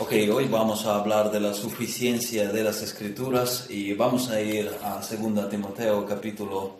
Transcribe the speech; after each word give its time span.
Ok, 0.00 0.12
hoy 0.32 0.46
vamos 0.46 0.86
a 0.86 0.94
hablar 0.94 1.32
de 1.32 1.40
la 1.40 1.52
suficiencia 1.52 2.52
de 2.52 2.62
las 2.62 2.82
escrituras 2.82 3.66
y 3.68 3.94
vamos 3.94 4.30
a 4.30 4.40
ir 4.40 4.70
a 4.84 5.00
2 5.00 5.50
Timoteo 5.50 6.06
capítulo 6.06 6.76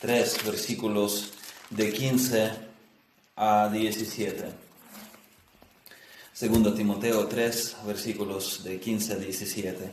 3 0.00 0.44
versículos 0.46 1.32
de 1.68 1.92
15 1.92 2.52
a 3.34 3.68
17. 3.68 4.44
2 6.40 6.74
Timoteo 6.76 7.26
3 7.26 7.76
versículos 7.88 8.62
de 8.62 8.78
15 8.78 9.14
a 9.14 9.16
17. 9.16 9.90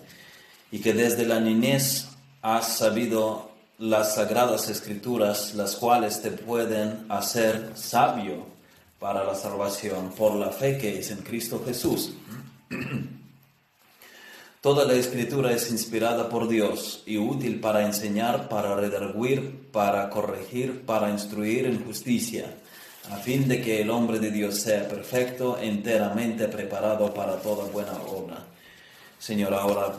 Y 0.70 0.80
que 0.80 0.94
desde 0.94 1.25
la 1.25 1.39
niñez 1.39 2.09
has 2.44 2.78
sabido 2.78 3.50
las 3.80 4.14
sagradas 4.14 4.70
escrituras, 4.70 5.55
las 5.55 5.78
cuales 5.78 6.21
te 6.21 6.30
pueden 6.30 7.07
hacer 7.09 7.71
sabio 7.73 8.46
para 9.00 9.23
la 9.23 9.34
salvación 9.34 10.12
por 10.12 10.36
la 10.36 10.52
fe 10.52 10.78
que 10.78 11.00
es 11.00 11.09
en 11.09 11.23
Cristo 11.23 11.64
Jesús. 11.66 12.14
Toda 14.62 14.85
la 14.85 14.94
escritura 14.94 15.52
es 15.52 15.71
inspirada 15.71 16.27
por 16.30 16.48
Dios 16.48 17.03
y 17.05 17.17
útil 17.17 17.59
para 17.59 17.85
enseñar, 17.85 18.49
para 18.49 18.76
redarguir, 18.76 19.70
para 19.71 20.09
corregir, 20.09 20.81
para 20.85 21.09
instruir 21.09 21.66
en 21.66 21.85
justicia, 21.85 22.55
a 23.12 23.17
fin 23.17 23.48
de 23.48 23.62
que 23.62 23.81
el 23.81 23.90
hombre 23.90 24.20
de 24.20 24.31
Dios 24.31 24.59
sea 24.59 24.88
perfecto, 24.90 25.57
enteramente 25.62 26.48
preparado 26.48 27.13
para 27.13 27.38
toda 27.38 27.66
buena 27.66 27.93
obra. 27.93 28.45
Señor, 29.20 29.54
ahora, 29.54 29.93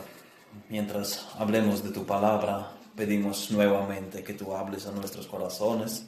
mientras 0.68 1.26
hablemos 1.38 1.82
de 1.82 1.90
tu 1.90 2.04
palabra, 2.04 2.72
pedimos 2.94 3.50
nuevamente 3.50 4.22
que 4.22 4.34
tú 4.34 4.54
hables 4.54 4.86
a 4.86 4.92
nuestros 4.92 5.26
corazones. 5.26 6.04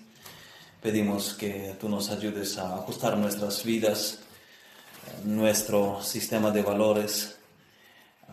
Pedimos 0.82 1.34
que 1.34 1.76
tú 1.80 1.88
nos 1.88 2.10
ayudes 2.10 2.58
a 2.58 2.74
ajustar 2.76 3.16
nuestras 3.16 3.64
vidas 3.64 4.18
nuestro 5.24 6.02
sistema 6.02 6.50
de 6.50 6.62
valores, 6.62 7.38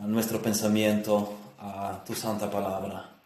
nuestro 0.02 0.42
pensamiento 0.42 1.38
a 1.60 2.04
tu 2.06 2.14
santa 2.14 2.50
palabra 2.50 3.18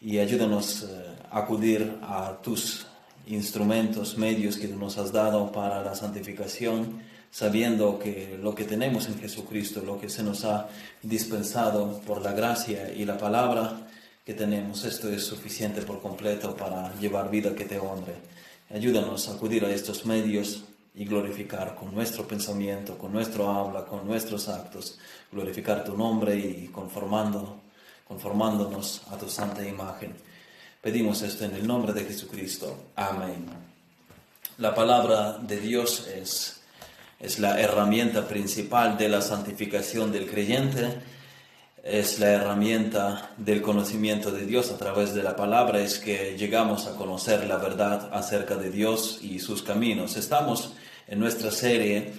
y 0.00 0.18
ayúdanos 0.18 0.84
eh, 0.84 0.86
a 1.30 1.38
acudir 1.40 1.98
a 2.02 2.38
tus 2.42 2.86
instrumentos, 3.26 4.16
medios 4.16 4.56
que 4.56 4.68
nos 4.68 4.98
has 4.98 5.12
dado 5.12 5.50
para 5.50 5.82
la 5.82 5.94
santificación, 5.94 7.02
sabiendo 7.30 7.98
que 7.98 8.38
lo 8.40 8.54
que 8.54 8.64
tenemos 8.64 9.08
en 9.08 9.18
Jesucristo, 9.18 9.82
lo 9.84 10.00
que 10.00 10.08
se 10.08 10.22
nos 10.22 10.44
ha 10.44 10.68
dispensado 11.02 12.00
por 12.06 12.22
la 12.22 12.32
gracia 12.32 12.92
y 12.92 13.04
la 13.04 13.18
palabra 13.18 13.88
que 14.24 14.34
tenemos, 14.34 14.84
esto 14.84 15.10
es 15.10 15.24
suficiente 15.24 15.82
por 15.82 16.00
completo 16.00 16.56
para 16.56 16.94
llevar 17.00 17.30
vida 17.30 17.54
que 17.54 17.64
te 17.64 17.78
honre. 17.78 18.14
Ayúdanos 18.72 19.28
a 19.28 19.34
acudir 19.34 19.64
a 19.64 19.70
estos 19.70 20.06
medios 20.06 20.64
y 20.96 21.04
glorificar 21.04 21.74
con 21.74 21.94
nuestro 21.94 22.26
pensamiento, 22.26 22.96
con 22.96 23.12
nuestro 23.12 23.50
habla, 23.50 23.84
con 23.84 24.06
nuestros 24.06 24.48
actos, 24.48 24.98
glorificar 25.30 25.84
tu 25.84 25.96
nombre 25.96 26.34
y 26.34 26.68
conformando, 26.68 27.60
conformándonos 28.08 29.02
a 29.10 29.18
tu 29.18 29.28
santa 29.28 29.66
imagen. 29.66 30.14
Pedimos 30.80 31.20
esto 31.20 31.44
en 31.44 31.54
el 31.54 31.66
nombre 31.66 31.92
de 31.92 32.04
Jesucristo. 32.04 32.84
Amén. 32.96 33.44
La 34.56 34.74
palabra 34.74 35.36
de 35.36 35.60
Dios 35.60 36.06
es, 36.08 36.62
es 37.20 37.38
la 37.40 37.60
herramienta 37.60 38.26
principal 38.26 38.96
de 38.96 39.10
la 39.10 39.20
santificación 39.20 40.12
del 40.12 40.30
creyente, 40.30 40.94
es 41.84 42.18
la 42.18 42.30
herramienta 42.30 43.32
del 43.36 43.60
conocimiento 43.60 44.30
de 44.30 44.46
Dios 44.46 44.70
a 44.70 44.78
través 44.78 45.12
de 45.12 45.22
la 45.22 45.36
palabra, 45.36 45.80
es 45.80 45.98
que 45.98 46.38
llegamos 46.38 46.86
a 46.86 46.96
conocer 46.96 47.46
la 47.46 47.58
verdad 47.58 48.08
acerca 48.14 48.56
de 48.56 48.70
Dios 48.70 49.18
y 49.22 49.40
sus 49.40 49.62
caminos. 49.62 50.16
Estamos 50.16 50.72
en 51.08 51.20
nuestra 51.20 51.50
serie 51.50 52.12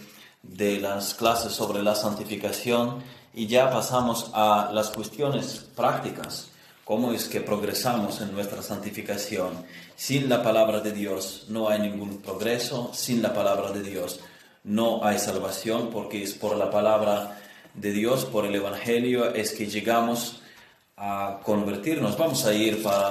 de 0.44 0.80
las 0.80 1.14
clases 1.14 1.54
sobre 1.54 1.84
la 1.84 1.96
santificación 1.96 3.04
y 3.34 3.48
ya 3.48 3.70
pasamos 3.70 4.32
a 4.34 4.70
las 4.74 4.90
cuestiones 4.90 5.66
prácticas. 5.76 6.50
¿Cómo 6.84 7.12
es 7.12 7.28
que 7.28 7.42
progresamos 7.42 8.22
en 8.22 8.32
nuestra 8.32 8.62
santificación? 8.62 9.66
Sin 9.96 10.30
la 10.30 10.42
palabra 10.42 10.80
de 10.80 10.94
Dios 10.94 11.46
no 11.50 11.68
hay 11.68 11.80
ningún 11.80 12.22
progreso, 12.22 12.92
sin 12.94 13.22
la 13.22 13.34
palabra 13.34 13.72
de 13.72 13.84
Dios 13.84 14.22
no 14.68 15.04
hay 15.04 15.18
salvación, 15.18 15.90
porque 15.92 16.24
es 16.24 16.34
por 16.34 16.58
la 16.58 16.70
palabra 16.70 17.40
de 17.74 17.92
Dios, 17.92 18.26
por 18.26 18.46
el 18.46 18.54
Evangelio, 18.54 19.34
es 19.34 19.54
que 19.54 19.68
llegamos 19.68 20.42
a 20.98 21.40
convertirnos. 21.44 22.18
Vamos 22.18 22.46
a 22.46 22.54
ir 22.54 22.84
para 22.84 23.10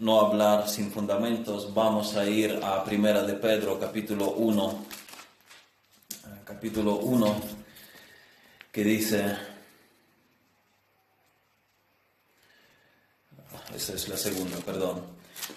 no 0.00 0.20
hablar 0.20 0.68
sin 0.68 0.90
fundamentos, 0.90 1.72
vamos 1.72 2.16
a 2.16 2.28
ir 2.28 2.58
a 2.64 2.82
Primera 2.82 3.22
de 3.22 3.34
Pedro, 3.34 3.78
capítulo 3.78 4.32
1, 4.32 4.84
capítulo 6.50 6.96
1, 6.96 7.42
que 8.72 8.82
dice, 8.82 9.36
esa 13.74 13.94
es 13.94 14.08
la 14.08 14.16
segunda, 14.16 14.56
perdón, 14.58 15.00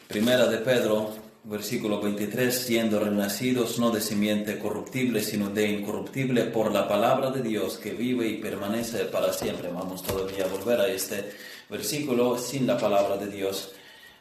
primera 0.08 0.46
de 0.46 0.60
Pedro, 0.60 1.16
versículo 1.46 2.00
23, 2.00 2.54
siendo 2.54 3.00
renacidos 3.00 3.80
no 3.80 3.90
de 3.90 4.02
simiente 4.02 4.60
corruptible, 4.60 5.24
sino 5.24 5.50
de 5.50 5.68
incorruptible 5.68 6.44
por 6.44 6.72
la 6.72 6.88
palabra 6.88 7.32
de 7.32 7.42
Dios 7.42 7.80
que 7.80 7.94
vive 7.94 8.28
y 8.28 8.38
permanece 8.38 9.06
para 9.06 9.34
siempre. 9.34 9.70
Vamos 9.70 10.04
todavía 10.04 10.46
a 10.46 10.48
volver 10.48 10.80
a 10.80 10.88
este 10.88 11.32
versículo, 11.72 12.38
sin 12.38 12.68
la 12.68 12.78
palabra 12.78 13.18
de 13.18 13.32
Dios, 13.32 13.74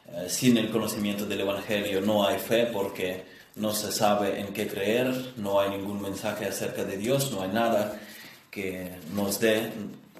eh, 0.07 0.25
sin 0.27 0.57
el 0.57 0.71
conocimiento 0.71 1.27
del 1.27 1.41
Evangelio, 1.41 2.01
no 2.01 2.27
hay 2.27 2.39
fe 2.39 2.67
porque 2.73 3.42
no 3.55 3.73
se 3.73 3.91
sabe 3.91 4.39
en 4.39 4.53
qué 4.53 4.67
creer, 4.67 5.33
no 5.37 5.59
hay 5.59 5.69
ningún 5.69 6.01
mensaje 6.01 6.45
acerca 6.45 6.83
de 6.83 6.97
Dios, 6.97 7.31
no 7.31 7.43
hay 7.43 7.49
nada 7.49 7.99
que 8.49 8.91
nos 9.13 9.39
dé, 9.39 9.71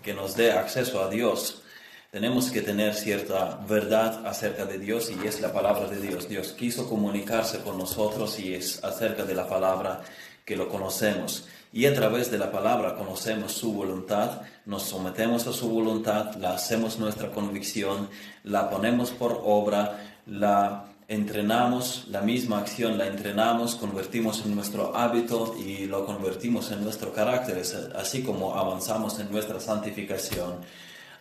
que 0.02 0.14
nos 0.14 0.36
dé 0.36 0.52
acceso 0.52 1.04
a 1.04 1.10
Dios. 1.10 1.64
Tenemos 2.12 2.52
que 2.52 2.62
tener 2.62 2.94
cierta 2.94 3.60
verdad 3.68 4.26
acerca 4.28 4.66
de 4.66 4.78
Dios 4.78 5.12
y 5.12 5.28
es 5.28 5.42
la 5.42 5.52
palabra 5.52 5.88
de 5.88 6.00
Dios. 6.00 6.30
Dios 6.30 6.52
quiso 6.52 6.88
comunicarse 6.88 7.60
con 7.60 7.78
nosotros 7.80 8.40
y 8.40 8.54
es 8.54 8.84
acerca 8.84 9.24
de 9.24 9.34
la 9.34 9.48
palabra 9.48 10.04
que 10.46 10.56
lo 10.56 10.70
conocemos. 10.70 11.48
Y 11.72 11.88
a 11.88 11.94
través 11.96 12.30
de 12.30 12.38
la 12.38 12.52
palabra 12.52 12.94
conocemos 12.96 13.54
su 13.54 13.74
voluntad, 13.74 14.42
nos 14.68 14.84
sometemos 14.84 15.48
a 15.48 15.54
su 15.54 15.70
voluntad, 15.70 16.36
la 16.36 16.54
hacemos 16.54 17.00
nuestra 17.00 17.32
convicción, 17.32 18.10
la 18.44 18.70
ponemos 18.70 19.10
por 19.10 19.42
obra, 19.44 20.20
la 20.28 20.93
entrenamos 21.14 22.06
la 22.10 22.22
misma 22.22 22.60
acción, 22.60 22.98
la 22.98 23.08
entrenamos, 23.08 23.76
convertimos 23.76 24.44
en 24.46 24.56
nuestro 24.56 24.96
hábito 24.96 25.56
y 25.58 25.86
lo 25.86 26.06
convertimos 26.06 26.72
en 26.72 26.84
nuestro 26.84 27.14
carácter, 27.14 27.62
así 27.96 28.24
como 28.24 28.56
avanzamos 28.56 29.20
en 29.20 29.32
nuestra 29.32 29.60
santificación 29.60 30.58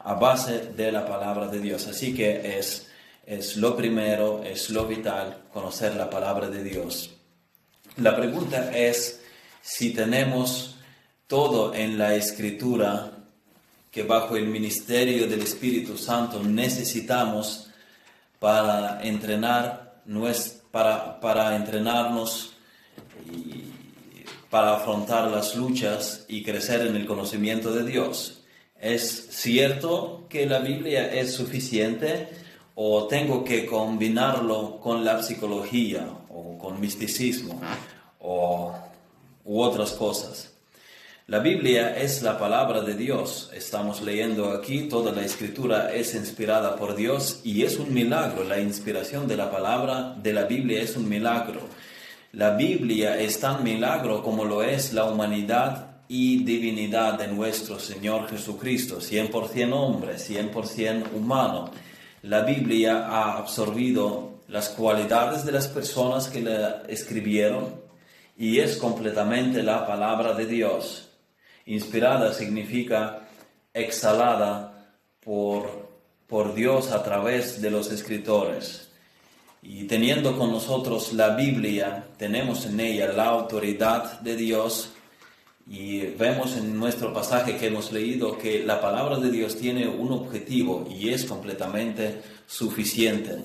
a 0.00 0.14
base 0.14 0.72
de 0.76 0.90
la 0.90 1.06
palabra 1.06 1.48
de 1.48 1.60
Dios. 1.60 1.86
Así 1.86 2.14
que 2.14 2.58
es, 2.58 2.88
es 3.26 3.56
lo 3.56 3.76
primero, 3.76 4.42
es 4.42 4.70
lo 4.70 4.86
vital, 4.86 5.44
conocer 5.52 5.94
la 5.94 6.08
palabra 6.08 6.48
de 6.48 6.64
Dios. 6.64 7.10
La 7.96 8.16
pregunta 8.16 8.76
es 8.76 9.20
si 9.60 9.92
tenemos 9.92 10.76
todo 11.26 11.74
en 11.74 11.98
la 11.98 12.14
escritura 12.14 13.12
que 13.90 14.02
bajo 14.02 14.36
el 14.36 14.46
ministerio 14.46 15.28
del 15.28 15.42
Espíritu 15.42 15.98
Santo 15.98 16.42
necesitamos 16.42 17.68
para 18.42 19.00
entrenar, 19.02 19.81
para, 20.70 21.20
para 21.20 21.56
entrenarnos 21.56 22.54
y 23.30 23.64
para 24.50 24.76
afrontar 24.76 25.30
las 25.30 25.56
luchas 25.56 26.26
y 26.28 26.42
crecer 26.42 26.86
en 26.86 26.96
el 26.96 27.06
conocimiento 27.06 27.72
de 27.72 27.84
Dios. 27.84 28.42
¿Es 28.78 29.28
cierto 29.30 30.26
que 30.28 30.44
la 30.44 30.58
Biblia 30.58 31.12
es 31.12 31.32
suficiente 31.32 32.28
o 32.74 33.06
tengo 33.06 33.44
que 33.44 33.64
combinarlo 33.64 34.80
con 34.80 35.04
la 35.04 35.22
psicología 35.22 36.06
o 36.28 36.58
con 36.58 36.80
misticismo 36.80 37.60
o, 38.18 38.74
u 39.44 39.60
otras 39.62 39.92
cosas? 39.92 40.51
La 41.32 41.38
Biblia 41.38 41.96
es 41.96 42.20
la 42.20 42.38
palabra 42.38 42.82
de 42.82 42.92
Dios. 42.92 43.48
Estamos 43.54 44.02
leyendo 44.02 44.50
aquí, 44.50 44.82
toda 44.82 45.12
la 45.12 45.24
escritura 45.24 45.90
es 45.90 46.14
inspirada 46.14 46.76
por 46.76 46.94
Dios 46.94 47.40
y 47.42 47.62
es 47.62 47.78
un 47.78 47.94
milagro. 47.94 48.44
La 48.44 48.60
inspiración 48.60 49.26
de 49.26 49.38
la 49.38 49.50
palabra 49.50 50.14
de 50.22 50.34
la 50.34 50.44
Biblia 50.44 50.82
es 50.82 50.94
un 50.94 51.08
milagro. 51.08 51.62
La 52.32 52.50
Biblia 52.50 53.18
es 53.18 53.40
tan 53.40 53.64
milagro 53.64 54.22
como 54.22 54.44
lo 54.44 54.62
es 54.62 54.92
la 54.92 55.06
humanidad 55.06 56.02
y 56.06 56.44
divinidad 56.44 57.14
de 57.18 57.28
nuestro 57.28 57.78
Señor 57.78 58.28
Jesucristo, 58.28 59.00
100% 59.00 59.72
hombre, 59.72 60.16
100% 60.16 61.14
humano. 61.14 61.70
La 62.24 62.42
Biblia 62.42 63.06
ha 63.06 63.38
absorbido 63.38 64.42
las 64.48 64.68
cualidades 64.68 65.46
de 65.46 65.52
las 65.52 65.66
personas 65.66 66.28
que 66.28 66.42
la 66.42 66.82
escribieron 66.88 67.80
y 68.36 68.58
es 68.58 68.76
completamente 68.76 69.62
la 69.62 69.86
palabra 69.86 70.34
de 70.34 70.44
Dios. 70.44 71.08
Inspirada 71.66 72.32
significa 72.32 73.28
exhalada 73.72 74.96
por, 75.20 75.88
por 76.26 76.54
Dios 76.54 76.90
a 76.90 77.02
través 77.02 77.60
de 77.60 77.70
los 77.70 77.90
escritores. 77.90 78.88
Y 79.62 79.84
teniendo 79.84 80.36
con 80.36 80.50
nosotros 80.50 81.12
la 81.12 81.36
Biblia, 81.36 82.08
tenemos 82.16 82.66
en 82.66 82.80
ella 82.80 83.12
la 83.12 83.26
autoridad 83.26 84.20
de 84.20 84.34
Dios 84.34 84.92
y 85.68 86.00
vemos 86.00 86.56
en 86.56 86.76
nuestro 86.76 87.12
pasaje 87.12 87.56
que 87.56 87.68
hemos 87.68 87.92
leído 87.92 88.36
que 88.36 88.64
la 88.64 88.80
palabra 88.80 89.18
de 89.18 89.30
Dios 89.30 89.56
tiene 89.56 89.86
un 89.86 90.10
objetivo 90.10 90.88
y 90.90 91.10
es 91.10 91.24
completamente 91.24 92.22
suficiente 92.46 93.38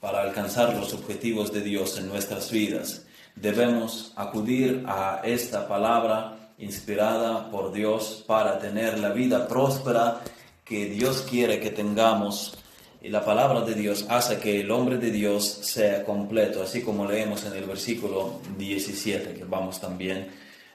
para 0.00 0.22
alcanzar 0.22 0.74
los 0.74 0.92
objetivos 0.92 1.52
de 1.52 1.60
Dios 1.60 1.96
en 1.98 2.08
nuestras 2.08 2.50
vidas. 2.50 3.06
Debemos 3.36 4.12
acudir 4.16 4.82
a 4.88 5.20
esta 5.22 5.68
palabra 5.68 6.39
inspirada 6.60 7.50
por 7.50 7.72
Dios 7.72 8.22
para 8.26 8.58
tener 8.58 8.98
la 8.98 9.10
vida 9.10 9.48
próspera 9.48 10.20
que 10.64 10.86
Dios 10.86 11.26
quiere 11.28 11.58
que 11.58 11.70
tengamos. 11.70 12.56
Y 13.02 13.08
la 13.08 13.24
palabra 13.24 13.62
de 13.62 13.74
Dios 13.74 14.04
hace 14.08 14.38
que 14.38 14.60
el 14.60 14.70
hombre 14.70 14.98
de 14.98 15.10
Dios 15.10 15.44
sea 15.46 16.04
completo, 16.04 16.62
así 16.62 16.82
como 16.82 17.06
leemos 17.06 17.44
en 17.44 17.54
el 17.54 17.64
versículo 17.64 18.40
17, 18.58 19.34
que 19.34 19.44
vamos 19.44 19.80
también 19.80 20.28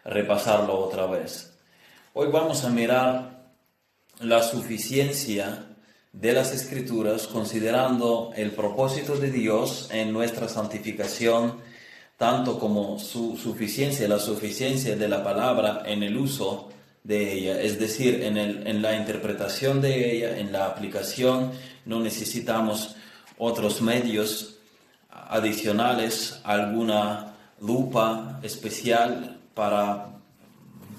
a 0.04 0.10
repasarlo 0.10 0.78
otra 0.80 1.06
vez. 1.06 1.54
Hoy 2.14 2.30
vamos 2.32 2.64
a 2.64 2.70
mirar 2.70 3.54
la 4.20 4.42
suficiencia 4.42 5.66
de 6.14 6.34
las 6.34 6.52
escrituras 6.54 7.28
considerando 7.28 8.32
el 8.36 8.52
propósito 8.52 9.18
de 9.18 9.30
Dios 9.30 9.90
en 9.92 10.14
nuestra 10.14 10.48
santificación 10.48 11.60
tanto 12.18 12.60
como 12.60 12.98
su 13.00 13.38
suficiencia, 13.38 14.08
la 14.08 14.20
suficiencia 14.20 14.96
de 14.96 15.08
la 15.08 15.24
palabra 15.24 15.84
en 15.86 16.04
el 16.04 16.18
uso 16.18 16.70
de 17.04 17.34
ella, 17.34 17.62
es 17.62 17.80
decir, 17.80 18.24
en, 18.24 18.38
el, 18.38 18.66
en 18.66 18.82
la 18.82 18.96
interpretación 18.96 19.82
de 19.82 20.16
ella, 20.16 20.38
en 20.38 20.52
la 20.52 20.66
aplicación, 20.66 21.52
no 21.86 22.00
necesitamos 22.00 22.96
otros 23.38 23.82
medios 23.82 24.56
adicionales, 25.10 26.40
alguna 26.44 27.34
lupa 27.62 28.40
especial 28.44 29.38
para, 29.54 30.08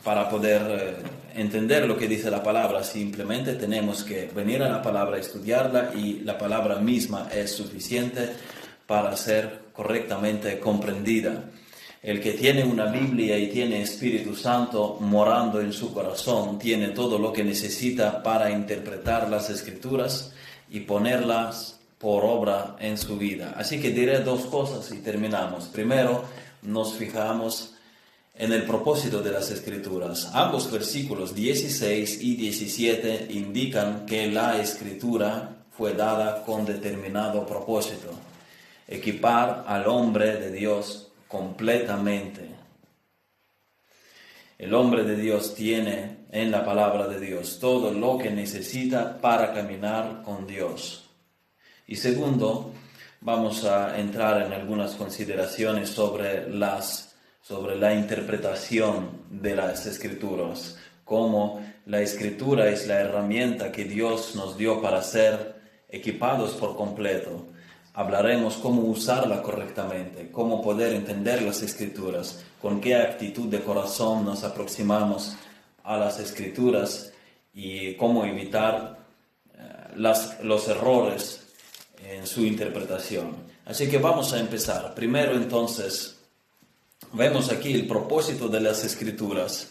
para 0.04 0.28
poder 0.28 0.62
eh, 0.68 0.96
entender 1.34 1.86
lo 1.86 1.96
que 1.96 2.08
dice 2.08 2.30
la 2.30 2.42
palabra, 2.42 2.82
simplemente 2.84 3.54
tenemos 3.54 4.04
que 4.04 4.30
venir 4.34 4.62
a 4.62 4.68
la 4.68 4.82
palabra, 4.82 5.18
estudiarla 5.18 5.92
y 5.94 6.20
la 6.20 6.38
palabra 6.38 6.76
misma 6.76 7.28
es 7.34 7.52
suficiente 7.52 8.30
para 8.86 9.16
ser 9.16 9.65
correctamente 9.76 10.58
comprendida. 10.58 11.44
El 12.02 12.20
que 12.20 12.32
tiene 12.32 12.64
una 12.64 12.86
Biblia 12.86 13.38
y 13.38 13.48
tiene 13.48 13.82
Espíritu 13.82 14.34
Santo 14.34 14.96
morando 15.00 15.60
en 15.60 15.72
su 15.72 15.92
corazón, 15.92 16.58
tiene 16.58 16.88
todo 16.88 17.18
lo 17.18 17.32
que 17.32 17.44
necesita 17.44 18.22
para 18.22 18.50
interpretar 18.50 19.28
las 19.28 19.50
escrituras 19.50 20.32
y 20.70 20.80
ponerlas 20.80 21.80
por 21.98 22.24
obra 22.24 22.76
en 22.78 22.96
su 22.96 23.16
vida. 23.16 23.54
Así 23.56 23.80
que 23.80 23.90
diré 23.90 24.20
dos 24.20 24.46
cosas 24.46 24.90
y 24.92 24.98
terminamos. 24.98 25.64
Primero, 25.64 26.24
nos 26.62 26.94
fijamos 26.94 27.74
en 28.34 28.52
el 28.52 28.64
propósito 28.64 29.22
de 29.22 29.32
las 29.32 29.50
escrituras. 29.50 30.30
Ambos 30.32 30.70
versículos 30.70 31.34
16 31.34 32.22
y 32.22 32.36
17 32.36 33.28
indican 33.30 34.06
que 34.06 34.30
la 34.30 34.60
escritura 34.60 35.56
fue 35.76 35.94
dada 35.94 36.44
con 36.44 36.64
determinado 36.64 37.46
propósito 37.46 38.25
equipar 38.88 39.64
al 39.66 39.86
hombre 39.86 40.36
de 40.36 40.50
Dios 40.50 41.12
completamente. 41.28 42.50
El 44.58 44.72
hombre 44.74 45.04
de 45.04 45.16
Dios 45.16 45.54
tiene 45.54 46.26
en 46.30 46.50
la 46.50 46.64
palabra 46.64 47.06
de 47.08 47.20
Dios 47.20 47.58
todo 47.60 47.92
lo 47.92 48.16
que 48.16 48.30
necesita 48.30 49.20
para 49.20 49.52
caminar 49.52 50.22
con 50.22 50.46
Dios. 50.46 51.10
Y 51.86 51.96
segundo, 51.96 52.72
vamos 53.20 53.64
a 53.64 53.98
entrar 53.98 54.42
en 54.42 54.52
algunas 54.52 54.94
consideraciones 54.94 55.90
sobre 55.90 56.48
las 56.48 57.06
sobre 57.42 57.76
la 57.76 57.94
interpretación 57.94 59.22
de 59.30 59.54
las 59.54 59.86
escrituras, 59.86 60.78
cómo 61.04 61.64
la 61.86 62.00
escritura 62.00 62.68
es 62.70 62.88
la 62.88 62.98
herramienta 62.98 63.70
que 63.70 63.84
Dios 63.84 64.34
nos 64.34 64.58
dio 64.58 64.82
para 64.82 65.00
ser 65.00 65.54
equipados 65.88 66.54
por 66.54 66.76
completo 66.76 67.46
hablaremos 67.96 68.58
cómo 68.58 68.82
usarla 68.82 69.40
correctamente, 69.40 70.30
cómo 70.30 70.60
poder 70.62 70.92
entender 70.92 71.40
las 71.40 71.62
escrituras, 71.62 72.44
con 72.60 72.78
qué 72.78 72.94
actitud 72.94 73.48
de 73.48 73.62
corazón 73.62 74.26
nos 74.26 74.44
aproximamos 74.44 75.34
a 75.82 75.96
las 75.96 76.20
escrituras 76.20 77.10
y 77.54 77.94
cómo 77.94 78.26
evitar 78.26 78.98
eh, 79.54 79.94
los 79.96 80.68
errores 80.68 81.46
en 81.98 82.26
su 82.26 82.44
interpretación. 82.44 83.34
Así 83.64 83.88
que 83.88 83.96
vamos 83.96 84.34
a 84.34 84.40
empezar. 84.40 84.94
Primero 84.94 85.34
entonces, 85.34 86.18
vemos 87.14 87.50
aquí 87.50 87.72
el 87.72 87.86
propósito 87.86 88.46
de 88.46 88.60
las 88.60 88.84
escrituras 88.84 89.70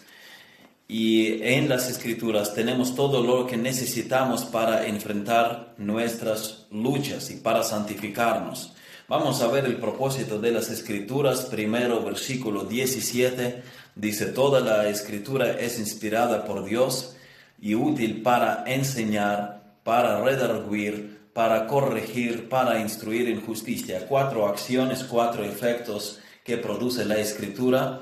y 0.87 1.41
en 1.41 1.67
las 1.67 1.89
escrituras 1.89 2.53
tenemos 2.53 2.95
todo 2.95 3.23
lo 3.23 3.47
que 3.47 3.57
necesitamos 3.57 4.45
para 4.45 4.85
enfrentar 4.85 5.73
nuestras 5.77 6.67
luchas 6.71 7.31
y 7.31 7.37
para 7.37 7.63
santificarnos. 7.63 8.73
Vamos 9.07 9.41
a 9.41 9.47
ver 9.47 9.65
el 9.65 9.77
propósito 9.77 10.39
de 10.39 10.51
las 10.51 10.69
escrituras. 10.69 11.45
Primero, 11.45 12.03
versículo 12.03 12.65
17, 12.65 13.63
dice, 13.95 14.25
toda 14.27 14.61
la 14.61 14.87
escritura 14.89 15.59
es 15.59 15.79
inspirada 15.79 16.45
por 16.45 16.63
Dios 16.65 17.15
y 17.59 17.75
útil 17.75 18.21
para 18.21 18.63
enseñar, 18.67 19.63
para 19.83 20.21
redarguir, 20.21 21.29
para 21.33 21.67
corregir, 21.67 22.47
para 22.47 22.79
instruir 22.79 23.27
en 23.27 23.41
justicia. 23.41 24.07
Cuatro 24.07 24.47
acciones, 24.47 25.03
cuatro 25.03 25.43
efectos 25.43 26.19
que 26.43 26.57
produce 26.57 27.05
la 27.05 27.17
escritura 27.17 28.01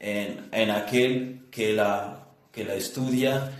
en, 0.00 0.70
aquel 0.70 1.46
que 1.50 1.72
la, 1.72 2.26
que 2.52 2.64
la 2.64 2.74
estudia. 2.74 3.52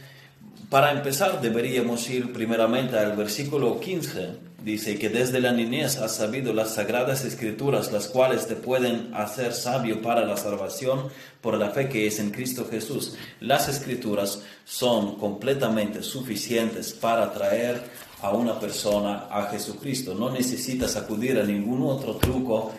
Para 0.71 0.93
empezar, 0.93 1.41
deberíamos 1.41 2.09
ir 2.11 2.33
primeramente 2.33 2.99
al 2.99 3.17
versículo 3.17 3.81
15. 3.81 4.49
Dice 4.63 4.99
que 4.99 5.09
desde 5.09 5.41
la 5.41 5.53
niñez 5.53 5.99
has 5.99 6.17
sabido 6.17 6.53
las 6.53 6.75
sagradas 6.75 7.25
escrituras, 7.25 7.93
las 7.93 8.09
cuales 8.09 8.49
te 8.49 8.57
pueden 8.57 9.15
hacer 9.15 9.53
sabio 9.53 10.03
para 10.03 10.27
la 10.27 10.37
salvación 10.37 11.09
por 11.41 11.57
la 11.57 11.71
fe 11.71 11.89
que 11.89 12.07
es 12.07 12.19
en 12.19 12.31
Cristo 12.31 12.67
Jesús. 12.69 13.15
Las 13.41 13.69
escrituras 13.69 14.43
son 14.65 15.17
completamente 15.17 16.03
suficientes 16.03 16.93
para 16.93 17.33
traer 17.33 17.81
a 18.21 18.33
una 18.33 18.59
persona 18.59 19.29
a 19.31 19.45
Jesucristo. 19.45 20.15
No 20.15 20.29
necesitas 20.31 20.97
acudir 20.97 21.39
a 21.39 21.45
ningún 21.45 21.83
otro 21.83 22.17
truco 22.17 22.73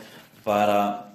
para 0.44 1.09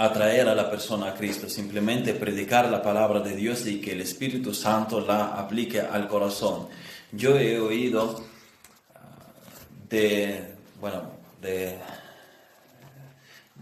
atraer 0.00 0.48
a 0.48 0.54
la 0.54 0.70
persona 0.70 1.08
a 1.08 1.14
Cristo, 1.14 1.48
simplemente 1.48 2.14
predicar 2.14 2.70
la 2.70 2.82
palabra 2.82 3.20
de 3.20 3.36
Dios 3.36 3.66
y 3.66 3.82
que 3.82 3.92
el 3.92 4.00
Espíritu 4.00 4.54
Santo 4.54 5.00
la 5.00 5.38
aplique 5.38 5.78
al 5.80 6.08
corazón. 6.08 6.68
Yo 7.12 7.38
he 7.38 7.60
oído 7.60 8.24
ah, 8.94 8.98
de, 9.90 10.54
bueno, 10.80 11.02
de, 11.42 11.76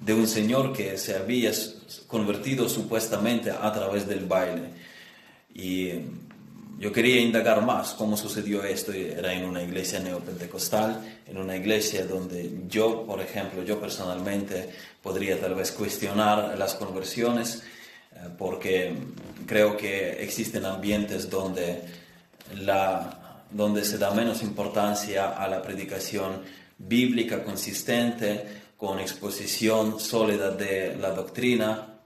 de 0.01 0.15
un 0.15 0.29
señor 0.29 0.73
que 0.73 0.97
se 0.97 1.17
había 1.17 1.51
convertido 2.07 2.69
supuestamente 2.69 3.51
a 3.51 3.73
través 3.73 4.07
del 4.07 4.25
baile 4.27 4.69
y 5.53 5.91
yo 6.79 6.93
quería 6.93 7.21
indagar 7.21 7.63
más 7.63 7.95
cómo 7.95 8.17
sucedió 8.17 8.63
esto. 8.63 8.93
Era 8.93 9.33
en 9.33 9.45
una 9.45 9.63
iglesia 9.63 9.99
neopentecostal, 9.99 11.21
en 11.27 11.37
una 11.37 11.57
iglesia 11.57 12.07
donde 12.07 12.61
yo, 12.69 13.05
por 13.05 13.21
ejemplo, 13.21 13.65
yo 13.65 13.81
personalmente 13.81 14.71
podría 15.03 15.41
tal 15.41 15.57
vez 15.57 15.73
cuestionar 15.73 16.57
las 16.57 16.75
conversiones, 16.75 17.65
eh, 18.13 18.29
porque 18.39 18.95
creo 19.47 19.77
que 19.77 20.23
existen 20.23 20.65
ambientes 20.65 21.29
donde, 21.29 21.83
la, 22.55 23.43
donde 23.51 23.85
se 23.85 23.99
da 23.99 24.13
menos 24.13 24.43
importancia 24.43 25.31
a 25.31 25.49
la 25.49 25.61
predicación 25.61 26.43
bíblica 26.79 27.43
consistente, 27.43 28.69
con 28.77 29.01
exposición 29.01 29.99
sólida 29.99 30.53
de 30.53 30.97
la 30.97 31.11
doctrina, 31.11 31.98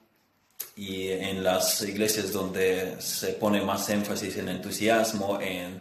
y 0.77 1.09
en 1.09 1.45
las 1.45 1.83
iglesias 1.83 2.33
donde 2.33 2.97
se 3.01 3.35
pone 3.35 3.61
más 3.63 3.89
énfasis 3.91 4.37
en 4.37 4.49
entusiasmo, 4.49 5.41
en 5.41 5.75
eh, 5.75 5.81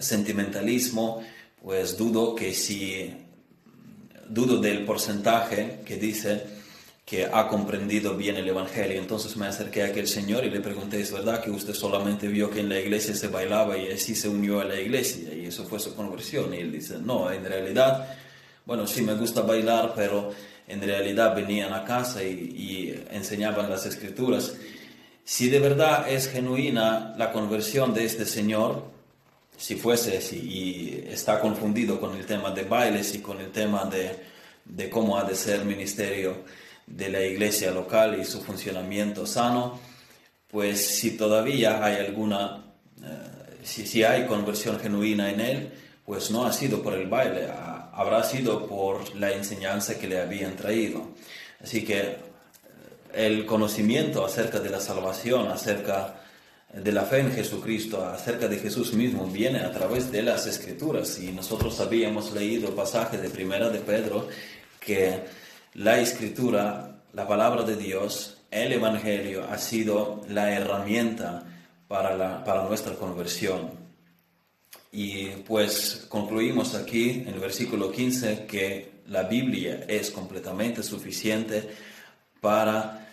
sentimentalismo, 0.00 1.22
pues 1.62 1.96
dudo 1.96 2.34
que 2.34 2.54
si, 2.54 3.12
dudo 4.28 4.58
del 4.58 4.84
porcentaje 4.84 5.80
que 5.84 5.96
dice 5.96 6.54
que 7.04 7.26
ha 7.26 7.48
comprendido 7.48 8.16
bien 8.16 8.36
el 8.36 8.48
Evangelio. 8.48 8.98
Entonces 8.98 9.36
me 9.36 9.46
acerqué 9.46 9.82
a 9.82 9.86
aquel 9.86 10.08
señor 10.08 10.44
y 10.44 10.50
le 10.50 10.60
pregunté, 10.60 11.00
¿es 11.00 11.12
verdad 11.12 11.42
que 11.42 11.50
usted 11.50 11.74
solamente 11.74 12.28
vio 12.28 12.50
que 12.50 12.60
en 12.60 12.68
la 12.70 12.80
iglesia 12.80 13.14
se 13.14 13.28
bailaba 13.28 13.76
y 13.76 13.90
así 13.90 14.14
se 14.14 14.28
unió 14.28 14.60
a 14.60 14.64
la 14.64 14.80
iglesia 14.80 15.34
y 15.34 15.46
eso 15.46 15.64
fue 15.64 15.78
su 15.80 15.94
conversión? 15.94 16.54
Y 16.54 16.58
él 16.58 16.72
dice, 16.72 16.96
no, 16.98 17.30
en 17.30 17.44
realidad, 17.44 18.08
bueno, 18.64 18.86
sí 18.86 19.02
me 19.02 19.14
gusta 19.14 19.42
bailar, 19.42 19.92
pero 19.94 20.32
en 20.66 20.80
realidad 20.80 21.34
venían 21.34 21.72
a 21.72 21.84
casa 21.84 22.22
y, 22.22 23.04
enseñaban 23.10 23.70
las 23.70 23.86
escrituras. 23.86 24.54
Si 25.24 25.48
de 25.48 25.58
verdad 25.58 26.08
es 26.08 26.28
genuina 26.28 27.14
la 27.16 27.32
conversión 27.32 27.94
de 27.94 28.04
este 28.04 28.26
señor, 28.26 28.84
si 29.56 29.76
fuese 29.76 30.18
así 30.18 30.36
y 30.36 31.08
está 31.08 31.40
confundido 31.40 32.00
con 32.00 32.16
el 32.16 32.26
tema 32.26 32.50
de 32.50 32.64
bailes 32.64 33.14
y 33.14 33.20
con 33.20 33.40
el 33.40 33.50
tema 33.50 33.84
de, 33.84 34.16
de 34.64 34.90
cómo 34.90 35.16
ha 35.16 35.24
de 35.24 35.34
ser 35.34 35.64
ministerio 35.64 36.44
de 36.86 37.08
la 37.08 37.22
iglesia 37.22 37.70
local 37.70 38.18
y 38.20 38.24
su 38.24 38.40
funcionamiento 38.42 39.26
sano, 39.26 39.78
pues 40.50 40.98
si 40.98 41.16
todavía 41.16 41.84
hay 41.84 41.96
alguna, 41.96 42.64
eh, 43.02 43.58
si, 43.62 43.86
si 43.86 44.02
hay 44.02 44.26
conversión 44.26 44.78
genuina 44.78 45.30
en 45.30 45.40
él, 45.40 45.72
pues 46.04 46.30
no 46.30 46.44
ha 46.44 46.52
sido 46.52 46.82
por 46.82 46.94
el 46.94 47.06
baile, 47.08 47.48
habrá 47.94 48.22
sido 48.24 48.66
por 48.66 49.14
la 49.16 49.32
enseñanza 49.32 49.98
que 49.98 50.08
le 50.08 50.20
habían 50.20 50.56
traído. 50.56 51.08
Así 51.62 51.84
que 51.84 52.00
eh, 52.00 52.16
el 53.12 53.46
conocimiento 53.46 54.24
acerca 54.24 54.60
de 54.60 54.70
la 54.70 54.80
salvación, 54.80 55.48
acerca 55.48 56.20
de 56.72 56.92
la 56.92 57.02
fe 57.02 57.20
en 57.20 57.32
Jesucristo, 57.32 58.04
acerca 58.04 58.48
de 58.48 58.58
Jesús 58.58 58.92
mismo, 58.94 59.26
viene 59.26 59.60
a 59.60 59.70
través 59.70 60.10
de 60.10 60.22
las 60.22 60.46
escrituras. 60.46 61.18
Y 61.20 61.30
nosotros 61.30 61.78
habíamos 61.80 62.32
leído 62.32 62.74
pasaje 62.74 63.18
de 63.18 63.30
Primera 63.30 63.68
de 63.68 63.78
Pedro 63.78 64.28
que 64.80 65.20
la 65.74 66.00
escritura, 66.00 67.02
la 67.12 67.28
palabra 67.28 67.62
de 67.62 67.76
Dios, 67.76 68.38
el 68.50 68.72
Evangelio 68.72 69.46
ha 69.50 69.58
sido 69.58 70.22
la 70.28 70.52
herramienta 70.52 71.44
para, 71.86 72.16
la, 72.16 72.44
para 72.44 72.64
nuestra 72.64 72.94
conversión. 72.94 73.83
Y 74.94 75.26
pues 75.46 76.06
concluimos 76.08 76.74
aquí 76.76 77.10
en 77.26 77.34
el 77.34 77.40
versículo 77.40 77.90
15 77.90 78.46
que 78.46 79.02
la 79.08 79.24
Biblia 79.24 79.84
es 79.88 80.10
completamente 80.10 80.82
suficiente 80.82 81.68
para 82.40 83.04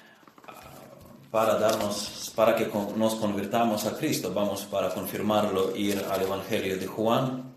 para 1.31 1.55
darnos, 1.55 2.31
para 2.35 2.55
que 2.55 2.69
nos 2.97 3.15
convirtamos 3.15 3.85
a 3.85 3.97
Cristo. 3.97 4.33
Vamos 4.33 4.65
para 4.65 4.89
confirmarlo, 4.89 5.75
ir 5.75 6.05
al 6.11 6.21
Evangelio 6.21 6.77
de 6.77 6.85
Juan, 6.85 7.55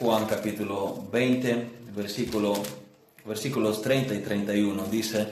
Juan 0.00 0.26
capítulo 0.26 1.06
20, 1.12 1.70
versículo, 1.94 2.54
versículos 3.24 3.80
30 3.80 4.14
y 4.14 4.18
31. 4.18 4.84
Dice, 4.86 5.28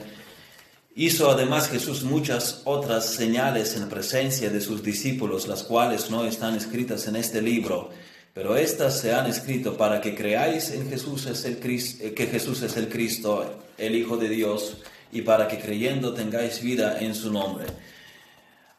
hizo 0.95 1.31
además 1.31 1.69
Jesús 1.69 2.03
muchas 2.03 2.61
otras 2.65 3.05
señales 3.05 3.75
en 3.75 3.89
presencia 3.89 4.49
de 4.49 4.61
sus 4.61 4.83
discípulos, 4.83 5.47
las 5.47 5.63
cuales 5.63 6.09
no 6.09 6.25
están 6.25 6.55
escritas 6.55 7.07
en 7.07 7.15
este 7.15 7.41
libro. 7.41 7.89
Pero 8.33 8.55
estas 8.55 8.99
se 8.99 9.13
han 9.13 9.25
escrito 9.25 9.75
para 9.75 9.99
que 9.99 10.15
creáis 10.15 10.71
en 10.71 10.89
Jesús 10.89 11.25
es 11.25 11.43
el 11.45 11.57
que 11.57 12.27
Jesús 12.27 12.61
es 12.61 12.77
el 12.77 12.87
Cristo, 12.87 13.59
el 13.77 13.95
Hijo 13.95 14.17
de 14.17 14.29
Dios, 14.29 14.77
y 15.11 15.21
para 15.21 15.47
que 15.47 15.59
creyendo 15.59 16.13
tengáis 16.13 16.61
vida 16.61 16.99
en 16.99 17.13
su 17.13 17.31
nombre. 17.31 17.65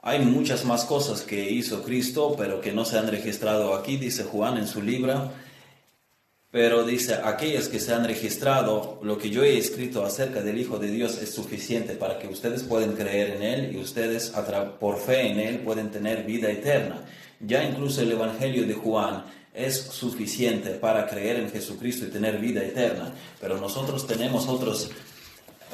Hay 0.00 0.19
muchas 0.21 0.64
más 0.64 0.85
cosas 0.85 1.21
que 1.23 1.50
hizo 1.50 1.83
Cristo, 1.83 2.35
pero 2.37 2.61
que 2.61 2.73
no 2.73 2.85
se 2.85 2.99
han 2.99 3.09
registrado 3.09 3.75
aquí, 3.75 3.97
dice 3.99 4.25
Juan 4.25 4.59
en 4.59 4.66
su 4.66 4.83
libro. 4.83 5.31
Pero 6.53 6.85
dice, 6.85 7.15
aquellas 7.25 7.69
que 7.69 7.81
se 7.81 7.95
han 7.95 8.05
registrado, 8.05 9.01
lo 9.03 9.17
que 9.17 9.31
yo 9.31 9.43
he 9.43 9.57
escrito 9.57 10.05
acerca 10.05 10.43
del 10.43 10.59
Hijo 10.59 10.79
de 10.79 10.89
Dios 10.89 11.17
es 11.17 11.35
suficiente 11.35 11.95
para 11.95 12.19
que 12.19 12.29
ustedes 12.29 12.63
puedan 12.63 12.93
creer 12.93 13.37
en 13.37 13.43
Él 13.43 13.75
y 13.75 13.79
ustedes 13.79 14.31
por 14.79 14.99
fe 14.99 15.29
en 15.29 15.41
Él 15.41 15.61
pueden 15.61 15.91
tener 15.91 16.25
vida 16.25 16.51
eterna. 16.51 17.05
Ya 17.41 17.65
incluso 17.65 18.03
el 18.03 18.13
Evangelio 18.13 18.67
de 18.67 18.75
Juan 18.75 19.25
es 19.55 19.77
suficiente 19.77 20.73
para 20.73 21.07
creer 21.07 21.37
en 21.37 21.51
Jesucristo 21.51 22.05
y 22.05 22.11
tener 22.11 22.37
vida 22.39 22.63
eterna. 22.63 23.15
Pero 23.41 23.57
nosotros 23.57 24.07
tenemos 24.07 24.47
otros 24.47 24.91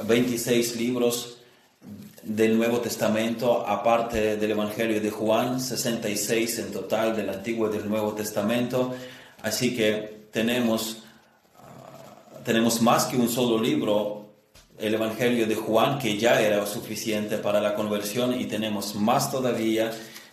26 0.07 0.77
libros 0.77 1.39
del 2.23 2.57
Nuevo 2.57 2.79
Testamento, 2.79 3.67
aparte 3.67 4.37
del 4.37 4.53
Evangelio 4.53 5.01
de 5.01 5.11
Juan, 5.11 5.61
66 5.61 6.61
en 6.61 6.71
total 6.71 7.17
del 7.17 7.31
Antiguo 7.31 7.69
y 7.69 7.77
del 7.77 7.89
Nuevo 7.89 8.13
Testamento. 8.13 8.95
Así 9.43 9.75
que 9.75 10.18
tenemos, 10.39 10.99
ah, 11.57 12.39
tenemos 12.45 12.81
más 12.81 13.07
que 13.07 13.17
un 13.17 13.29
solo 13.29 13.61
libro, 13.61 14.29
el 14.79 14.95
Evangelio 14.95 15.49
de 15.49 15.57
Juan, 15.57 15.99
que 15.99 16.17
ya 16.17 16.41
era 16.41 16.65
suficiente 16.65 17.39
para 17.39 17.61
la 17.61 17.75
conversión, 17.75 18.41
y 18.41 18.45
tenemos 18.45 18.95
más 18.95 19.33
todavía. 19.33 19.91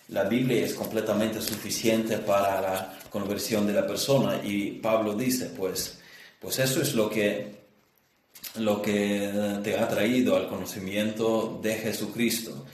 La 0.10 0.26
Biblia 0.26 0.64
es 0.64 0.76
completamente 0.76 1.42
suficiente 1.42 2.20
para 2.20 2.62
la 2.62 2.94
conversión 3.10 3.66
de 3.66 3.74
la 3.74 3.88
persona. 3.88 4.40
Y 4.44 4.74
Pablo 4.74 5.16
dice, 5.16 5.46
pues, 5.58 5.98
pues 6.40 6.60
eso 6.60 6.84
es 6.84 6.94
lo 6.94 7.10
que 7.10 7.66
lo 8.58 8.82
que 8.82 9.60
te 9.64 9.76
ha 9.78 9.88
traído 9.88 10.38
al 10.38 10.48
conocimiento 10.48 11.60
de 11.64 11.74
Jesucristo. 11.74 12.66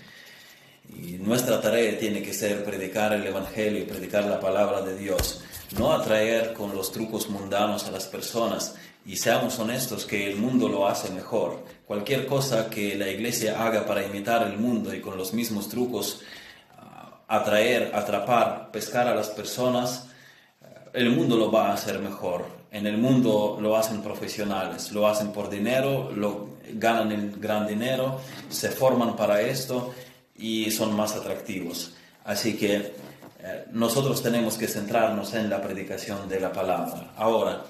Y 0.94 1.14
nuestra 1.14 1.62
tarea 1.62 1.98
tiene 1.98 2.22
que 2.22 2.34
ser 2.34 2.66
predicar 2.66 3.14
el 3.14 3.26
Evangelio, 3.26 3.88
predicar 3.88 4.26
la 4.26 4.40
palabra 4.40 4.82
de 4.82 4.98
Dios, 4.98 5.42
no 5.78 5.94
atraer 5.94 6.54
con 6.54 6.76
los 6.76 6.92
trucos 6.92 7.30
mundanos 7.30 7.86
a 7.86 7.92
las 7.92 8.06
personas. 8.06 8.76
Y 9.06 9.16
seamos 9.16 9.58
honestos 9.60 10.06
que 10.06 10.30
el 10.30 10.38
mundo 10.38 10.70
lo 10.70 10.88
hace 10.88 11.10
mejor. 11.12 11.64
Cualquier 11.88 12.28
cosa 12.28 12.70
que 12.70 12.96
la 12.96 13.10
iglesia 13.10 13.66
haga 13.66 13.86
para 13.86 14.06
imitar 14.06 14.48
el 14.48 14.58
mundo 14.58 14.94
y 14.94 15.02
con 15.02 15.18
los 15.18 15.34
mismos 15.34 15.70
trucos 15.70 16.22
ah, 16.78 17.22
atraer, 17.28 17.96
atrapar, 17.96 18.70
pescar 18.72 19.08
a 19.08 19.16
las 19.16 19.30
personas, 19.30 20.08
el 20.94 21.10
mundo 21.10 21.38
lo 21.38 21.52
va 21.52 21.70
a 21.70 21.74
hacer 21.74 22.00
mejor 22.00 22.62
en 22.72 22.88
el 22.88 22.98
mundo 22.98 23.58
lo 23.60 23.76
hacen 23.76 24.02
profesionales, 24.02 24.94
lo 24.94 25.06
hacen 25.06 25.34
por 25.34 25.50
dinero, 25.50 26.10
lo, 26.16 26.52
ganan 26.74 27.12
el 27.12 27.32
gran 27.38 27.68
dinero, 27.68 28.22
se 28.50 28.70
forman 28.70 29.18
para 29.18 29.42
esto 29.42 29.94
y 30.38 30.72
son 30.72 30.96
más 30.96 31.16
atractivos. 31.16 31.94
Así 32.24 32.56
que 32.56 32.94
eh, 33.44 33.66
nosotros 33.72 34.22
tenemos 34.22 34.58
que 34.58 34.68
centrarnos 34.68 35.34
en 35.34 35.50
la 35.50 35.62
predicación 35.62 36.30
de 36.30 36.40
la 36.40 36.52
palabra. 36.52 37.12
Ahora, 37.18 37.64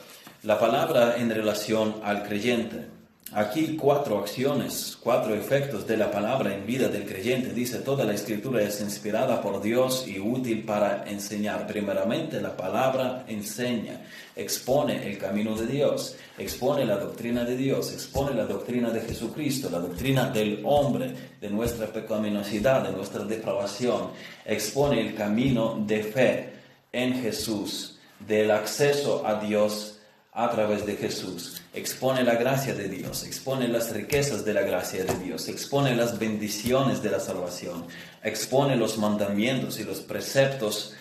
la 0.43 0.59
palabra 0.59 1.17
en 1.17 1.29
relación 1.29 1.95
al 2.03 2.23
creyente. 2.23 3.00
Aquí 3.33 3.77
cuatro 3.77 4.19
acciones, 4.19 4.97
cuatro 4.99 5.33
efectos 5.33 5.87
de 5.87 5.95
la 5.95 6.11
palabra 6.11 6.53
en 6.53 6.65
vida 6.65 6.89
del 6.89 7.05
creyente. 7.05 7.53
Dice, 7.53 7.77
toda 7.79 8.03
la 8.03 8.13
escritura 8.13 8.61
es 8.61 8.81
inspirada 8.81 9.41
por 9.41 9.61
Dios 9.61 10.05
y 10.05 10.19
útil 10.19 10.65
para 10.65 11.09
enseñar. 11.09 11.65
Primeramente, 11.65 12.41
la 12.41 12.57
palabra 12.57 13.23
enseña, 13.29 14.01
expone 14.35 15.07
el 15.07 15.17
camino 15.17 15.55
de 15.55 15.65
Dios, 15.65 16.17
expone 16.37 16.85
la 16.85 16.97
doctrina 16.97 17.45
de 17.45 17.55
Dios, 17.55 17.93
expone 17.93 18.35
la 18.35 18.43
doctrina 18.43 18.89
de 18.89 18.99
Jesucristo, 18.99 19.69
la 19.69 19.79
doctrina 19.79 20.29
del 20.29 20.59
hombre, 20.65 21.13
de 21.39 21.49
nuestra 21.49 21.87
pecaminosidad, 21.87 22.83
de 22.83 22.91
nuestra 22.91 23.23
depravación. 23.23 24.09
Expone 24.45 24.99
el 24.99 25.15
camino 25.15 25.81
de 25.87 26.03
fe 26.03 26.49
en 26.91 27.21
Jesús, 27.21 27.97
del 28.19 28.51
acceso 28.51 29.25
a 29.25 29.35
Dios 29.35 29.90
a 30.33 30.49
través 30.49 30.85
de 30.85 30.95
Jesús. 30.95 31.61
Expone 31.73 32.23
la 32.23 32.35
gracia 32.35 32.73
de 32.73 32.87
Dios, 32.87 33.23
expone 33.23 33.67
las 33.67 33.91
riquezas 33.91 34.45
de 34.45 34.53
la 34.53 34.61
gracia 34.61 35.03
de 35.03 35.15
Dios, 35.15 35.47
expone 35.47 35.95
las 35.95 36.17
bendiciones 36.17 37.01
de 37.01 37.11
la 37.11 37.19
salvación, 37.19 37.85
expone 38.23 38.75
los 38.75 38.97
mandamientos 38.97 39.79
y 39.79 39.83
los 39.83 39.99
preceptos 39.99 40.93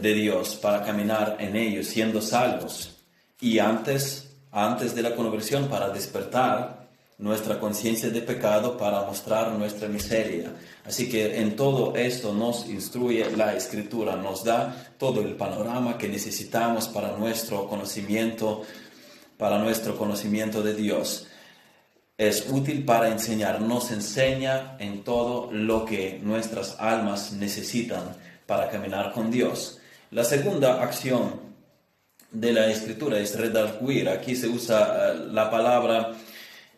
de 0.00 0.14
Dios 0.14 0.54
para 0.54 0.84
caminar 0.84 1.36
en 1.40 1.56
ellos 1.56 1.86
siendo 1.86 2.22
salvos. 2.22 2.96
Y 3.40 3.58
antes, 3.58 4.30
antes 4.52 4.94
de 4.94 5.02
la 5.02 5.16
conversión, 5.16 5.68
para 5.68 5.88
despertar 5.88 6.81
nuestra 7.22 7.60
conciencia 7.60 8.10
de 8.10 8.20
pecado 8.20 8.76
para 8.76 9.02
mostrar 9.02 9.52
nuestra 9.52 9.86
miseria. 9.86 10.52
Así 10.84 11.08
que 11.08 11.40
en 11.40 11.54
todo 11.54 11.94
esto 11.94 12.34
nos 12.34 12.68
instruye 12.68 13.30
la 13.36 13.54
escritura, 13.54 14.16
nos 14.16 14.42
da 14.42 14.92
todo 14.98 15.20
el 15.20 15.36
panorama 15.36 15.96
que 15.96 16.08
necesitamos 16.08 16.88
para 16.88 17.16
nuestro 17.16 17.68
conocimiento, 17.68 18.62
para 19.38 19.58
nuestro 19.58 19.96
conocimiento 19.96 20.64
de 20.64 20.74
Dios. 20.74 21.28
Es 22.18 22.48
útil 22.50 22.84
para 22.84 23.08
enseñar, 23.08 23.60
nos 23.60 23.92
enseña 23.92 24.76
en 24.80 25.04
todo 25.04 25.48
lo 25.52 25.84
que 25.84 26.18
nuestras 26.20 26.74
almas 26.80 27.32
necesitan 27.32 28.16
para 28.46 28.68
caminar 28.68 29.12
con 29.12 29.30
Dios. 29.30 29.78
La 30.10 30.24
segunda 30.24 30.82
acción 30.82 31.52
de 32.32 32.52
la 32.52 32.68
escritura 32.68 33.20
es 33.20 33.38
redarguir. 33.38 34.08
Aquí 34.08 34.34
se 34.34 34.48
usa 34.48 35.12
eh, 35.12 35.18
la 35.30 35.48
palabra 35.50 36.14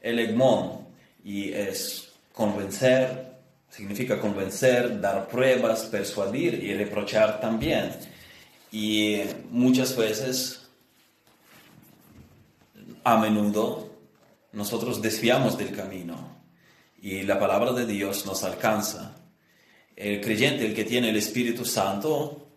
elegmón 0.05 0.87
y 1.25 1.53
es 1.53 2.13
convencer, 2.33 3.33
significa 3.71 4.21
convencer, 4.21 5.01
dar 5.01 5.27
pruebas, 5.27 5.87
persuadir 5.87 6.63
y 6.63 6.75
reprochar 6.75 7.41
también. 7.41 7.91
Y 8.71 9.23
muchas 9.51 9.97
veces, 9.97 10.69
a 13.03 13.19
menudo, 13.19 13.91
nosotros 14.53 15.01
desviamos 15.01 15.57
del 15.57 15.75
camino 15.75 16.37
y 17.01 17.23
la 17.23 17.39
palabra 17.39 17.73
de 17.73 17.87
Dios 17.87 18.27
nos 18.27 18.45
alcanza. 18.45 19.17
El 19.97 20.21
creyente, 20.21 20.67
el 20.67 20.75
que 20.75 20.85
tiene 20.85 21.11
el 21.11 21.17
Espíritu 21.17 21.65
Santo, 21.65 22.49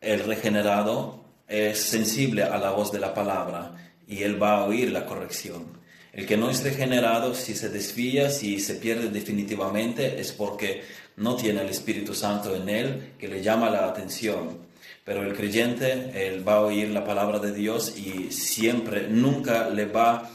el 0.00 0.24
regenerado, 0.24 1.24
es 1.46 1.80
sensible 1.80 2.42
a 2.42 2.58
la 2.58 2.70
voz 2.70 2.92
de 2.92 3.00
la 3.00 3.12
palabra 3.12 3.92
y 4.06 4.22
él 4.22 4.40
va 4.42 4.58
a 4.58 4.64
oír 4.64 4.90
la 4.90 5.04
corrección. 5.04 5.79
El 6.12 6.26
que 6.26 6.36
no 6.36 6.50
es 6.50 6.64
regenerado, 6.64 7.34
si 7.34 7.54
se 7.54 7.68
desvía, 7.68 8.30
si 8.30 8.58
se 8.58 8.74
pierde 8.74 9.08
definitivamente, 9.10 10.20
es 10.20 10.32
porque 10.32 10.82
no 11.16 11.36
tiene 11.36 11.60
el 11.60 11.68
Espíritu 11.68 12.14
Santo 12.14 12.56
en 12.56 12.68
él 12.68 13.12
que 13.18 13.28
le 13.28 13.42
llama 13.42 13.70
la 13.70 13.86
atención. 13.86 14.58
Pero 15.04 15.22
el 15.22 15.36
creyente, 15.36 16.10
él 16.14 16.46
va 16.46 16.54
a 16.54 16.60
oír 16.60 16.88
la 16.90 17.04
palabra 17.04 17.38
de 17.38 17.52
Dios 17.52 17.96
y 17.96 18.32
siempre, 18.32 19.08
nunca 19.08 19.68
le 19.70 19.86
va 19.86 20.30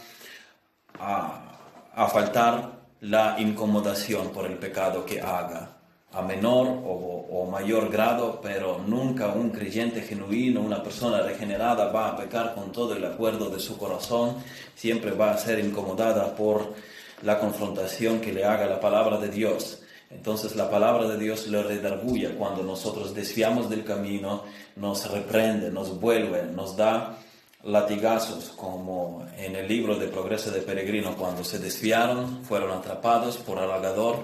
a, 0.99 2.07
faltar 2.07 2.79
la 3.01 3.35
incomodación 3.39 4.31
por 4.31 4.45
el 4.45 4.57
pecado 4.57 5.05
que 5.05 5.21
haga. 5.21 5.74
A 6.13 6.21
menor 6.21 6.67
o, 6.85 7.47
mayor 7.51 7.89
grado, 7.89 8.41
pero 8.41 8.79
nunca 8.85 9.29
un 9.29 9.49
creyente 9.49 10.01
genuino, 10.01 10.59
una 10.59 10.83
persona 10.83 11.21
regenerada 11.21 11.91
va 11.91 12.09
a 12.09 12.17
pecar 12.17 12.53
con 12.53 12.71
todo 12.71 12.93
el 12.93 13.05
acuerdo 13.05 13.49
de 13.49 13.59
su 13.59 13.77
corazón, 13.77 14.35
siempre 14.75 15.11
va 15.11 15.31
a 15.31 15.37
ser 15.37 15.59
incomodada 15.59 16.35
por 16.35 16.73
la 17.21 17.39
confrontación 17.39 18.19
que 18.19 18.33
le 18.33 18.43
haga 18.43 18.65
la 18.65 18.79
palabra 18.79 19.17
de 19.17 19.29
Dios. 19.29 19.83
Entonces 20.09 20.55
la 20.55 20.69
palabra 20.69 21.07
de 21.07 21.17
Dios 21.17 21.47
le 21.47 21.63
redarguye 21.63 22.29
cuando 22.31 22.63
nosotros 22.63 23.13
desviamos 23.13 23.69
del 23.69 23.83
camino, 23.83 24.43
nos 24.75 25.09
reprende, 25.09 25.71
nos 25.71 25.99
vuelve, 25.99 26.43
nos 26.43 26.75
da 26.75 27.17
latigazos, 27.65 28.53
como 28.55 29.25
en 29.37 29.55
el 29.55 29.67
libro 29.67 29.95
de 29.95 30.07
Progreso 30.07 30.51
de 30.51 30.61
Peregrino, 30.61 31.15
cuando 31.15 31.43
se 31.43 31.57
desviaron, 31.57 32.43
fueron 32.43 32.71
atrapados 32.71 33.37
por 33.37 33.57
halagador, 33.57 34.17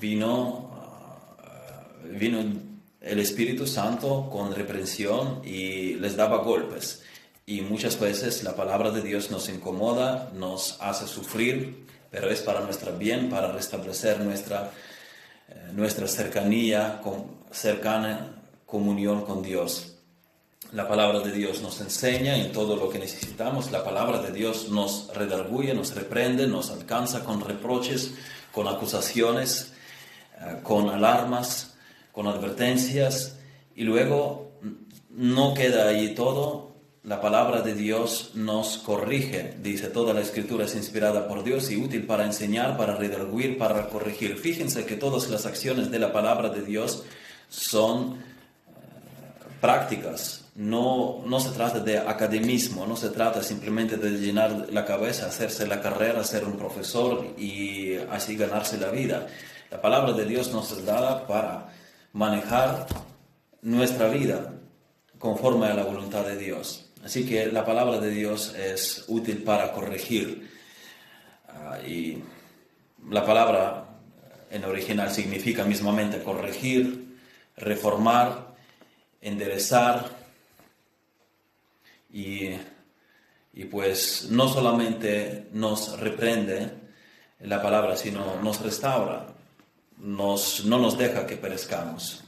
vino, 0.00 0.67
vino 2.10 2.40
el 3.00 3.18
Espíritu 3.20 3.66
Santo 3.66 4.28
con 4.30 4.54
reprensión 4.54 5.42
y 5.44 5.94
les 5.94 6.16
daba 6.16 6.38
golpes. 6.38 7.02
Y 7.46 7.62
muchas 7.62 7.98
veces 7.98 8.42
la 8.42 8.54
palabra 8.54 8.90
de 8.90 9.02
Dios 9.02 9.30
nos 9.30 9.48
incomoda, 9.48 10.30
nos 10.34 10.76
hace 10.80 11.06
sufrir, 11.06 11.86
pero 12.10 12.30
es 12.30 12.42
para 12.42 12.60
nuestro 12.60 12.92
bien, 12.92 13.30
para 13.30 13.52
restablecer 13.52 14.20
nuestra, 14.20 14.70
eh, 15.48 15.70
nuestra 15.72 16.06
cercanía, 16.06 17.00
cercana 17.50 18.42
comunión 18.66 19.22
con 19.24 19.42
Dios. 19.42 19.94
La 20.72 20.86
palabra 20.86 21.20
de 21.20 21.32
Dios 21.32 21.62
nos 21.62 21.80
enseña 21.80 22.36
en 22.36 22.52
todo 22.52 22.76
lo 22.76 22.90
que 22.90 22.98
necesitamos. 22.98 23.70
La 23.70 23.82
palabra 23.82 24.20
de 24.20 24.32
Dios 24.32 24.68
nos 24.68 25.08
redarguye, 25.14 25.72
nos 25.72 25.94
reprende, 25.94 26.46
nos 26.46 26.70
alcanza 26.70 27.24
con 27.24 27.40
reproches, 27.40 28.12
con 28.52 28.68
acusaciones, 28.68 29.72
eh, 30.38 30.58
con 30.62 30.90
alarmas, 30.90 31.77
con 32.18 32.26
advertencias. 32.26 33.38
Y 33.76 33.84
luego 33.84 34.50
no 35.10 35.54
queda 35.54 35.86
ahí 35.86 36.16
todo. 36.16 36.72
La 37.04 37.20
palabra 37.20 37.60
de 37.62 37.74
Dios 37.74 38.32
nos 38.34 38.78
corrige. 38.78 39.54
Dice, 39.62 39.86
toda 39.86 40.12
la 40.14 40.22
escritura 40.22 40.64
es 40.64 40.74
inspirada 40.74 41.28
por 41.28 41.44
Dios 41.44 41.70
y 41.70 41.76
útil 41.76 42.06
para 42.06 42.24
enseñar, 42.24 42.76
para 42.76 42.96
redarguir, 42.96 43.56
para 43.56 43.88
corregir. 43.88 44.36
Fíjense 44.36 44.84
que 44.84 44.96
todas 44.96 45.30
las 45.30 45.46
acciones 45.46 45.92
de 45.92 46.00
la 46.00 46.12
palabra 46.12 46.48
de 46.48 46.62
Dios 46.62 47.04
son 47.48 48.14
eh, 48.16 48.74
prácticas, 49.60 50.46
no, 50.56 51.22
no 51.24 51.38
se 51.38 51.50
trata 51.50 51.78
de 51.78 51.98
academismo, 51.98 52.84
no 52.84 52.96
se 52.96 53.10
trata 53.10 53.44
simplemente 53.44 53.96
de 53.96 54.10
llenar 54.18 54.66
la 54.72 54.84
cabeza, 54.84 55.26
hacerse 55.26 55.68
la 55.68 55.80
carrera, 55.80 56.24
ser 56.24 56.44
un 56.44 56.58
profesor 56.58 57.24
y 57.38 57.94
así 58.10 58.34
ganarse 58.36 58.76
la 58.76 58.90
vida. 58.90 59.28
La 59.70 59.80
palabra 59.80 60.14
de 60.14 60.24
Dios 60.24 60.52
nos 60.52 60.72
es 60.72 60.84
dada 60.84 61.24
para 61.28 61.77
manejar 62.18 62.88
nuestra 63.62 64.08
vida 64.08 64.52
conforme 65.20 65.66
a 65.66 65.74
la 65.74 65.84
voluntad 65.84 66.26
de 66.26 66.36
Dios. 66.36 66.90
Así 67.04 67.24
que 67.24 67.46
la 67.46 67.64
palabra 67.64 68.00
de 68.00 68.10
Dios 68.10 68.56
es 68.56 69.04
útil 69.06 69.44
para 69.44 69.70
corregir. 69.70 70.50
Ah, 71.48 71.78
y 71.86 72.18
la 73.08 73.24
palabra 73.24 73.84
en 74.50 74.64
original 74.64 75.12
significa 75.12 75.62
mismamente 75.62 76.20
corregir, 76.20 77.18
reformar, 77.56 78.56
enderezar, 79.20 80.10
y, 82.10 82.50
pues 83.70 84.26
no 84.30 84.48
solamente 84.48 85.46
nos 85.52 86.00
reprende 86.00 86.70
la 87.40 87.62
palabra, 87.62 87.96
sino 87.96 88.40
nos 88.42 88.60
restaura, 88.60 89.37
nos, 90.00 90.64
no 90.64 90.78
nos 90.78 90.96
deja 90.96 91.26
que 91.26 91.36
perezcamos, 91.36 92.24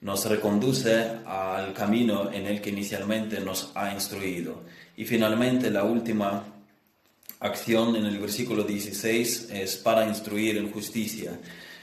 nos 0.00 0.24
reconduce 0.24 1.18
al 1.26 1.72
camino 1.74 2.32
en 2.32 2.46
el 2.46 2.60
que 2.60 2.70
inicialmente 2.70 3.40
nos 3.40 3.72
ha 3.74 3.92
instruido. 3.92 4.62
Y 4.96 5.04
finalmente 5.04 5.70
la 5.70 5.84
última 5.84 6.44
acción 7.40 7.96
en 7.96 8.06
el 8.06 8.18
versículo 8.18 8.64
16 8.64 9.48
es 9.50 9.76
para 9.76 10.06
instruir 10.06 10.56
en 10.56 10.72
justicia, 10.72 11.38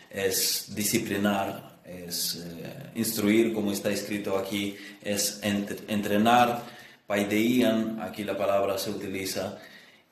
es 0.09 0.73
disciplinar, 0.75 1.77
es 1.85 2.43
eh, 2.45 2.91
instruir, 2.95 3.53
como 3.53 3.71
está 3.71 3.89
escrito 3.91 4.37
aquí, 4.37 4.75
es 5.01 5.39
entrenar 5.43 6.77
paideían, 7.07 7.99
aquí 8.01 8.25
la 8.25 8.37
palabra 8.37 8.77
se 8.77 8.91
utiliza, 8.91 9.57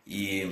y 0.06 0.44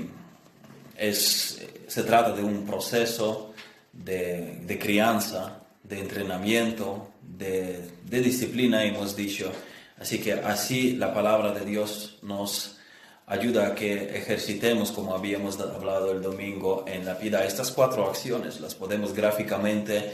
es, 0.97 1.65
se 1.87 2.03
trata 2.03 2.33
de 2.33 2.43
un 2.43 2.65
proceso 2.65 3.52
de, 3.93 4.59
de 4.65 4.79
crianza, 4.79 5.61
de 5.83 5.99
entrenamiento, 5.99 7.11
de, 7.21 7.89
de, 8.03 8.21
disciplina, 8.21 8.83
hemos 8.83 9.15
dicho. 9.15 9.51
Así 9.99 10.19
que 10.19 10.33
así 10.33 10.93
la 10.97 11.13
palabra 11.13 11.51
de 11.51 11.65
Dios 11.65 12.17
nos 12.23 12.79
ayuda 13.27 13.67
a 13.67 13.75
que 13.75 14.17
ejercitemos, 14.17 14.91
como 14.91 15.13
habíamos 15.13 15.59
hablado 15.59 16.11
el 16.11 16.21
domingo, 16.21 16.83
en 16.87 17.05
la 17.05 17.13
vida. 17.13 17.45
Estas 17.45 17.71
cuatro 17.71 18.09
acciones 18.09 18.59
las 18.59 18.75
podemos 18.75 19.13
gráficamente 19.13 20.11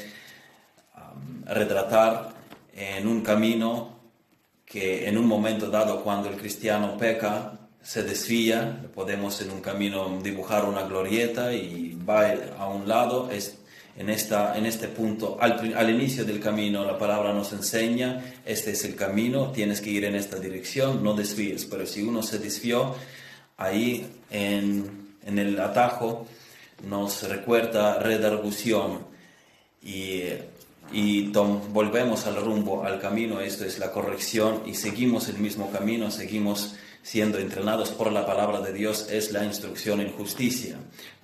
um, 0.95 1.43
retratar 1.45 2.33
en 2.73 3.07
un 3.07 3.21
camino 3.21 3.99
que 4.65 5.07
en 5.07 5.17
un 5.17 5.25
momento 5.25 5.69
dado 5.69 6.03
cuando 6.03 6.29
el 6.29 6.35
cristiano 6.35 6.97
peca, 6.97 7.59
se 7.81 8.03
desvía, 8.03 8.85
podemos 8.93 9.41
en 9.41 9.51
un 9.51 9.61
camino 9.61 10.19
dibujar 10.21 10.65
una 10.65 10.83
glorieta 10.83 11.53
y 11.53 11.97
va 12.07 12.31
a 12.57 12.67
un 12.67 12.87
lado, 12.87 13.31
es 13.31 13.59
en, 13.99 14.09
esta, 14.09 14.57
en 14.57 14.65
este 14.65 14.87
punto, 14.87 15.37
al, 15.39 15.73
al, 15.75 15.89
inicio 15.89 16.25
del 16.25 16.39
camino, 16.39 16.83
la 16.83 16.97
palabra 16.97 17.33
nos 17.33 17.53
enseña, 17.53 18.23
este 18.45 18.71
es 18.71 18.83
el 18.85 18.95
camino, 18.95 19.51
tienes 19.51 19.81
que 19.81 19.91
ir 19.91 20.05
en 20.05 20.15
esta 20.15 20.39
dirección, 20.39 21.03
no 21.03 21.13
desvíes, 21.13 21.65
pero 21.65 21.85
si 21.85 22.01
uno 22.01 22.23
se 22.23 22.39
desvió, 22.39 22.95
ahí 23.57 24.07
en, 24.31 25.15
en 25.25 25.37
el 25.37 25.59
atajo 25.59 26.25
nos 26.87 27.27
recuerda 27.27 27.99
redargución 27.99 29.05
y 29.83 30.23
y 30.91 31.31
volvemos 31.31 32.25
al 32.25 32.37
rumbo, 32.37 32.83
al 32.83 32.99
camino, 32.99 33.41
esto 33.41 33.63
es 33.63 33.77
la 33.77 33.91
corrección 33.91 34.63
y 34.65 34.73
seguimos 34.73 35.29
el 35.29 35.37
mismo 35.37 35.69
camino, 35.71 36.09
seguimos 36.09 36.75
siendo 37.03 37.37
entrenados 37.37 37.91
por 37.91 38.11
la 38.11 38.25
palabra 38.25 38.59
de 38.61 38.73
Dios, 38.73 39.07
es 39.09 39.31
la 39.31 39.45
instrucción 39.45 40.01
en 40.01 40.11
justicia. 40.11 40.77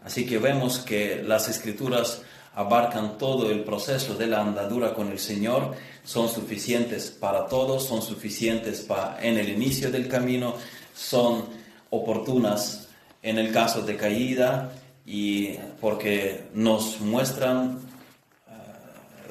Así 0.04 0.26
que 0.26 0.38
vemos 0.38 0.80
que 0.80 1.24
las 1.24 1.50
escrituras 1.50 2.22
abarcan 2.56 3.18
todo 3.18 3.52
el 3.52 3.64
proceso 3.64 4.16
de 4.16 4.28
la 4.28 4.42
andadura 4.42 4.94
con 4.94 5.10
el 5.10 5.20
Señor, 5.20 5.76
son 6.04 6.30
suficientes 6.30 7.12
para 7.12 7.48
todos, 7.48 7.86
son 7.86 8.02
suficientes 8.02 8.82
para 8.82 9.20
en 9.22 9.38
el 9.38 9.50
inicio 9.50 9.92
del 9.92 10.08
camino, 10.08 10.56
son 10.96 11.46
oportunas 11.90 12.88
en 13.22 13.38
el 13.38 13.52
caso 13.52 13.82
de 13.82 13.98
caída 13.98 14.72
y 15.06 15.58
porque 15.80 16.46
nos 16.54 17.00
muestran 17.02 17.86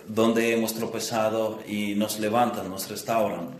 donde 0.06 0.52
hemos 0.52 0.74
tropezado 0.74 1.60
y 1.66 1.94
nos 1.94 2.18
levantan, 2.18 2.70
nos 2.70 2.88
restauran, 2.88 3.50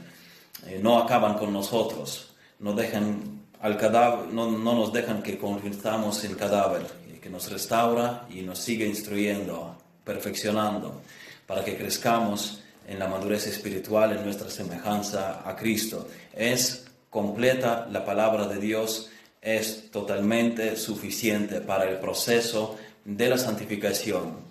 eh, 0.66 0.78
no 0.82 0.98
acaban 0.98 1.38
con 1.38 1.52
nosotros, 1.52 2.34
no, 2.58 2.72
dejan 2.72 3.42
al 3.60 3.76
cadáver, 3.76 4.32
no, 4.32 4.50
no 4.50 4.74
nos 4.74 4.92
dejan 4.92 5.22
que 5.22 5.38
convirtamos 5.38 6.22
en 6.24 6.34
cadáver, 6.34 6.86
que 7.24 7.30
nos 7.30 7.50
restaura 7.50 8.26
y 8.28 8.42
nos 8.42 8.58
sigue 8.58 8.86
instruyendo, 8.86 9.78
perfeccionando, 10.04 11.00
para 11.46 11.64
que 11.64 11.74
crezcamos 11.74 12.60
en 12.86 12.98
la 12.98 13.08
madurez 13.08 13.46
espiritual, 13.46 14.12
en 14.12 14.22
nuestra 14.22 14.50
semejanza 14.50 15.40
a 15.48 15.56
Cristo. 15.56 16.06
Es 16.34 16.84
completa 17.08 17.88
la 17.90 18.04
palabra 18.04 18.46
de 18.46 18.58
Dios, 18.60 19.08
es 19.40 19.90
totalmente 19.90 20.76
suficiente 20.76 21.62
para 21.62 21.88
el 21.88 21.96
proceso 21.96 22.76
de 23.06 23.30
la 23.30 23.38
santificación 23.38 24.44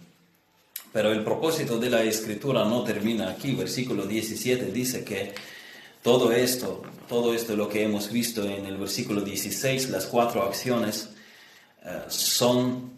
pero 0.91 1.11
el 1.11 1.23
propósito 1.23 1.79
de 1.79 1.89
la 1.89 2.03
escritura 2.03 2.65
no 2.65 2.83
termina 2.83 3.31
aquí. 3.31 3.55
Versículo 3.55 4.05
17 4.05 4.65
dice 4.65 5.03
que 5.03 5.33
todo 6.03 6.31
esto, 6.31 6.83
todo 7.09 7.33
esto 7.33 7.55
lo 7.55 7.67
que 7.67 7.81
hemos 7.81 8.11
visto 8.11 8.45
en 8.45 8.67
el 8.67 8.77
versículo 8.77 9.21
16, 9.21 9.89
las 9.89 10.05
cuatro 10.05 10.43
acciones, 10.43 11.09
son, 12.07 12.91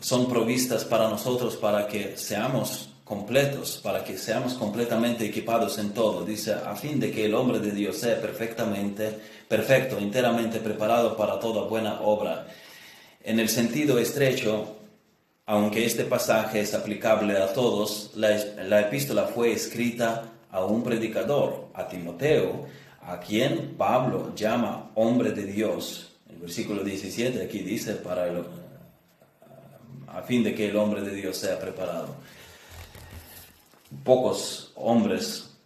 son 0.00 0.28
provistas 0.28 0.84
para 0.84 1.08
nosotros 1.08 1.56
para 1.56 1.86
que 1.86 2.16
seamos 2.16 2.90
completos, 3.06 3.80
para 3.82 4.02
que 4.02 4.18
seamos 4.18 4.54
completamente 4.54 5.24
equipados 5.24 5.78
en 5.78 5.94
todo. 5.94 6.24
Dice, 6.24 6.54
a 6.54 6.74
fin 6.74 6.98
de 6.98 7.12
que 7.12 7.24
el 7.24 7.34
hombre 7.34 7.60
de 7.60 7.70
Dios 7.70 7.98
sea 7.98 8.20
perfectamente, 8.20 9.16
perfecto, 9.48 9.96
enteramente 9.98 10.58
preparado 10.58 11.16
para 11.16 11.38
toda 11.38 11.68
buena 11.68 12.00
obra. 12.00 12.48
En 13.22 13.38
el 13.38 13.48
sentido 13.48 13.98
estrecho, 13.98 14.76
aunque 15.46 15.86
este 15.86 16.04
pasaje 16.04 16.60
es 16.60 16.74
aplicable 16.74 17.38
a 17.38 17.52
todos, 17.52 18.10
la, 18.16 18.80
epístola 18.80 19.28
fue 19.28 19.52
escrita 19.52 20.24
a 20.50 20.64
un 20.64 20.82
predicador, 20.82 21.68
a 21.74 21.86
Timoteo, 21.86 22.66
a 23.02 23.20
quien 23.20 23.76
Pablo 23.76 24.34
llama 24.34 24.90
hombre 24.96 25.30
de 25.30 25.44
Dios. 25.44 26.15
El 26.36 26.42
versículo 26.42 26.84
17 26.84 27.42
aquí 27.42 27.60
dice, 27.60 27.94
para 27.94 28.26
a 30.06 30.22
fin 30.22 30.44
de 30.44 30.54
que 30.54 30.68
el 30.68 30.76
hombre 30.76 31.00
de 31.00 31.14
Dios 31.14 31.38
sea 31.38 31.58
preparado. 31.58 32.14
Pocos 34.04 34.70
hombres, 34.74 35.56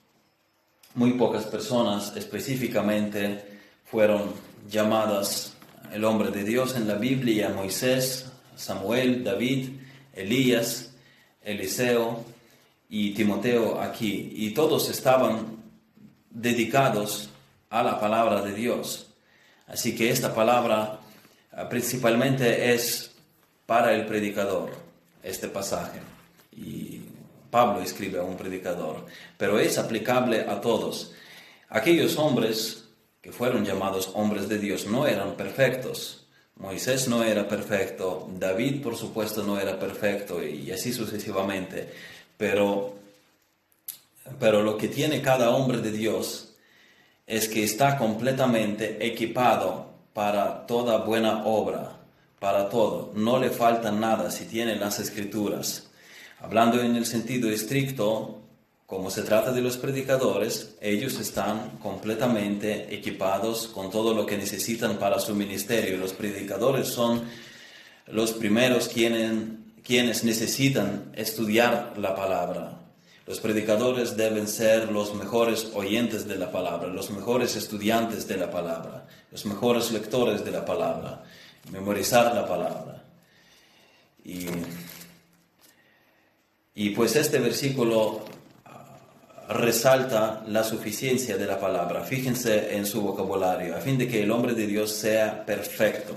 muy 0.94 1.14
pocas 1.14 1.44
personas 1.46 2.16
específicamente 2.16 3.44
fueron 3.84 4.32
llamadas 4.68 5.54
el 5.92 6.04
hombre 6.04 6.30
de 6.30 6.44
Dios 6.44 6.76
en 6.76 6.86
la 6.86 6.94
Biblia, 6.94 7.48
Moisés, 7.48 8.30
Samuel, 8.54 9.24
David, 9.24 9.70
Elías, 10.12 10.92
Eliseo 11.42 12.24
y 12.88 13.10
Timoteo 13.14 13.80
aquí. 13.80 14.32
Y 14.36 14.50
todos 14.50 14.88
estaban 14.88 15.64
dedicados 16.30 17.28
a 17.70 17.82
la 17.82 17.98
palabra 17.98 18.42
de 18.42 18.54
Dios. 18.54 19.09
Así 19.70 19.94
que 19.94 20.10
esta 20.10 20.34
palabra 20.34 20.98
ah, 21.52 21.68
principalmente 21.68 22.74
es 22.74 23.12
para 23.66 23.94
el 23.94 24.04
predicador, 24.04 24.70
este 25.22 25.48
pasaje. 25.48 26.00
Y 26.52 27.02
Pablo 27.50 27.80
escribe 27.80 28.18
a 28.18 28.24
un 28.24 28.36
predicador, 28.36 29.06
pero 29.38 29.60
es 29.60 29.78
aplicable 29.78 30.40
a 30.40 30.60
todos. 30.60 31.12
Aquellos 31.68 32.16
hombres 32.16 32.84
que 33.22 33.30
fueron 33.30 33.64
llamados 33.64 34.10
hombres 34.14 34.48
de 34.48 34.58
Dios 34.58 34.86
no 34.86 35.06
eran 35.06 35.36
perfectos. 35.36 36.26
Moisés 36.56 37.08
no 37.08 37.22
era 37.22 37.48
perfecto, 37.48 38.28
David 38.38 38.82
por 38.82 38.96
supuesto 38.96 39.42
no 39.44 39.58
era 39.58 39.78
perfecto 39.78 40.42
y 40.42 40.70
así 40.72 40.92
sucesivamente. 40.92 41.88
Pero, 42.36 42.94
pero 44.38 44.62
lo 44.62 44.76
que 44.76 44.88
tiene 44.88 45.22
cada 45.22 45.50
hombre 45.50 45.80
de 45.80 45.92
Dios 45.92 46.49
es 47.30 47.48
que 47.48 47.62
está 47.62 47.96
completamente 47.96 49.06
equipado 49.06 49.86
para 50.12 50.66
toda 50.66 50.98
buena 50.98 51.44
obra, 51.46 51.92
para 52.40 52.68
todo. 52.68 53.12
No 53.14 53.38
le 53.38 53.50
falta 53.50 53.92
nada 53.92 54.32
si 54.32 54.46
tiene 54.46 54.74
las 54.74 54.98
escrituras. 54.98 55.90
Hablando 56.40 56.82
en 56.82 56.96
el 56.96 57.06
sentido 57.06 57.48
estricto, 57.48 58.40
como 58.84 59.12
se 59.12 59.22
trata 59.22 59.52
de 59.52 59.60
los 59.60 59.76
predicadores, 59.76 60.74
ellos 60.80 61.20
están 61.20 61.78
completamente 61.80 62.92
equipados 62.92 63.68
con 63.68 63.92
todo 63.92 64.12
lo 64.12 64.26
que 64.26 64.36
necesitan 64.36 64.96
para 64.98 65.20
su 65.20 65.32
ministerio. 65.36 65.98
Los 65.98 66.12
predicadores 66.12 66.88
son 66.88 67.22
los 68.08 68.32
primeros 68.32 68.88
quienes, 68.88 69.34
quienes 69.84 70.24
necesitan 70.24 71.12
estudiar 71.14 71.94
la 71.96 72.16
palabra. 72.16 72.79
Los 73.30 73.38
predicadores 73.38 74.16
deben 74.16 74.48
ser 74.48 74.90
los 74.90 75.14
mejores 75.14 75.70
oyentes 75.74 76.26
de 76.26 76.34
la 76.34 76.50
palabra, 76.50 76.88
los 76.88 77.10
mejores 77.10 77.54
estudiantes 77.54 78.26
de 78.26 78.36
la 78.36 78.50
palabra, 78.50 79.06
los 79.30 79.46
mejores 79.46 79.92
lectores 79.92 80.44
de 80.44 80.50
la 80.50 80.64
palabra, 80.64 81.22
memorizar 81.70 82.34
la 82.34 82.44
palabra. 82.44 83.04
Y, 84.24 84.46
y 86.74 86.90
pues 86.90 87.14
este 87.14 87.38
versículo 87.38 88.24
resalta 89.48 90.42
la 90.48 90.64
suficiencia 90.64 91.36
de 91.36 91.46
la 91.46 91.60
palabra. 91.60 92.02
Fíjense 92.02 92.74
en 92.74 92.84
su 92.84 93.00
vocabulario, 93.00 93.76
a 93.76 93.80
fin 93.80 93.96
de 93.96 94.08
que 94.08 94.24
el 94.24 94.32
hombre 94.32 94.54
de 94.54 94.66
Dios 94.66 94.90
sea 94.90 95.46
perfecto, 95.46 96.16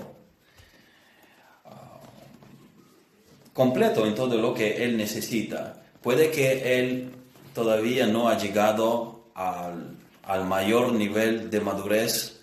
completo 3.52 4.04
en 4.04 4.16
todo 4.16 4.36
lo 4.36 4.52
que 4.52 4.82
él 4.84 4.96
necesita. 4.96 5.83
Puede 6.04 6.30
que 6.30 6.78
él 6.78 7.12
todavía 7.54 8.06
no 8.06 8.28
ha 8.28 8.36
llegado 8.36 9.30
al, 9.34 9.96
mayor 10.44 10.92
nivel 10.92 11.48
de 11.48 11.60
madurez 11.62 12.42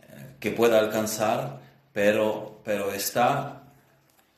eh, 0.00 0.36
que 0.40 0.52
pueda 0.52 0.78
alcanzar, 0.78 1.60
pero, 1.92 2.62
pero 2.64 2.94
está 2.94 3.62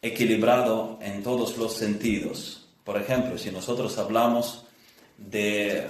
equilibrado 0.03 0.99
en 1.01 1.23
todos 1.23 1.57
los 1.57 1.75
sentidos. 1.75 2.67
Por 2.83 3.01
ejemplo, 3.01 3.39
si 3.39 3.53
nosotros 3.53 3.97
hablamos 3.99 4.67
de, 5.17 5.87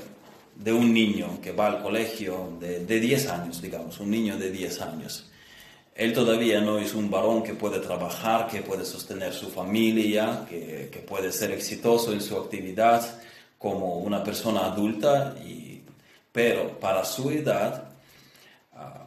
un 0.66 0.92
niño 0.92 1.40
que 1.40 1.52
va 1.52 1.68
al 1.68 1.82
colegio 1.82 2.58
de, 2.60 2.84
de 2.84 3.00
10 3.00 3.28
años, 3.30 3.62
digamos, 3.62 4.00
un 4.00 4.10
niño 4.10 4.36
de 4.36 4.50
10 4.50 4.82
años. 4.82 5.30
Él 5.96 6.12
todavía 6.12 6.60
no 6.60 6.78
es 6.78 6.94
un 6.94 7.10
varón 7.10 7.42
que 7.42 7.54
puede 7.54 7.80
trabajar, 7.80 8.48
que 8.48 8.60
puede 8.60 8.84
sostener 8.84 9.32
su 9.32 9.48
familia, 9.48 10.44
que, 10.48 11.04
puede 11.08 11.32
ser 11.32 11.52
exitoso 11.52 12.12
en 12.12 12.20
su 12.20 12.36
actividad 12.36 13.18
como 13.56 13.98
una 14.00 14.22
persona 14.22 14.66
adulta, 14.66 15.34
y, 15.42 15.80
pero 16.30 16.78
para 16.78 17.02
su 17.04 17.30
edad, 17.30 17.88
ah, 18.74 19.06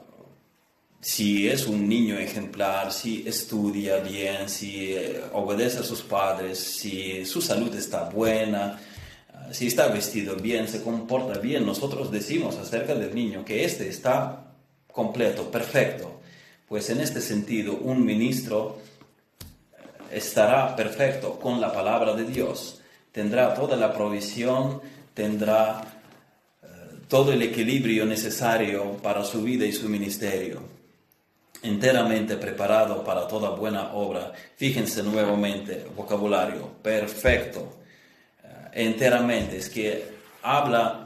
si 0.99 1.47
es 1.47 1.67
un 1.67 1.87
niño 1.87 2.17
ejemplar, 2.17 2.91
si 2.91 3.23
estudia 3.27 3.97
bien, 3.97 4.49
si 4.49 4.93
eh, 4.93 5.21
obedece 5.33 5.79
a 5.79 5.83
sus 5.83 6.01
padres, 6.01 6.57
si 6.57 7.23
su 7.23 7.39
salud 7.39 7.73
está 7.75 8.09
buena, 8.09 8.79
si 9.51 9.67
está 9.67 9.87
vestido 9.89 10.35
bien, 10.35 10.67
se 10.67 10.81
comporta 10.81 11.39
bien, 11.39 11.65
nosotros 11.67 12.11
decimos 12.11 12.57
acerca 12.57 12.95
del 12.95 13.13
niño 13.13 13.45
que 13.45 13.63
éste 13.63 13.87
está 13.87 14.53
completo, 14.91 15.51
perfecto. 15.51 16.18
Pues 16.69 16.87
en 16.91 17.01
este 17.01 17.19
sentido, 17.19 17.77
un 17.77 18.05
ministro 18.05 18.77
estará 20.11 20.75
perfecto 20.75 21.39
con 21.39 21.59
la 21.59 21.73
palabra 21.73 22.13
de 22.13 22.25
Dios, 22.25 22.79
tendrá 23.11 23.55
toda 23.55 23.75
la 23.75 23.91
provisión, 23.91 24.79
tendrá 25.15 25.81
eh, 26.61 26.67
todo 27.07 27.33
el 27.33 27.41
equilibrio 27.41 28.05
necesario 28.05 28.97
para 28.97 29.23
su 29.25 29.41
vida 29.41 29.65
y 29.65 29.73
su 29.73 29.89
ministerio, 29.89 30.61
enteramente 31.63 32.37
preparado 32.37 33.03
para 33.03 33.27
toda 33.27 33.49
buena 33.49 33.93
obra. 33.93 34.31
Fíjense 34.55 35.01
nuevamente, 35.01 35.87
vocabulario, 35.95 36.69
perfecto, 36.83 37.79
enteramente, 38.73 39.57
es 39.57 39.69
que 39.69 40.05
habla 40.43 40.98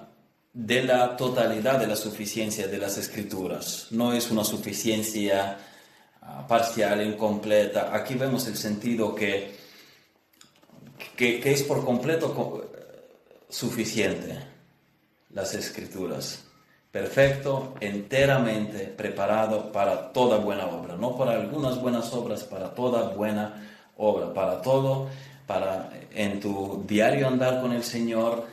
de 0.54 0.84
la 0.84 1.18
totalidad 1.18 1.80
de 1.80 1.88
la 1.88 1.96
suficiencia 1.96 2.68
de 2.68 2.78
las 2.78 2.98
escrituras. 2.98 3.88
No 3.90 4.14
es 4.14 4.30
una 4.30 4.44
suficiencia 4.44 5.58
ah, 6.22 6.46
parcial, 6.48 7.02
incompleta. 7.02 7.94
Aquí 7.94 8.14
vemos 8.14 8.48
el 8.48 8.56
sentido 8.56 9.16
que, 9.16 9.56
que, 11.18 11.42
es 11.52 11.64
por 11.64 11.84
completo 11.84 12.70
suficiente 13.50 14.40
las 15.32 15.56
escrituras. 15.56 16.44
Perfecto, 16.92 17.74
enteramente 17.80 18.86
preparado 18.86 19.72
para 19.72 20.14
toda 20.14 20.38
buena 20.38 20.68
obra. 20.68 20.96
No 20.96 21.18
para 21.18 21.32
algunas 21.32 21.82
buenas 21.82 22.14
obras, 22.14 22.44
para 22.44 22.76
toda 22.76 23.10
buena 23.10 23.92
obra, 23.98 24.32
para 24.32 24.62
todo 24.62 25.10
para 25.48 25.90
en 26.14 26.40
tu 26.40 26.84
diario 26.88 27.28
andar 27.28 27.62
con 27.62 27.74
el 27.74 27.84
Señor, 27.84 28.46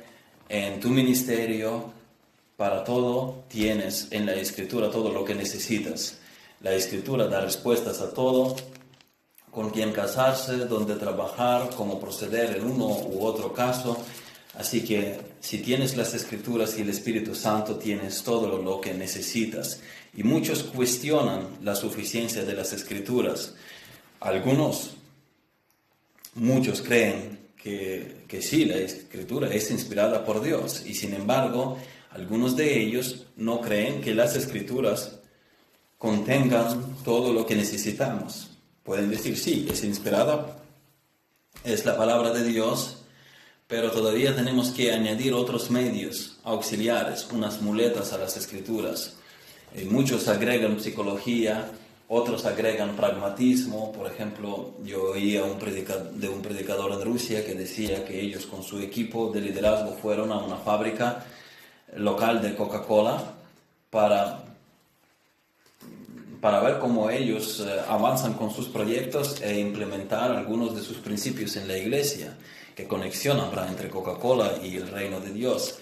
en 0.50 0.80
tu 0.80 0.88
ministerio, 0.88 1.92
para 2.56 2.82
todo 2.82 3.44
tienes 3.48 4.08
en 4.10 4.26
la 4.26 4.34
escritura 4.34 4.90
todo 4.90 5.10
lo 5.12 5.24
que 5.24 5.34
necesitas. 5.34 6.18
La 6.60 6.74
escritura 6.74 7.28
da 7.28 7.40
respuestas 7.40 8.00
a 8.00 8.12
todo, 8.12 8.56
con 9.52 9.70
quién 9.70 9.92
casarse, 9.92 10.56
dónde 10.66 10.96
trabajar, 10.96 11.70
cómo 11.76 12.00
proceder 12.00 12.56
en 12.56 12.64
uno 12.64 12.86
u 12.86 13.24
otro 13.24 13.52
caso. 13.52 13.96
Así 14.58 14.84
que 14.84 15.20
si 15.38 15.58
tienes 15.58 15.96
las 15.96 16.14
escrituras 16.14 16.76
y 16.76 16.82
el 16.82 16.90
Espíritu 16.90 17.36
Santo, 17.36 17.76
tienes 17.76 18.24
todo 18.24 18.60
lo 18.60 18.80
que 18.80 18.92
necesitas. 18.92 19.80
Y 20.16 20.24
muchos 20.24 20.64
cuestionan 20.64 21.58
la 21.62 21.76
suficiencia 21.76 22.44
de 22.44 22.54
las 22.54 22.72
escrituras. 22.72 23.54
Algunos 24.18 24.90
muchos 26.34 26.82
creen 26.82 27.39
que, 27.62 28.40
sí, 28.40 28.64
la 28.64 28.76
escritura 28.76 29.52
es 29.52 29.70
inspirada 29.70 30.24
por 30.24 30.42
Dios 30.42 30.82
y 30.86 30.94
sin 30.94 31.14
embargo 31.14 31.78
algunos 32.10 32.56
de 32.56 32.80
ellos 32.80 33.26
no 33.36 33.60
creen 33.60 34.00
que 34.00 34.14
las 34.14 34.34
escrituras 34.34 35.18
contengan 35.98 36.96
todo 37.04 37.32
lo 37.32 37.46
que 37.46 37.54
necesitamos. 37.54 38.50
Pueden 38.82 39.10
decir, 39.10 39.36
sí, 39.36 39.68
es 39.70 39.84
inspirada, 39.84 40.56
es 41.62 41.84
la 41.84 41.96
palabra 41.96 42.30
de 42.30 42.44
Dios, 42.44 43.02
pero 43.68 43.90
todavía 43.90 44.34
tenemos 44.34 44.70
que 44.70 44.92
añadir 44.92 45.34
otros 45.34 45.70
medios 45.70 46.38
auxiliares, 46.42 47.28
unas 47.30 47.60
muletas 47.60 48.12
a 48.12 48.18
las 48.18 48.36
escrituras. 48.36 49.16
Y 49.76 49.84
muchos 49.84 50.26
agregan 50.26 50.80
psicología, 50.80 51.70
otros 52.12 52.44
agregan 52.44 52.96
pragmatismo, 52.96 53.92
por 53.92 54.10
ejemplo, 54.10 54.74
yo 54.82 55.12
oía 55.12 55.44
un 55.44 55.60
de 56.18 56.28
un 56.28 56.42
predicador 56.42 56.90
en 56.90 57.04
Rusia 57.04 57.46
que 57.46 57.54
decía 57.54 58.04
que 58.04 58.20
ellos 58.20 58.46
con 58.46 58.64
su 58.64 58.80
equipo 58.80 59.30
de 59.30 59.40
liderazgo 59.40 59.92
fueron 59.92 60.32
a 60.32 60.38
una 60.38 60.56
fábrica 60.56 61.24
local 61.94 62.42
de 62.42 62.56
Coca-Cola 62.56 63.34
para, 63.90 64.42
para 66.40 66.58
ver 66.58 66.80
cómo 66.80 67.10
ellos 67.10 67.64
eh, 67.64 67.80
avanzan 67.88 68.34
con 68.34 68.50
sus 68.50 68.66
proyectos 68.66 69.40
e 69.40 69.60
implementar 69.60 70.32
algunos 70.32 70.74
de 70.74 70.82
sus 70.82 70.96
principios 70.96 71.54
en 71.54 71.68
la 71.68 71.78
iglesia, 71.78 72.36
qué 72.74 72.88
conexión 72.88 73.38
habrá 73.38 73.68
entre 73.68 73.88
Coca-Cola 73.88 74.54
y 74.60 74.78
el 74.78 74.88
reino 74.88 75.20
de 75.20 75.32
Dios. 75.32 75.78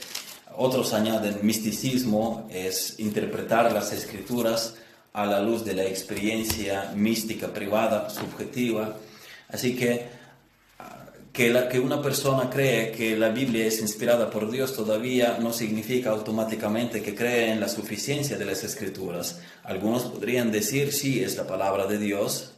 Otros 0.58 0.92
añaden 0.92 1.38
misticismo, 1.40 2.46
es 2.50 3.00
interpretar 3.00 3.72
las 3.72 3.94
escrituras 3.94 4.74
a 5.18 5.26
la 5.26 5.40
luz 5.40 5.64
de 5.64 5.74
la 5.74 5.84
experiencia 5.84 6.92
mística 6.94 7.48
privada, 7.48 8.08
subjetiva. 8.08 8.96
Así 9.48 9.74
que 9.74 10.18
que, 11.32 11.50
la, 11.50 11.68
que 11.68 11.80
una 11.80 12.00
persona 12.00 12.48
cree 12.50 12.92
que 12.92 13.16
la 13.16 13.28
Biblia 13.28 13.66
es 13.66 13.80
inspirada 13.80 14.30
por 14.30 14.50
Dios 14.50 14.74
todavía 14.74 15.38
no 15.40 15.52
significa 15.52 16.10
automáticamente 16.10 17.02
que 17.02 17.14
cree 17.14 17.52
en 17.52 17.60
la 17.60 17.68
suficiencia 17.68 18.38
de 18.38 18.44
las 18.44 18.62
escrituras. 18.64 19.40
Algunos 19.64 20.04
podrían 20.04 20.50
decir, 20.50 20.92
sí, 20.92 21.22
es 21.22 21.36
la 21.36 21.46
palabra 21.46 21.86
de 21.86 21.98
Dios, 21.98 22.54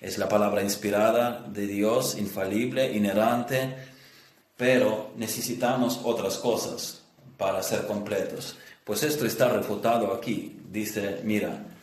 es 0.00 0.18
la 0.18 0.28
palabra 0.28 0.62
inspirada 0.62 1.46
de 1.48 1.66
Dios, 1.66 2.16
infalible, 2.18 2.92
inerrante, 2.92 3.74
pero 4.56 5.12
necesitamos 5.16 6.00
otras 6.02 6.38
cosas 6.38 7.02
para 7.36 7.62
ser 7.62 7.86
completos. 7.86 8.56
Pues 8.84 9.02
esto 9.02 9.26
está 9.26 9.48
refutado 9.48 10.12
aquí. 10.12 10.60
Dice, 10.70 11.20
mira, 11.24 11.75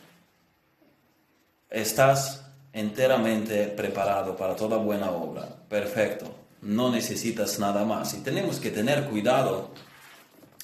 estás 1.74 2.44
enteramente 2.72 3.66
preparado 3.68 4.36
para 4.36 4.54
toda 4.54 4.76
buena 4.76 5.10
obra. 5.10 5.48
Perfecto. 5.68 6.34
No 6.62 6.90
necesitas 6.90 7.58
nada 7.58 7.84
más. 7.84 8.14
Y 8.14 8.18
tenemos 8.18 8.58
que 8.58 8.70
tener 8.70 9.04
cuidado 9.04 9.70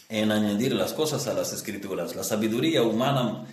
en 0.08 0.32
añadir 0.32 0.72
las 0.72 0.92
cosas 0.92 1.26
a 1.26 1.34
las 1.34 1.52
escrituras. 1.52 2.16
La 2.16 2.24
sabiduría 2.24 2.82
humana, 2.82 3.44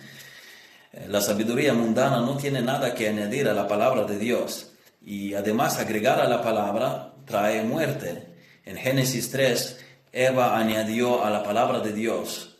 eh, 0.92 1.06
la 1.08 1.20
sabiduría 1.20 1.74
mundana 1.74 2.20
no 2.20 2.36
tiene 2.36 2.62
nada 2.62 2.94
que 2.94 3.08
añadir 3.08 3.48
a 3.48 3.54
la 3.54 3.68
palabra 3.68 4.04
de 4.04 4.18
Dios. 4.18 4.72
Y 5.04 5.34
además 5.34 5.78
agregar 5.78 6.20
a 6.20 6.28
la 6.28 6.42
palabra 6.42 7.12
trae 7.24 7.62
muerte. 7.62 8.34
En 8.64 8.76
Génesis 8.76 9.30
3, 9.30 9.78
Eva 10.12 10.58
añadió 10.58 11.24
a 11.24 11.30
la 11.30 11.42
palabra 11.42 11.80
de 11.80 11.92
Dios. 11.92 12.56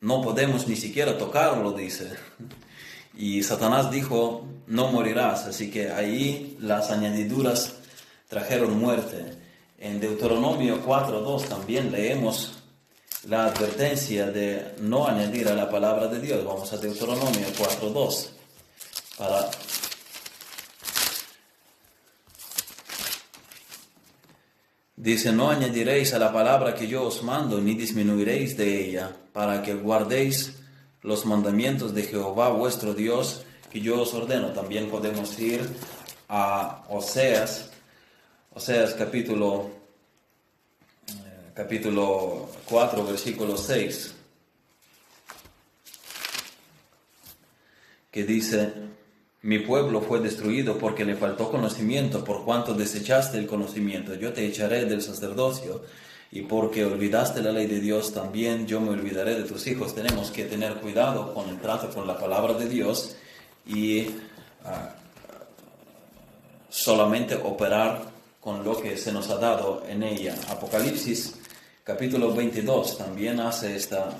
No 0.00 0.22
podemos 0.22 0.66
ni 0.66 0.76
siquiera 0.76 1.18
tocarlo, 1.18 1.72
dice. 1.72 2.12
Y 3.16 3.42
Satanás 3.42 3.90
dijo, 3.90 4.46
no 4.66 4.88
morirás. 4.88 5.46
Así 5.46 5.70
que 5.70 5.90
ahí 5.90 6.56
las 6.60 6.90
añadiduras 6.90 7.74
trajeron 8.28 8.78
muerte. 8.78 9.24
En 9.78 10.00
Deuteronomio 10.00 10.84
4.2 10.84 11.48
también 11.48 11.90
leemos 11.92 12.52
la 13.28 13.46
advertencia 13.46 14.26
de 14.26 14.74
no 14.80 15.06
añadir 15.06 15.48
a 15.48 15.54
la 15.54 15.70
palabra 15.70 16.06
de 16.08 16.20
Dios. 16.20 16.44
Vamos 16.44 16.72
a 16.72 16.78
Deuteronomio 16.78 17.46
4.2 17.58 18.28
para 19.18 19.50
Dice, 24.96 25.30
no 25.30 25.50
añadiréis 25.50 26.14
a 26.14 26.18
la 26.18 26.32
palabra 26.32 26.74
que 26.74 26.88
yo 26.88 27.04
os 27.04 27.22
mando, 27.22 27.60
ni 27.60 27.74
disminuiréis 27.74 28.56
de 28.56 28.88
ella, 28.88 29.14
para 29.32 29.62
que 29.62 29.74
guardéis 29.74 30.55
los 31.06 31.24
mandamientos 31.24 31.94
de 31.94 32.02
Jehová 32.02 32.48
vuestro 32.50 32.92
Dios 32.92 33.42
que 33.70 33.80
yo 33.80 34.02
os 34.02 34.12
ordeno. 34.12 34.48
También 34.48 34.90
podemos 34.90 35.38
ir 35.38 35.66
a 36.28 36.84
Oseas, 36.88 37.70
Oseas 38.52 38.92
capítulo, 38.94 39.70
eh, 41.08 41.52
capítulo 41.54 42.48
4, 42.68 43.04
versículo 43.04 43.56
6, 43.56 44.14
que 48.10 48.24
dice, 48.24 48.72
mi 49.42 49.60
pueblo 49.60 50.00
fue 50.00 50.18
destruido 50.18 50.76
porque 50.76 51.04
le 51.04 51.14
faltó 51.14 51.52
conocimiento, 51.52 52.24
por 52.24 52.44
cuanto 52.44 52.74
desechaste 52.74 53.38
el 53.38 53.46
conocimiento. 53.46 54.14
Yo 54.14 54.32
te 54.32 54.44
echaré 54.44 54.86
del 54.86 55.02
sacerdocio 55.02 55.84
y 56.32 56.42
porque 56.42 56.84
olvidaste 56.84 57.42
la 57.42 57.52
ley 57.52 57.66
de 57.66 57.80
Dios, 57.80 58.12
también 58.12 58.66
yo 58.66 58.80
me 58.80 58.90
olvidaré 58.90 59.34
de 59.34 59.44
tus 59.44 59.66
hijos. 59.66 59.94
Tenemos 59.94 60.30
que 60.30 60.44
tener 60.44 60.74
cuidado 60.76 61.32
con 61.32 61.48
el 61.48 61.60
trato 61.60 61.90
con 61.90 62.06
la 62.06 62.18
palabra 62.18 62.54
de 62.54 62.68
Dios 62.68 63.16
y 63.66 64.06
ah, 64.64 64.94
solamente 66.68 67.36
operar 67.36 68.10
con 68.40 68.64
lo 68.64 68.80
que 68.80 68.96
se 68.96 69.12
nos 69.12 69.30
ha 69.30 69.38
dado 69.38 69.82
en 69.88 70.02
ella. 70.02 70.34
Apocalipsis 70.48 71.34
capítulo 71.82 72.34
22 72.34 72.98
también 72.98 73.40
hace 73.40 73.76
esta 73.76 74.10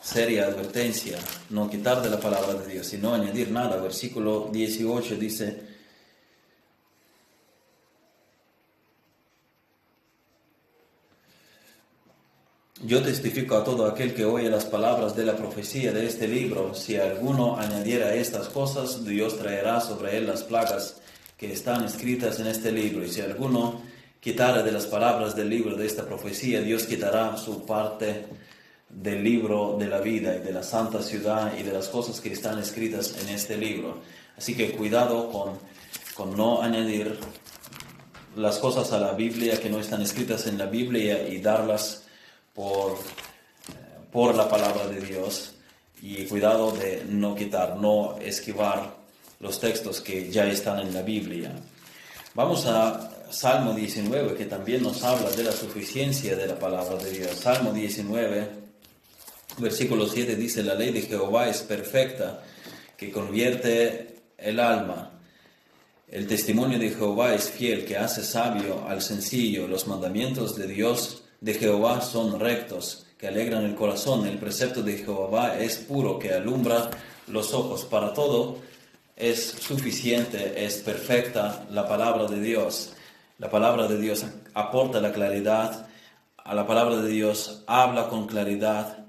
seria 0.00 0.46
advertencia, 0.46 1.18
no 1.50 1.68
quitar 1.68 2.00
de 2.02 2.10
la 2.10 2.18
palabra 2.18 2.54
de 2.54 2.72
Dios, 2.72 2.86
sino 2.86 3.14
añadir 3.14 3.50
nada. 3.50 3.76
Versículo 3.76 4.48
18 4.52 5.16
dice, 5.16 5.69
Yo 12.82 13.02
testifico 13.02 13.56
a 13.56 13.64
todo 13.64 13.84
aquel 13.84 14.14
que 14.14 14.24
oye 14.24 14.48
las 14.48 14.64
palabras 14.64 15.14
de 15.14 15.26
la 15.26 15.36
profecía 15.36 15.92
de 15.92 16.06
este 16.06 16.26
libro, 16.26 16.74
si 16.74 16.96
alguno 16.96 17.58
añadiera 17.58 18.14
estas 18.14 18.48
cosas, 18.48 19.04
Dios 19.04 19.36
traerá 19.36 19.82
sobre 19.82 20.16
él 20.16 20.26
las 20.26 20.44
plagas 20.44 20.96
que 21.36 21.52
están 21.52 21.84
escritas 21.84 22.40
en 22.40 22.46
este 22.46 22.72
libro, 22.72 23.04
y 23.04 23.10
si 23.10 23.20
alguno 23.20 23.82
quitara 24.18 24.62
de 24.62 24.72
las 24.72 24.86
palabras 24.86 25.36
del 25.36 25.50
libro 25.50 25.76
de 25.76 25.84
esta 25.84 26.06
profecía, 26.06 26.62
Dios 26.62 26.84
quitará 26.84 27.36
su 27.36 27.66
parte 27.66 28.24
del 28.88 29.22
libro 29.22 29.76
de 29.78 29.86
la 29.86 30.00
vida 30.00 30.34
y 30.36 30.38
de 30.38 30.52
la 30.52 30.62
santa 30.62 31.02
ciudad 31.02 31.52
y 31.58 31.62
de 31.62 31.74
las 31.74 31.88
cosas 31.88 32.18
que 32.18 32.32
están 32.32 32.58
escritas 32.58 33.14
en 33.22 33.28
este 33.28 33.58
libro. 33.58 33.98
Así 34.38 34.56
que 34.56 34.72
cuidado 34.72 35.30
con, 35.30 35.58
con 36.14 36.34
no 36.34 36.62
añadir 36.62 37.18
las 38.36 38.58
cosas 38.58 38.90
a 38.94 38.98
la 38.98 39.12
Biblia 39.12 39.60
que 39.60 39.68
no 39.68 39.80
están 39.80 40.00
escritas 40.00 40.46
en 40.46 40.56
la 40.56 40.64
Biblia 40.64 41.28
y 41.28 41.42
darlas 41.42 42.06
por, 42.54 42.98
por 44.12 44.34
la 44.34 44.48
palabra 44.48 44.86
de 44.88 45.00
Dios 45.00 45.54
y 46.02 46.24
cuidado 46.26 46.72
de 46.72 47.04
no 47.08 47.34
quitar, 47.34 47.76
no 47.76 48.18
esquivar 48.18 48.94
los 49.40 49.60
textos 49.60 50.00
que 50.00 50.30
ya 50.30 50.46
están 50.46 50.80
en 50.80 50.94
la 50.94 51.02
Biblia. 51.02 51.52
Vamos 52.34 52.66
a 52.66 53.10
Salmo 53.30 53.74
19, 53.74 54.34
que 54.34 54.46
también 54.46 54.82
nos 54.82 55.02
habla 55.02 55.30
de 55.30 55.44
la 55.44 55.52
suficiencia 55.52 56.36
de 56.36 56.46
la 56.46 56.58
palabra 56.58 56.96
de 56.96 57.10
Dios. 57.10 57.36
Salmo 57.36 57.72
19, 57.72 58.48
versículo 59.58 60.06
7 60.06 60.36
dice, 60.36 60.62
la 60.62 60.74
ley 60.74 60.90
de 60.90 61.02
Jehová 61.02 61.48
es 61.48 61.62
perfecta, 61.62 62.42
que 62.96 63.10
convierte 63.10 64.16
el 64.36 64.60
alma. 64.60 65.10
El 66.08 66.26
testimonio 66.26 66.78
de 66.78 66.90
Jehová 66.90 67.34
es 67.34 67.50
fiel, 67.50 67.84
que 67.84 67.96
hace 67.96 68.24
sabio 68.24 68.86
al 68.88 69.00
sencillo. 69.00 69.68
Los 69.68 69.86
mandamientos 69.86 70.56
de 70.56 70.66
Dios 70.66 71.19
de 71.40 71.54
Jehová 71.54 72.00
son 72.02 72.38
rectos, 72.38 73.06
que 73.18 73.28
alegran 73.28 73.64
el 73.64 73.74
corazón. 73.74 74.26
El 74.26 74.38
precepto 74.38 74.82
de 74.82 74.98
Jehová 74.98 75.58
es 75.58 75.76
puro, 75.78 76.18
que 76.18 76.32
alumbra 76.32 76.90
los 77.26 77.52
ojos. 77.54 77.84
Para 77.84 78.12
todo 78.12 78.58
es 79.16 79.50
suficiente, 79.60 80.64
es 80.64 80.78
perfecta 80.78 81.66
la 81.70 81.86
palabra 81.88 82.26
de 82.26 82.40
Dios. 82.40 82.92
La 83.38 83.50
palabra 83.50 83.88
de 83.88 83.98
Dios 83.98 84.24
aporta 84.54 85.00
la 85.00 85.12
claridad. 85.12 85.88
A 86.36 86.54
la 86.54 86.66
palabra 86.66 86.96
de 86.96 87.08
Dios 87.08 87.62
habla 87.66 88.08
con 88.08 88.26
claridad. 88.26 89.06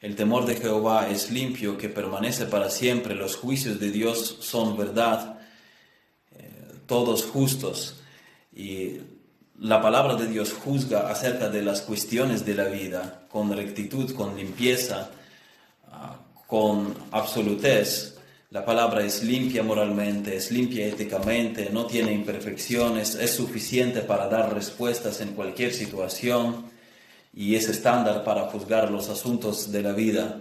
El 0.00 0.14
temor 0.14 0.46
de 0.46 0.56
Jehová 0.56 1.08
es 1.10 1.30
limpio, 1.30 1.76
que 1.76 1.88
permanece 1.88 2.46
para 2.46 2.70
siempre. 2.70 3.14
Los 3.14 3.36
juicios 3.36 3.80
de 3.80 3.90
Dios 3.90 4.38
son 4.40 4.76
verdad, 4.76 5.40
eh, 6.32 6.72
todos 6.86 7.24
justos. 7.24 7.96
Y 8.52 8.98
la 9.60 9.82
palabra 9.82 10.14
de 10.14 10.28
Dios 10.28 10.52
juzga 10.52 11.10
acerca 11.10 11.48
de 11.48 11.62
las 11.62 11.80
cuestiones 11.82 12.46
de 12.46 12.54
la 12.54 12.64
vida 12.64 13.22
con 13.28 13.50
rectitud, 13.50 14.14
con 14.14 14.36
limpieza, 14.36 15.10
ah, 15.90 16.16
con 16.46 16.94
absolutez. 17.10 18.16
La 18.50 18.64
palabra 18.64 19.04
es 19.04 19.22
limpia 19.24 19.62
moralmente, 19.62 20.36
es 20.36 20.52
limpia 20.52 20.86
éticamente, 20.86 21.70
no 21.70 21.86
tiene 21.86 22.12
imperfecciones, 22.12 23.16
es 23.16 23.32
suficiente 23.32 24.00
para 24.00 24.28
dar 24.28 24.54
respuestas 24.54 25.20
en 25.20 25.34
cualquier 25.34 25.74
situación 25.74 26.66
y 27.34 27.56
es 27.56 27.68
estándar 27.68 28.24
para 28.24 28.42
juzgar 28.46 28.90
los 28.90 29.08
asuntos 29.08 29.72
de 29.72 29.82
la 29.82 29.92
vida. 29.92 30.40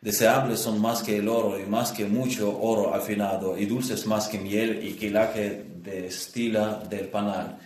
Deseables 0.00 0.60
son 0.60 0.80
más 0.80 1.02
que 1.02 1.16
el 1.16 1.28
oro 1.28 1.58
y 1.58 1.66
más 1.66 1.92
que 1.92 2.04
mucho 2.04 2.58
oro 2.60 2.94
afinado 2.94 3.56
y 3.56 3.66
dulces 3.66 4.06
más 4.06 4.28
que 4.28 4.38
miel 4.38 4.80
y 4.86 4.94
que 4.94 5.10
la 5.10 5.32
que 5.32 5.64
destila 5.82 6.82
del 6.90 7.08
panal. 7.08 7.58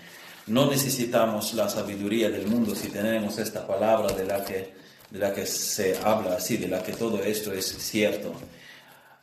No 0.47 0.69
necesitamos 0.69 1.55
la 1.55 1.69
sabiduría 1.69 2.29
del 2.29 2.49
mundo 2.49 2.75
si 2.75 2.89
tenemos 2.89 3.39
esta 3.39 3.65
palabra 3.67 4.13
de 4.13 4.25
la 4.25 4.45
que, 4.45 4.75
de 5.11 5.19
la 5.19 5.33
que 5.33 5.47
se 5.47 5.97
habla 5.99 6.35
así, 6.37 6.57
de 6.57 6.69
la 6.69 6.83
que 6.83 6.93
todo 6.93 7.23
esto 7.23 7.53
es 7.53 7.67
cierto. 7.79 8.33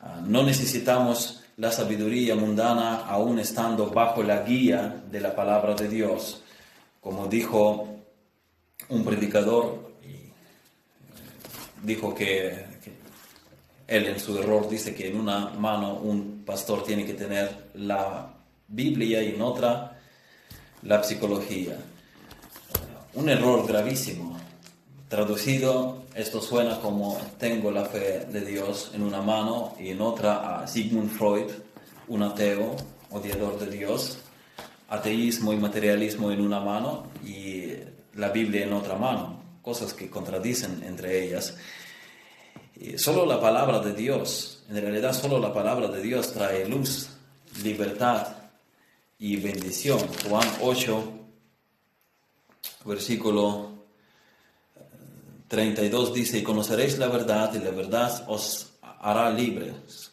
Ah, 0.00 0.22
no 0.24 0.42
necesitamos 0.42 1.42
la 1.58 1.70
sabiduría 1.70 2.34
mundana 2.36 3.04
aún 3.06 3.38
estando 3.38 3.90
bajo 3.90 4.22
la 4.22 4.42
guía 4.44 5.02
de 5.10 5.20
la 5.20 5.34
palabra 5.34 5.74
de 5.74 5.88
Dios. 5.88 6.42
Como 7.02 7.26
dijo 7.26 7.86
un 8.88 9.04
predicador, 9.04 9.92
dijo 11.82 12.14
que, 12.14 12.64
que 12.82 12.92
él 13.86 14.06
en 14.06 14.18
su 14.20 14.38
error 14.38 14.70
dice 14.70 14.94
que 14.94 15.08
en 15.08 15.20
una 15.20 15.50
mano 15.50 15.96
un 15.96 16.44
pastor 16.46 16.82
tiene 16.82 17.04
que 17.04 17.12
tener 17.12 17.70
la 17.74 18.32
Biblia 18.68 19.22
y 19.22 19.34
en 19.34 19.42
otra 19.42 19.89
la 20.82 21.02
psicología. 21.02 21.76
Un 23.14 23.28
error 23.28 23.66
gravísimo. 23.66 24.38
Traducido, 25.08 26.04
esto 26.14 26.40
suena 26.40 26.78
como 26.80 27.20
tengo 27.38 27.70
la 27.70 27.84
fe 27.84 28.26
de 28.26 28.44
Dios 28.44 28.92
en 28.94 29.02
una 29.02 29.20
mano 29.20 29.74
y 29.78 29.90
en 29.90 30.00
otra 30.00 30.60
a 30.60 30.66
Sigmund 30.68 31.10
Freud, 31.10 31.50
un 32.08 32.22
ateo, 32.22 32.76
odiador 33.10 33.58
de 33.58 33.66
Dios, 33.66 34.18
ateísmo 34.88 35.52
y 35.52 35.56
materialismo 35.56 36.30
en 36.30 36.40
una 36.40 36.60
mano 36.60 37.08
y 37.24 37.72
la 38.14 38.28
Biblia 38.28 38.64
en 38.64 38.72
otra 38.72 38.96
mano, 38.96 39.42
cosas 39.62 39.94
que 39.94 40.08
contradicen 40.08 40.82
entre 40.86 41.24
ellas. 41.24 41.56
solo 42.96 43.26
la 43.26 43.40
palabra 43.40 43.80
de 43.80 43.92
Dios, 43.92 44.62
en 44.70 44.80
realidad 44.80 45.12
solo 45.12 45.40
la 45.40 45.52
palabra 45.52 45.88
de 45.88 46.00
Dios 46.00 46.32
trae 46.32 46.68
luz, 46.68 47.10
libertad 47.64 48.39
y 49.20 49.36
bendición. 49.36 50.00
Juan 50.26 50.48
8, 50.62 51.12
versículo 52.86 53.84
32 55.46 56.14
dice, 56.14 56.38
y 56.38 56.42
conoceréis 56.42 56.98
la 56.98 57.08
verdad 57.08 57.52
y 57.54 57.58
la 57.58 57.70
verdad 57.70 58.24
os 58.28 58.72
hará 58.82 59.30
libres. 59.30 60.12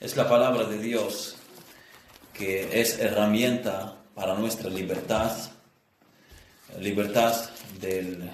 Es 0.00 0.16
la 0.16 0.28
palabra 0.28 0.64
de 0.64 0.78
Dios 0.78 1.36
que 2.32 2.80
es 2.80 2.98
herramienta 2.98 3.98
para 4.14 4.34
nuestra 4.34 4.70
libertad, 4.70 5.36
libertad 6.80 7.50
del, 7.80 8.30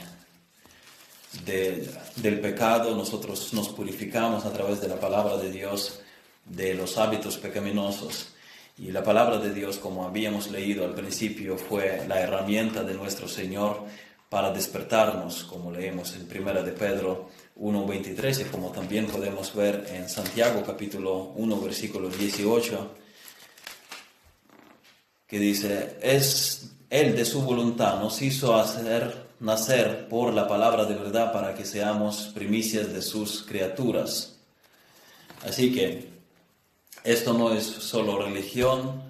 del 1.44 2.40
pecado. 2.40 2.94
Nosotros 2.94 3.52
nos 3.52 3.70
purificamos 3.70 4.44
a 4.44 4.52
través 4.52 4.80
de 4.80 4.88
la 4.88 5.00
palabra 5.00 5.38
de 5.38 5.50
Dios 5.50 6.00
de 6.44 6.74
los 6.74 6.98
hábitos 6.98 7.38
pecaminosos. 7.38 8.33
Y 8.76 8.90
la 8.90 9.04
palabra 9.04 9.38
de 9.38 9.54
Dios, 9.54 9.78
como 9.78 10.04
habíamos 10.04 10.50
leído 10.50 10.84
al 10.84 10.94
principio, 10.94 11.56
fue 11.56 12.04
la 12.08 12.20
herramienta 12.20 12.82
de 12.82 12.94
nuestro 12.94 13.28
Señor 13.28 13.84
para 14.28 14.50
despertarnos, 14.50 15.44
como 15.44 15.70
leemos 15.70 16.16
en 16.16 16.26
Primera 16.26 16.60
de 16.60 16.72
Pedro 16.72 17.30
1.23 17.56 18.40
y 18.40 18.44
como 18.46 18.72
también 18.72 19.06
podemos 19.06 19.54
ver 19.54 19.86
en 19.92 20.08
Santiago 20.08 20.64
capítulo 20.66 21.32
1, 21.36 21.60
versículo 21.60 22.08
18, 22.08 22.96
que 25.28 25.38
dice, 25.38 25.96
es 26.02 26.72
Él 26.90 27.14
de 27.14 27.24
su 27.24 27.42
voluntad 27.42 28.00
nos 28.00 28.20
hizo 28.22 28.56
hacer 28.56 29.28
nacer 29.38 30.08
por 30.08 30.34
la 30.34 30.48
palabra 30.48 30.84
de 30.84 30.96
verdad 30.96 31.32
para 31.32 31.54
que 31.54 31.64
seamos 31.64 32.32
primicias 32.34 32.92
de 32.92 33.02
sus 33.02 33.44
criaturas. 33.44 34.36
Así 35.44 35.72
que 35.72 36.13
esto 37.04 37.34
no 37.34 37.52
es 37.52 37.64
solo 37.64 38.18
religión, 38.18 39.02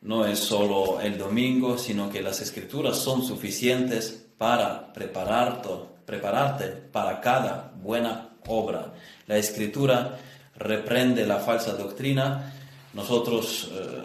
no 0.00 0.26
es 0.26 0.40
solo 0.40 1.00
el 1.00 1.16
domingo, 1.16 1.78
sino 1.78 2.10
que 2.10 2.20
las 2.20 2.40
escrituras 2.40 2.98
son 2.98 3.24
suficientes 3.24 4.26
para 4.36 4.92
prepararte, 4.92 5.68
prepararte 6.04 6.66
para 6.66 7.20
cada 7.20 7.72
buena 7.80 8.30
obra. 8.48 8.92
La 9.28 9.36
escritura 9.36 10.18
reprende 10.56 11.24
la 11.24 11.38
falsa 11.38 11.74
doctrina. 11.74 12.52
Nosotros, 12.92 13.70
eh, 13.72 14.02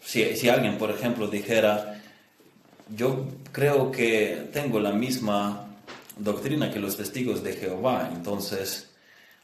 si, 0.00 0.34
si 0.36 0.48
alguien, 0.48 0.78
por 0.78 0.90
ejemplo, 0.90 1.28
dijera, 1.28 2.00
yo 2.88 3.26
creo 3.52 3.92
que 3.92 4.48
tengo 4.50 4.80
la 4.80 4.92
misma 4.92 5.66
doctrina 6.16 6.70
que 6.70 6.80
los 6.80 6.96
testigos 6.96 7.42
de 7.42 7.52
Jehová, 7.52 8.10
entonces, 8.14 8.90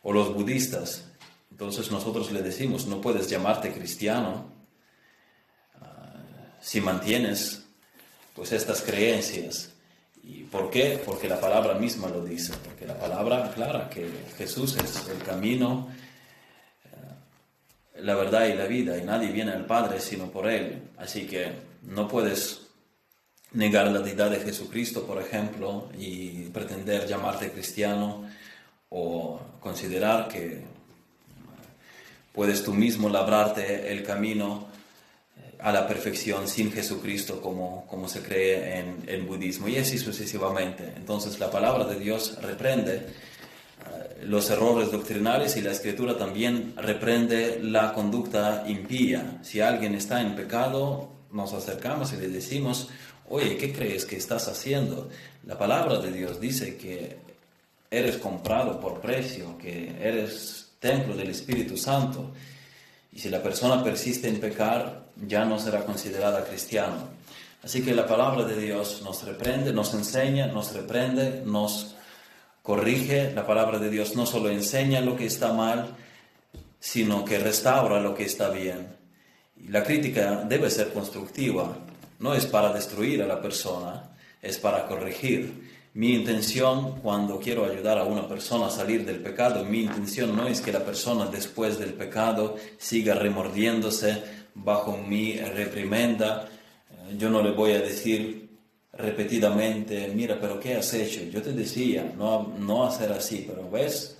o 0.02 0.14
los 0.14 0.32
budistas, 0.32 1.09
entonces 1.60 1.90
nosotros 1.90 2.32
le 2.32 2.40
decimos, 2.40 2.86
no 2.86 3.02
puedes 3.02 3.28
llamarte 3.28 3.70
cristiano 3.70 4.46
ah, 5.78 6.14
si 6.58 6.80
mantienes 6.80 7.66
pues 8.34 8.52
estas 8.52 8.80
creencias. 8.80 9.70
¿Y 10.24 10.44
por 10.44 10.70
qué? 10.70 10.98
Porque 11.04 11.28
la 11.28 11.38
palabra 11.38 11.74
misma 11.74 12.08
lo 12.08 12.24
dice, 12.24 12.54
porque 12.64 12.86
la 12.86 12.98
palabra 12.98 13.44
aclara 13.44 13.90
que 13.90 14.08
Jesús 14.38 14.74
es 14.78 15.06
el 15.08 15.22
camino, 15.22 15.90
eh, 16.84 18.00
la 18.00 18.14
verdad 18.14 18.46
y 18.46 18.54
la 18.54 18.64
vida, 18.64 18.96
y 18.96 19.02
nadie 19.02 19.30
viene 19.30 19.52
al 19.52 19.66
Padre 19.66 20.00
sino 20.00 20.30
por 20.30 20.48
Él. 20.48 20.88
Así 20.96 21.26
que 21.26 21.52
no 21.82 22.08
puedes 22.08 22.68
negar 23.52 23.88
la 23.88 24.00
deidad 24.00 24.30
de 24.30 24.40
Jesucristo, 24.40 25.06
por 25.06 25.20
ejemplo, 25.20 25.90
y 25.98 26.48
pretender 26.48 27.06
llamarte 27.06 27.52
cristiano 27.52 28.26
o 28.88 29.38
considerar 29.60 30.26
que 30.26 30.79
puedes 32.32 32.62
tú 32.62 32.72
mismo 32.72 33.08
labrarte 33.08 33.92
el 33.92 34.02
camino 34.02 34.68
a 35.62 35.72
la 35.72 35.86
perfección 35.86 36.48
sin 36.48 36.72
Jesucristo 36.72 37.40
como, 37.40 37.86
como 37.86 38.08
se 38.08 38.22
cree 38.22 38.78
en 38.78 39.04
el 39.06 39.22
budismo 39.22 39.68
y 39.68 39.76
así 39.76 39.98
sucesivamente. 39.98 40.92
Entonces 40.96 41.38
la 41.38 41.50
palabra 41.50 41.84
de 41.84 41.98
Dios 41.98 42.38
reprende 42.40 42.96
eh, 42.96 44.24
los 44.24 44.48
errores 44.50 44.90
doctrinales 44.90 45.56
y 45.56 45.62
la 45.62 45.72
escritura 45.72 46.16
también 46.16 46.74
reprende 46.76 47.60
la 47.62 47.92
conducta 47.92 48.64
impía. 48.66 49.38
Si 49.42 49.60
alguien 49.60 49.94
está 49.94 50.20
en 50.20 50.34
pecado, 50.34 51.10
nos 51.32 51.52
acercamos 51.52 52.12
y 52.12 52.16
le 52.16 52.28
decimos, 52.28 52.88
oye, 53.28 53.56
¿qué 53.56 53.72
crees 53.72 54.04
que 54.04 54.16
estás 54.16 54.48
haciendo? 54.48 55.08
La 55.46 55.58
palabra 55.58 55.98
de 55.98 56.10
Dios 56.10 56.40
dice 56.40 56.76
que 56.76 57.18
eres 57.90 58.16
comprado 58.16 58.80
por 58.80 59.00
precio, 59.00 59.58
que 59.58 59.96
eres 60.00 60.59
templo 60.80 61.14
del 61.14 61.30
Espíritu 61.30 61.76
Santo 61.76 62.32
y 63.12 63.18
si 63.18 63.28
la 63.28 63.42
persona 63.42 63.84
persiste 63.84 64.28
en 64.28 64.40
pecar, 64.40 65.10
ya 65.16 65.44
no 65.44 65.58
será 65.58 65.84
considerada 65.84 66.44
cristiano. 66.44 67.10
Así 67.62 67.82
que 67.82 67.94
la 67.94 68.06
palabra 68.06 68.44
de 68.44 68.58
Dios 68.58 69.02
nos 69.04 69.22
reprende, 69.24 69.72
nos 69.72 69.92
enseña, 69.92 70.46
nos 70.46 70.72
reprende, 70.72 71.42
nos 71.44 71.94
corrige. 72.62 73.32
La 73.32 73.46
palabra 73.46 73.78
de 73.78 73.90
Dios 73.90 74.16
no 74.16 74.24
solo 74.24 74.48
enseña 74.48 75.00
lo 75.00 75.16
que 75.16 75.26
está 75.26 75.52
mal, 75.52 75.94
sino 76.78 77.24
que 77.24 77.38
restaura 77.38 78.00
lo 78.00 78.14
que 78.14 78.24
está 78.24 78.48
bien. 78.48 78.96
La 79.68 79.84
crítica 79.84 80.44
debe 80.48 80.70
ser 80.70 80.92
constructiva, 80.92 81.76
no 82.18 82.34
es 82.34 82.46
para 82.46 82.72
destruir 82.72 83.22
a 83.22 83.26
la 83.26 83.42
persona, 83.42 84.10
es 84.40 84.58
para 84.58 84.86
corregir. 84.86 85.59
Mi 85.92 86.14
intención 86.14 87.00
cuando 87.00 87.40
quiero 87.40 87.64
ayudar 87.64 87.98
a 87.98 88.04
una 88.04 88.28
persona 88.28 88.66
a 88.66 88.70
salir 88.70 89.04
del 89.04 89.18
pecado, 89.18 89.64
mi 89.64 89.80
intención 89.80 90.36
no 90.36 90.46
es 90.46 90.60
que 90.60 90.70
la 90.70 90.84
persona 90.84 91.26
después 91.26 91.80
del 91.80 91.94
pecado 91.94 92.56
siga 92.78 93.14
remordiéndose 93.14 94.22
bajo 94.54 94.96
mi 94.96 95.36
reprimenda. 95.36 96.48
Eh, 96.90 97.16
yo 97.18 97.28
no 97.28 97.42
le 97.42 97.50
voy 97.50 97.72
a 97.72 97.80
decir 97.80 98.50
repetidamente, 98.92 100.12
mira, 100.14 100.38
pero 100.40 100.60
¿qué 100.60 100.76
has 100.76 100.94
hecho? 100.94 101.22
Yo 101.24 101.42
te 101.42 101.52
decía, 101.52 102.12
no, 102.16 102.54
no 102.56 102.86
hacer 102.86 103.10
así, 103.10 103.44
pero 103.48 103.68
ves, 103.68 104.16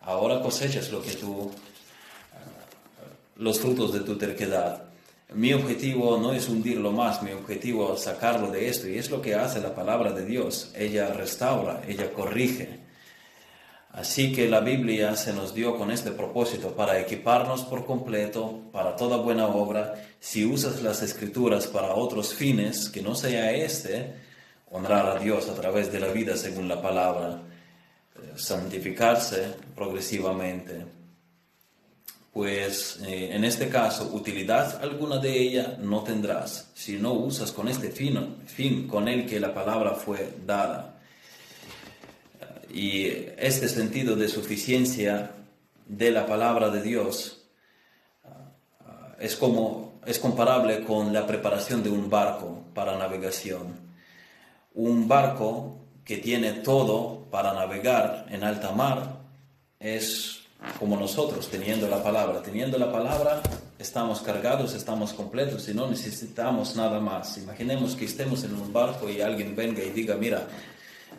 ahora 0.00 0.42
cosechas 0.42 0.90
lo 0.90 1.00
que 1.00 1.12
tú, 1.12 1.48
eh, 1.48 3.06
los 3.36 3.60
frutos 3.60 3.92
de 3.92 4.00
tu 4.00 4.18
terquedad. 4.18 4.93
Mi 5.34 5.52
objetivo 5.52 6.16
no 6.16 6.32
es 6.32 6.48
hundirlo 6.48 6.92
más, 6.92 7.20
mi 7.20 7.32
objetivo 7.32 7.94
es 7.94 8.02
sacarlo 8.02 8.52
de 8.52 8.68
esto 8.68 8.88
y 8.88 8.98
es 8.98 9.10
lo 9.10 9.20
que 9.20 9.34
hace 9.34 9.60
la 9.60 9.74
palabra 9.74 10.12
de 10.12 10.24
Dios. 10.24 10.70
Ella 10.76 11.12
restaura, 11.12 11.82
ella 11.88 12.12
corrige. 12.12 12.78
Así 13.90 14.32
que 14.32 14.48
la 14.48 14.60
Biblia 14.60 15.16
se 15.16 15.32
nos 15.32 15.52
dio 15.52 15.76
con 15.76 15.90
este 15.90 16.12
propósito 16.12 16.76
para 16.76 17.00
equiparnos 17.00 17.62
por 17.62 17.84
completo 17.84 18.60
para 18.72 18.94
toda 18.94 19.16
buena 19.16 19.48
obra. 19.48 19.94
Si 20.20 20.44
usas 20.44 20.82
las 20.82 21.02
escrituras 21.02 21.66
para 21.66 21.94
otros 21.94 22.32
fines 22.32 22.88
que 22.88 23.02
no 23.02 23.16
sea 23.16 23.52
este, 23.52 24.14
honrar 24.70 25.16
a 25.16 25.18
Dios 25.18 25.48
a 25.48 25.54
través 25.54 25.90
de 25.90 25.98
la 25.98 26.08
vida 26.08 26.36
según 26.36 26.68
la 26.68 26.80
palabra, 26.80 27.42
eh, 28.16 28.32
santificarse 28.36 29.54
progresivamente 29.74 31.03
pues 32.34 32.98
eh, 33.06 33.30
en 33.32 33.44
este 33.44 33.68
caso 33.68 34.10
utilidad 34.12 34.82
alguna 34.82 35.18
de 35.18 35.38
ella 35.40 35.76
no 35.80 36.02
tendrás 36.02 36.68
si 36.74 36.96
no 36.96 37.12
usas 37.12 37.52
con 37.52 37.68
este 37.68 37.90
fin, 37.90 38.38
fin 38.44 38.88
con 38.88 39.06
el 39.06 39.24
que 39.24 39.38
la 39.38 39.54
palabra 39.54 39.92
fue 39.92 40.34
dada. 40.44 40.98
Y 42.72 43.06
este 43.38 43.68
sentido 43.68 44.16
de 44.16 44.28
suficiencia 44.28 45.30
de 45.86 46.10
la 46.10 46.26
palabra 46.26 46.70
de 46.70 46.82
Dios 46.82 47.44
ah, 48.24 49.14
es, 49.20 49.36
como, 49.36 50.00
es 50.04 50.18
comparable 50.18 50.82
con 50.82 51.12
la 51.12 51.28
preparación 51.28 51.84
de 51.84 51.90
un 51.90 52.10
barco 52.10 52.64
para 52.74 52.98
navegación. 52.98 53.78
Un 54.74 55.06
barco 55.06 55.78
que 56.04 56.16
tiene 56.16 56.52
todo 56.52 57.28
para 57.30 57.54
navegar 57.54 58.26
en 58.28 58.42
alta 58.42 58.72
mar 58.72 59.20
es 59.78 60.43
como 60.78 60.96
nosotros, 60.96 61.48
teniendo 61.48 61.88
la 61.88 62.02
palabra. 62.02 62.42
Teniendo 62.42 62.78
la 62.78 62.90
palabra, 62.90 63.42
estamos 63.78 64.20
cargados, 64.20 64.74
estamos 64.74 65.12
completos 65.12 65.68
y 65.68 65.74
no 65.74 65.88
necesitamos 65.88 66.76
nada 66.76 67.00
más. 67.00 67.38
Imaginemos 67.38 67.94
que 67.94 68.04
estemos 68.04 68.44
en 68.44 68.54
un 68.54 68.72
barco 68.72 69.08
y 69.08 69.20
alguien 69.20 69.54
venga 69.54 69.82
y 69.82 69.90
diga, 69.90 70.16
mira, 70.16 70.46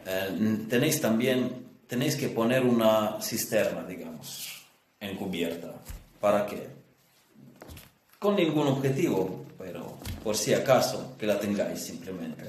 eh, 0.05 0.57
tenéis 0.69 1.01
también, 1.01 1.65
tenéis 1.87 2.15
que 2.15 2.29
poner 2.29 2.63
una 2.63 3.21
cisterna, 3.21 3.83
digamos, 3.83 4.65
encubierta. 4.99 5.73
¿Para 6.19 6.45
qué? 6.45 6.67
Con 8.19 8.35
ningún 8.35 8.67
objetivo, 8.67 9.45
pero 9.57 9.97
por 10.23 10.35
si 10.35 10.53
acaso 10.53 11.15
que 11.17 11.27
la 11.27 11.39
tengáis 11.39 11.81
simplemente, 11.81 12.43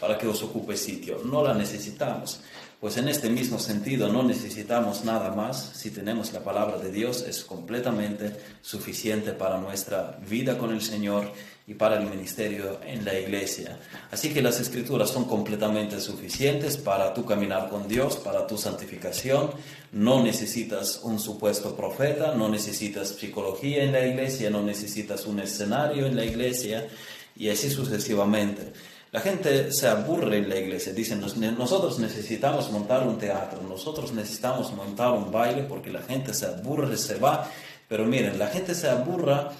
para 0.00 0.16
que 0.16 0.26
os 0.26 0.42
ocupe 0.42 0.76
sitio. 0.76 1.20
No 1.24 1.42
la 1.42 1.54
necesitamos. 1.54 2.40
Pues 2.80 2.96
en 2.96 3.08
este 3.08 3.28
mismo 3.28 3.58
sentido 3.58 4.08
no 4.08 4.22
necesitamos 4.22 5.04
nada 5.04 5.34
más. 5.34 5.72
Si 5.74 5.90
tenemos 5.90 6.32
la 6.32 6.44
palabra 6.44 6.78
de 6.78 6.92
Dios 6.92 7.22
es 7.22 7.42
completamente 7.42 8.36
suficiente 8.62 9.32
para 9.32 9.58
nuestra 9.58 10.16
vida 10.28 10.56
con 10.58 10.72
el 10.72 10.80
Señor 10.80 11.32
y 11.66 11.74
para 11.74 11.98
el 11.98 12.08
ministerio 12.08 12.78
en 12.86 13.04
la 13.04 13.18
iglesia. 13.18 13.80
Así 14.12 14.32
que 14.32 14.42
las 14.42 14.60
escrituras 14.60 15.10
son 15.10 15.24
completamente 15.24 16.00
suficientes 16.00 16.76
para 16.76 17.12
tu 17.14 17.26
caminar 17.26 17.68
con 17.68 17.88
Dios, 17.88 18.16
para 18.16 18.46
tu 18.46 18.56
santificación. 18.56 19.50
No 19.90 20.22
necesitas 20.22 21.00
un 21.02 21.18
supuesto 21.18 21.74
profeta, 21.74 22.36
no 22.36 22.48
necesitas 22.48 23.08
psicología 23.08 23.82
en 23.82 23.90
la 23.90 24.06
iglesia, 24.06 24.50
no 24.50 24.62
necesitas 24.62 25.26
un 25.26 25.40
escenario 25.40 26.06
en 26.06 26.14
la 26.14 26.24
iglesia 26.24 26.86
y 27.34 27.48
así 27.48 27.70
sucesivamente. 27.70 28.72
La 29.10 29.20
gente 29.20 29.72
se 29.72 29.88
aburre 29.88 30.38
en 30.38 30.48
la 30.48 30.56
iglesia, 30.56 30.92
dicen, 30.92 31.20
nosotros 31.20 31.98
necesitamos 31.98 32.70
montar 32.70 33.06
un 33.06 33.18
teatro, 33.18 33.62
nosotros 33.62 34.12
necesitamos 34.12 34.72
montar 34.72 35.12
un 35.12 35.32
baile 35.32 35.62
porque 35.62 35.90
la 35.90 36.02
gente 36.02 36.34
se 36.34 36.46
aburre, 36.46 36.96
se 36.96 37.18
va. 37.18 37.50
Pero 37.88 38.04
miren, 38.04 38.38
la 38.38 38.48
gente 38.48 38.74
se 38.74 38.88
aburra 38.88 39.50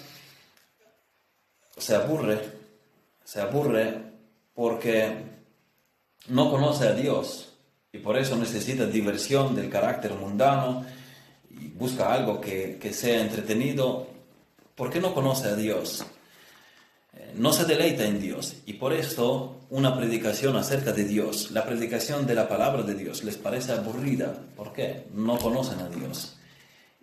se 1.78 1.94
aburre, 1.94 2.38
se 3.24 3.40
aburre 3.40 4.02
porque 4.54 5.16
no 6.28 6.50
conoce 6.50 6.88
a 6.88 6.92
Dios 6.92 7.52
y 7.92 7.98
por 7.98 8.18
eso 8.18 8.36
necesita 8.36 8.86
diversión 8.86 9.54
del 9.54 9.70
carácter 9.70 10.12
mundano 10.14 10.84
y 11.50 11.68
busca 11.68 12.12
algo 12.12 12.40
que, 12.40 12.78
sea 12.92 13.20
entretenido 13.20 14.08
porque 14.74 15.00
no 15.00 15.14
conoce 15.14 15.48
a 15.48 15.56
Dios. 15.56 16.04
Eh, 17.14 17.32
no 17.34 17.52
se 17.52 17.64
deleita 17.64 18.04
en 18.04 18.20
Dios 18.20 18.56
y 18.66 18.74
por 18.74 18.92
esto 18.92 19.60
una 19.70 19.96
predicación 19.96 20.56
acerca 20.56 20.92
de 20.92 21.04
Dios, 21.04 21.50
la 21.50 21.64
predicación 21.64 22.26
de 22.26 22.34
la 22.34 22.48
palabra 22.48 22.82
de 22.82 22.94
Dios 22.94 23.24
les 23.24 23.36
parece 23.36 23.72
aburrida. 23.72 24.34
¿Por 24.56 24.72
qué? 24.72 25.06
No 25.14 25.38
conocen 25.38 25.80
a 25.80 25.88
Dios 25.88 26.38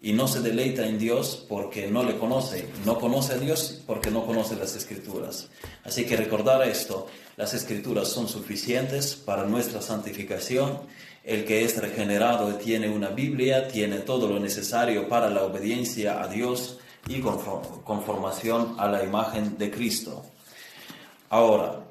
y 0.05 0.13
no 0.13 0.27
se 0.27 0.41
deleita 0.41 0.85
en 0.85 0.99
Dios 0.99 1.45
porque 1.49 1.87
no 1.87 2.03
le 2.03 2.17
conoce, 2.17 2.67
no 2.85 2.99
conoce 2.99 3.33
a 3.33 3.37
Dios 3.37 3.81
porque 3.87 4.11
no 4.11 4.23
conoce 4.23 4.55
las 4.55 4.75
escrituras. 4.75 5.49
Así 5.83 6.05
que 6.05 6.15
recordar 6.15 6.61
esto, 6.67 7.07
las 7.37 7.55
escrituras 7.55 8.09
son 8.09 8.27
suficientes 8.27 9.15
para 9.15 9.45
nuestra 9.45 9.81
santificación. 9.81 10.81
El 11.23 11.43
que 11.43 11.65
es 11.65 11.81
regenerado 11.81 12.53
tiene 12.55 12.87
una 12.87 13.09
Biblia, 13.09 13.67
tiene 13.67 13.97
todo 13.97 14.27
lo 14.27 14.39
necesario 14.39 15.09
para 15.09 15.31
la 15.31 15.43
obediencia 15.43 16.21
a 16.21 16.27
Dios 16.27 16.77
y 17.07 17.21
conformación 17.21 18.75
a 18.77 18.87
la 18.87 19.03
imagen 19.03 19.57
de 19.57 19.71
Cristo. 19.71 20.25
Ahora, 21.29 21.81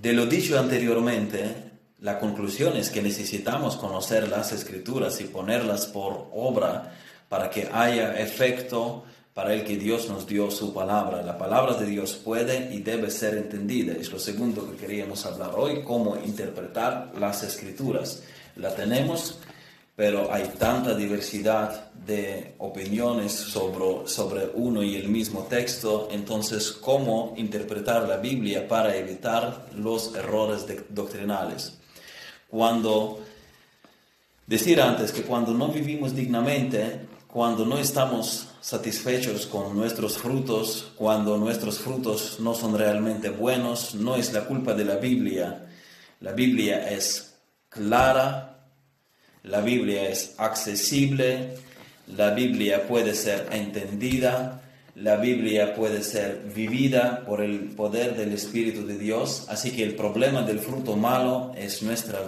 de 0.00 0.12
lo 0.12 0.26
dicho 0.26 0.58
anteriormente, 0.58 1.66
la 2.00 2.18
conclusión 2.18 2.76
es 2.76 2.90
que 2.90 3.02
necesitamos 3.02 3.76
conocer 3.76 4.28
las 4.28 4.52
escrituras 4.52 5.20
y 5.20 5.24
ponerlas 5.24 5.86
por 5.86 6.28
obra 6.32 6.94
para 7.28 7.50
que 7.50 7.68
haya 7.72 8.18
efecto 8.18 9.04
para 9.36 9.52
el 9.52 9.64
que 9.64 9.76
Dios 9.76 10.08
nos 10.08 10.26
dio 10.26 10.50
su 10.50 10.72
palabra. 10.72 11.22
La 11.22 11.36
palabra 11.36 11.74
de 11.74 11.84
Dios 11.84 12.14
puede 12.14 12.72
y 12.74 12.80
debe 12.80 13.10
ser 13.10 13.36
entendida. 13.36 13.92
Es 13.92 14.10
lo 14.10 14.18
segundo 14.18 14.70
que 14.70 14.76
queríamos 14.76 15.26
hablar 15.26 15.50
hoy, 15.54 15.82
cómo 15.84 16.16
interpretar 16.16 17.12
las 17.18 17.42
escrituras. 17.42 18.22
La 18.56 18.74
tenemos, 18.74 19.38
pero 19.96 20.30
hay 20.30 20.52
tanta 20.58 20.94
diversidad 20.94 21.90
de 21.92 22.54
opiniones 22.58 23.32
sobre, 23.32 24.06
sobre 24.06 24.50
uno 24.52 24.82
y 24.82 24.94
el 24.94 25.08
mismo 25.08 25.44
texto, 25.44 26.08
entonces 26.12 26.70
cómo 26.70 27.32
interpretar 27.38 28.06
la 28.06 28.18
Biblia 28.18 28.68
para 28.68 28.94
evitar 28.94 29.66
los 29.74 30.14
errores 30.14 30.66
doctrinales. 30.90 31.78
Cuando, 32.48 33.20
decir 34.46 34.82
antes 34.82 35.12
que 35.12 35.22
cuando 35.22 35.54
no 35.54 35.68
vivimos 35.68 36.14
dignamente, 36.14 37.06
cuando 37.26 37.64
no 37.64 37.78
estamos 37.78 38.48
satisfechos 38.60 39.46
con 39.46 39.76
nuestros 39.76 40.18
frutos, 40.18 40.92
cuando 40.96 41.38
nuestros 41.38 41.78
frutos 41.78 42.38
no 42.38 42.54
son 42.54 42.76
realmente 42.76 43.30
buenos, 43.30 43.94
no 43.94 44.16
es 44.16 44.32
la 44.34 44.44
culpa 44.44 44.74
de 44.74 44.84
la 44.84 44.96
Biblia. 44.96 45.66
La 46.20 46.32
Biblia 46.32 46.90
es 46.90 47.34
clara, 47.68 48.55
la 49.46 49.60
Biblia 49.60 50.08
es 50.08 50.34
accesible, 50.38 51.54
la 52.08 52.30
Biblia 52.30 52.86
puede 52.86 53.14
ser 53.14 53.48
entendida, 53.52 54.62
la 54.96 55.16
Biblia 55.16 55.74
puede 55.74 56.02
ser 56.02 56.42
vivida 56.54 57.24
por 57.24 57.40
el 57.40 57.70
poder 57.70 58.16
del 58.16 58.32
Espíritu 58.32 58.86
de 58.86 58.98
Dios, 58.98 59.46
así 59.48 59.70
que 59.70 59.84
el 59.84 59.94
problema 59.94 60.42
del 60.42 60.58
fruto 60.58 60.96
malo 60.96 61.52
es 61.56 61.82
nuestra, 61.82 62.18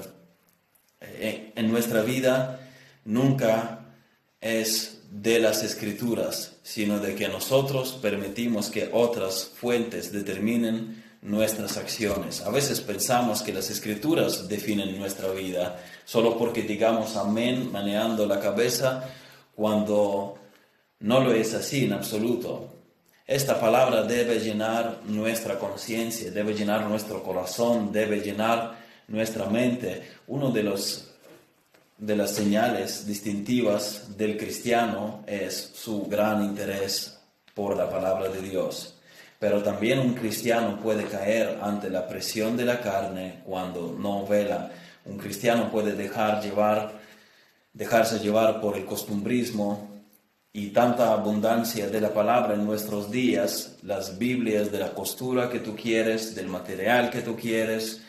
eh, 1.00 1.52
en 1.56 1.70
nuestra 1.70 2.02
vida 2.02 2.60
nunca 3.04 3.80
es 4.40 5.00
de 5.10 5.40
las 5.40 5.64
escrituras, 5.64 6.56
sino 6.62 7.00
de 7.00 7.14
que 7.16 7.28
nosotros 7.28 7.98
permitimos 8.00 8.70
que 8.70 8.90
otras 8.92 9.50
fuentes 9.56 10.12
determinen 10.12 11.02
nuestras 11.22 11.76
acciones. 11.76 12.42
A 12.42 12.50
veces 12.50 12.80
pensamos 12.80 13.42
que 13.42 13.52
las 13.52 13.70
escrituras 13.70 14.48
definen 14.48 14.98
nuestra 14.98 15.30
vida, 15.30 15.78
solo 16.04 16.38
porque 16.38 16.62
digamos 16.62 17.16
amén 17.16 17.70
manejando 17.72 18.26
la 18.26 18.40
cabeza 18.40 19.04
cuando 19.54 20.38
no 21.00 21.20
lo 21.20 21.32
es 21.32 21.54
así 21.54 21.84
en 21.84 21.92
absoluto. 21.92 22.74
Esta 23.26 23.60
palabra 23.60 24.04
debe 24.04 24.38
llenar 24.38 25.00
nuestra 25.04 25.58
conciencia, 25.58 26.30
debe 26.30 26.54
llenar 26.54 26.88
nuestro 26.88 27.22
corazón, 27.22 27.92
debe 27.92 28.20
llenar 28.20 28.78
nuestra 29.08 29.46
mente. 29.46 30.02
Uno 30.28 30.50
de 30.50 30.62
los 30.62 31.04
de 31.98 32.14
las 32.14 32.30
señales 32.30 33.06
distintivas 33.06 34.16
del 34.16 34.36
cristiano 34.36 35.24
es 35.26 35.72
su 35.74 36.06
gran 36.06 36.44
interés 36.44 37.18
por 37.54 37.76
la 37.76 37.90
palabra 37.90 38.28
de 38.28 38.40
Dios. 38.40 38.94
Pero 39.39 39.62
también 39.62 40.01
un 40.01 40.14
cristiano 40.14 40.78
puede 40.82 41.05
caer 41.05 41.59
ante 41.62 41.91
la 41.91 42.09
presión 42.09 42.57
de 42.57 42.64
la 42.64 42.80
carne 42.80 43.41
cuando 43.45 43.97
no 43.99 44.26
vela. 44.26 44.70
Un 45.05 45.16
cristiano 45.16 45.70
puede 45.70 45.93
dejar 45.93 46.43
llevar, 46.43 46.93
dejarse 47.72 48.18
llevar 48.18 48.61
por 48.61 48.76
el 48.76 48.84
costumbrismo, 48.84 49.89
y 50.53 50.70
tanta 50.70 51.12
abundancia 51.12 51.89
de 51.89 52.01
la 52.01 52.12
palabra 52.12 52.55
en 52.55 52.64
nuestros 52.64 53.11
días, 53.11 53.76
las 53.82 54.18
Biblias 54.18 54.72
de 54.72 54.80
la 54.80 54.93
postura 54.93 55.51
que 55.51 55.61
tú 55.61 55.76
quieres, 55.76 56.34
del 56.34 56.49
material 56.49 57.11
que 57.11 57.20
tú 57.20 57.36
quieres, 57.36 58.01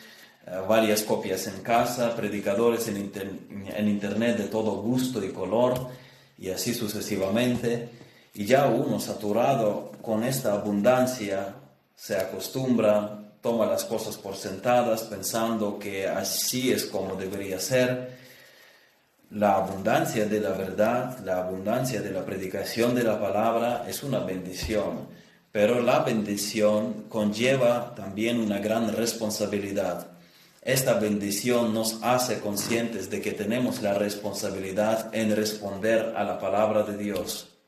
eh, 0.46 0.56
varias 0.68 1.02
copias 1.02 1.46
en 1.46 1.62
casa, 1.62 2.16
predicadores 2.16 2.88
en 2.88 3.88
Internet 3.88 4.38
de 4.38 4.48
todo 4.48 4.82
gusto 4.82 5.24
y 5.24 5.30
color, 5.30 5.90
y 6.38 6.48
así 6.50 6.74
sucesivamente. 6.74 7.99
Y 8.34 8.46
ya 8.46 8.66
uno 8.66 9.00
saturado 9.00 9.92
con 10.02 10.24
esta 10.24 10.52
abundancia 10.52 11.54
se 11.94 12.16
acostumbra, 12.16 13.32
toma 13.40 13.66
las 13.66 13.84
cosas 13.84 14.16
por 14.16 14.36
sentadas 14.36 15.02
pensando 15.02 15.78
que 15.78 16.06
así 16.06 16.72
es 16.72 16.84
como 16.84 17.16
debería 17.16 17.58
ser 17.58 18.20
la 19.30 19.54
abundancia 19.54 20.26
de 20.26 20.40
la 20.40 20.50
verdad, 20.50 21.20
la 21.20 21.38
abundancia 21.38 22.02
de 22.02 22.10
la 22.10 22.24
predicación 22.24 22.96
de 22.96 23.04
la 23.04 23.20
palabra 23.20 23.84
es 23.88 24.02
una 24.02 24.18
bendición, 24.18 25.06
pero 25.52 25.80
la 25.80 26.00
bendición 26.00 27.04
conlleva 27.08 27.94
también 27.94 28.40
una 28.40 28.58
gran 28.58 28.92
responsabilidad. 28.92 30.08
Esta 30.62 30.94
bendición 30.94 31.72
nos 31.72 32.02
hace 32.02 32.40
conscientes 32.40 33.08
de 33.08 33.20
que 33.20 33.30
tenemos 33.30 33.82
la 33.82 33.94
responsabilidad 33.94 35.14
en 35.14 35.36
responder 35.36 36.12
a 36.16 36.24
la 36.24 36.40
palabra 36.40 36.82
de 36.82 36.96
Dios. 36.96 37.59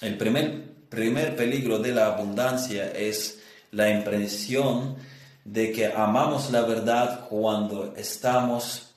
El 0.00 0.16
primer, 0.16 0.74
primer 0.88 1.34
peligro 1.34 1.78
de 1.78 1.92
la 1.92 2.06
abundancia 2.06 2.92
es 2.92 3.40
la 3.72 3.90
impresión 3.90 4.96
de 5.44 5.72
que 5.72 5.86
amamos 5.86 6.50
la 6.50 6.62
verdad 6.62 7.26
cuando 7.28 7.94
estamos 7.96 8.94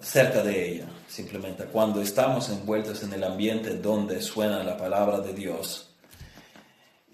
cerca 0.00 0.42
de 0.42 0.68
ella, 0.68 0.86
simplemente 1.06 1.64
cuando 1.64 2.02
estamos 2.02 2.48
envueltos 2.48 3.02
en 3.04 3.12
el 3.12 3.22
ambiente 3.22 3.76
donde 3.76 4.20
suena 4.20 4.64
la 4.64 4.76
palabra 4.76 5.20
de 5.20 5.32
Dios. 5.32 5.90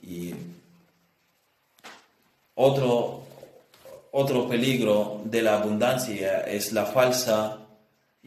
Y 0.03 0.35
otro, 2.55 3.25
otro 4.12 4.49
peligro 4.49 5.21
de 5.25 5.43
la 5.43 5.59
abundancia 5.59 6.41
es 6.41 6.73
la 6.73 6.87
falsa 6.87 7.68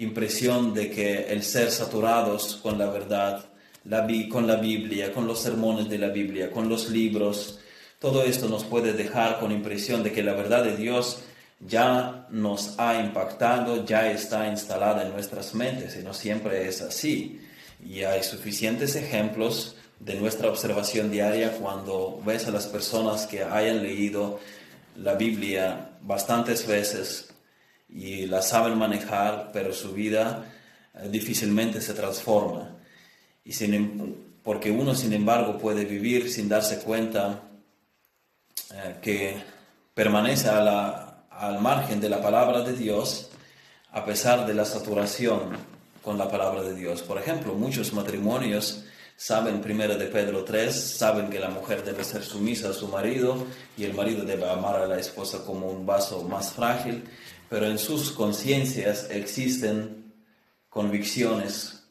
impresión 0.02 0.74
de 0.74 0.89
que 0.89 1.32
el 1.32 1.43
ser 1.43 1.72
saturados 1.72 2.60
con 2.62 2.78
la 2.78 2.89
verdad, 2.89 3.45
con 4.30 4.47
la 4.47 4.56
Biblia, 4.56 5.14
con 5.14 5.28
los 5.28 5.39
sermones 5.39 5.89
de 5.89 5.99
la 5.99 6.10
Biblia, 6.10 6.52
con 6.52 6.68
los 6.68 6.89
libros, 6.89 7.60
todo 7.99 8.24
esto 8.24 8.49
nos 8.49 8.64
puede 8.64 8.93
dejar 8.93 9.39
con 9.39 9.52
impresión 9.52 10.02
de 10.04 10.12
que 10.12 10.24
la 10.24 10.34
verdad 10.34 10.64
de 10.64 10.76
Dios 10.76 11.20
ya 11.60 12.28
nos 12.32 12.80
ha 12.80 12.99
impactado, 12.99 13.86
ya 13.86 14.12
está 14.12 14.47
instalada 14.47 15.04
en 15.04 15.12
nuestras 15.12 15.54
mentes 15.54 15.95
y 15.95 16.04
no 16.04 16.14
siempre 16.14 16.68
es 16.68 16.82
así. 16.82 17.39
Y 17.86 18.02
hay 18.02 18.24
suficientes 18.24 18.95
ejemplos 18.95 19.76
de 19.99 20.16
nuestra 20.16 20.49
observación 20.49 21.12
diaria 21.12 21.52
cuando 21.52 22.20
ves 22.26 22.47
a 22.47 22.52
las 22.52 22.66
personas 22.66 23.28
que 23.28 23.43
hayan 23.43 23.84
leído 23.84 24.39
la 24.95 25.14
Biblia 25.14 25.91
bastantes 26.02 26.66
veces 26.66 27.30
y 27.92 28.26
la 28.26 28.42
saben 28.42 28.78
manejar, 28.78 29.52
pero 29.52 29.74
su 29.74 29.94
vida 29.94 30.46
eh, 30.94 31.10
difícilmente 31.10 31.82
se 31.82 31.94
transforma. 31.94 32.78
Y 33.44 33.54
sin, 33.54 33.74
em, 33.74 34.16
porque 34.44 34.72
uno 34.72 34.96
sin 34.96 35.14
embargo 35.14 35.58
puede 35.58 35.86
vivir 35.86 36.32
sin 36.32 36.48
darse 36.50 36.80
cuenta 36.80 37.44
eh, 38.74 38.96
que 39.02 39.44
permanece 39.94 40.50
al 40.50 41.60
margen 41.60 42.00
de 42.00 42.10
la 42.10 42.22
palabra 42.22 42.62
de 42.62 42.74
Dios 42.74 43.30
a 43.92 44.06
pesar 44.06 44.46
de 44.46 44.54
la 44.54 44.66
saturación 44.66 45.58
con 46.02 46.18
la 46.18 46.30
palabra 46.30 46.64
de 46.64 46.74
Dios. 46.74 47.02
Por 47.02 47.18
ejemplo, 47.18 47.54
muchos 47.54 47.94
matrimonios 47.94 48.86
saben, 49.16 49.62
primero 49.62 49.96
de 49.98 50.08
Pedro 50.08 50.44
3, 50.44 50.74
saben 50.74 51.30
que 51.30 51.39
la 51.39 51.50
mujer 51.50 51.84
debe 51.84 52.04
ser 52.04 52.24
sumisa 52.24 52.70
a 52.70 52.74
su 52.74 52.88
marido 52.88 53.46
y 53.78 53.84
el 53.84 53.94
marido 53.94 54.24
debe 54.24 54.50
amar 54.50 54.78
a 54.78 54.88
la 54.88 54.98
esposa 54.98 55.46
como 55.46 55.68
un 55.68 55.86
vaso 55.86 56.24
más 56.24 56.54
frágil, 56.54 57.04
pero 57.52 57.68
en 57.68 57.78
sus 57.78 58.14
conciencias 58.14 59.10
existen 59.10 60.14
convicciones 60.70 61.84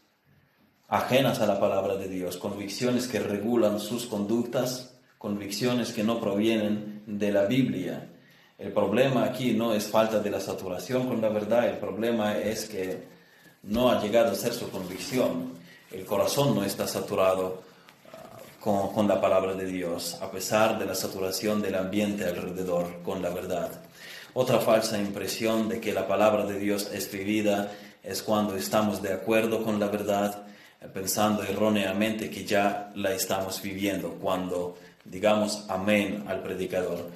ajenas 0.88 1.40
a 1.40 1.46
la 1.46 1.60
palabra 1.60 1.96
de 1.96 2.08
Dios, 2.08 2.38
convicciones 2.38 3.06
que 3.06 3.18
regulan 3.18 3.78
sus 3.78 4.06
conductas, 4.06 4.94
convicciones 5.18 5.92
que 5.92 6.02
no 6.02 6.18
provienen 6.18 7.02
de 7.06 7.30
la 7.30 7.44
Biblia. 7.44 8.08
El 8.56 8.72
problema 8.72 9.24
aquí 9.24 9.52
no 9.52 9.74
es 9.74 9.86
falta 9.86 10.20
de 10.20 10.30
la 10.30 10.40
saturación 10.40 11.06
con 11.06 11.20
la 11.20 11.28
verdad, 11.28 11.68
el 11.68 11.76
problema 11.76 12.38
es 12.38 12.64
que 12.64 13.04
no 13.64 13.90
ha 13.90 14.00
llegado 14.00 14.32
a 14.32 14.36
ser 14.36 14.54
su 14.54 14.70
convicción. 14.70 15.52
El 15.92 16.06
corazón 16.06 16.54
no 16.54 16.64
está 16.64 16.88
saturado 16.88 17.64
ah, 18.14 18.38
con, 18.58 18.94
con, 18.94 19.06
la 19.06 19.20
palabra 19.20 19.52
de 19.52 19.66
Dios, 19.66 20.16
a 20.22 20.30
pesar 20.30 20.78
de 20.78 20.86
la 20.86 20.94
saturación 20.94 21.60
del 21.60 21.74
ambiente 21.74 22.24
alrededor 22.24 23.02
con 23.02 23.20
la 23.20 23.28
verdad. 23.28 23.89
Otra 24.32 24.60
falsa 24.60 24.98
impresión 24.98 25.68
de 25.68 25.80
que 25.80 25.92
la 25.92 26.06
palabra 26.06 26.44
de 26.46 26.58
Dios 26.58 26.90
es 26.92 27.10
vivida 27.10 27.72
es 28.02 28.22
cuando 28.22 28.56
estamos 28.56 29.02
de 29.02 29.12
acuerdo 29.12 29.64
con 29.64 29.80
la 29.80 29.88
verdad, 29.88 30.46
pensando 30.94 31.42
erróneamente 31.42 32.30
que 32.30 32.44
ya 32.44 32.92
la 32.94 33.12
estamos 33.12 33.60
viviendo, 33.60 34.10
cuando 34.20 34.78
digamos 35.04 35.64
amén 35.68 36.24
al 36.28 36.42
predicador. 36.42 37.10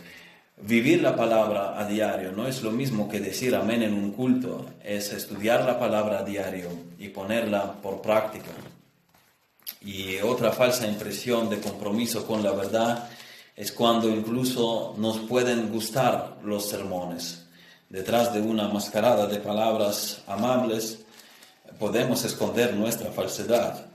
Vivir 0.56 1.02
la 1.02 1.16
palabra 1.16 1.80
a 1.80 1.86
diario 1.86 2.32
no 2.32 2.46
es 2.46 2.62
lo 2.62 2.70
mismo 2.70 3.08
que 3.08 3.20
decir 3.20 3.54
amén 3.54 3.82
en 3.82 3.94
un 3.94 4.12
culto, 4.12 4.66
es 4.82 5.12
estudiar 5.12 5.64
la 5.64 5.78
palabra 5.78 6.18
a 6.20 6.24
diario 6.24 6.68
y 6.98 7.08
ponerla 7.08 7.74
por 7.80 8.02
práctica. 8.02 8.50
Y 9.80 10.16
otra 10.18 10.50
falsa 10.52 10.86
impresión 10.86 11.48
de 11.48 11.60
compromiso 11.60 12.26
con 12.26 12.42
la 12.42 12.52
verdad 12.52 13.08
es 13.56 13.72
cuando 13.72 14.08
incluso 14.08 14.94
nos 14.98 15.18
pueden 15.18 15.70
gustar 15.70 16.38
los 16.42 16.68
sermones. 16.68 17.46
Detrás 17.88 18.32
de 18.34 18.40
una 18.40 18.68
mascarada 18.68 19.26
de 19.26 19.38
palabras 19.38 20.22
amables 20.26 21.04
podemos 21.78 22.24
esconder 22.24 22.74
nuestra 22.74 23.10
falsedad. 23.12 23.86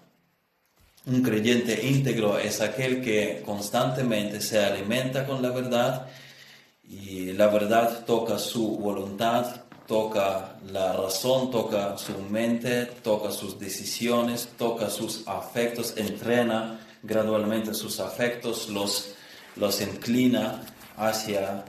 Un 1.06 1.22
creyente 1.22 1.88
íntegro 1.88 2.38
es 2.38 2.62
aquel 2.62 3.02
que 3.02 3.42
constantemente 3.46 4.42
se 4.42 4.64
alimenta 4.64 5.26
con 5.26 5.42
la 5.42 5.50
verdad 5.50 6.08
y 6.84 7.34
la 7.34 7.48
verdad 7.48 8.06
toca 8.06 8.38
su 8.38 8.78
voluntad, 8.78 9.64
toca 9.88 10.58
la 10.72 10.94
razón, 10.94 11.52
toca 11.52 11.98
su 11.98 12.18
mente, 12.30 12.86
toca 12.86 13.32
sus 13.32 13.60
decisiones, 13.60 14.50
toca 14.58 14.90
sus 14.90 15.28
afectos, 15.28 15.96
entrena 15.98 16.80
gradualmente 17.02 17.74
sus 17.74 18.00
afectos, 18.00 18.70
los, 18.70 19.16
los 19.60 19.82
inclina 19.82 20.62
hacia 20.98 21.42
eh, 21.42 21.64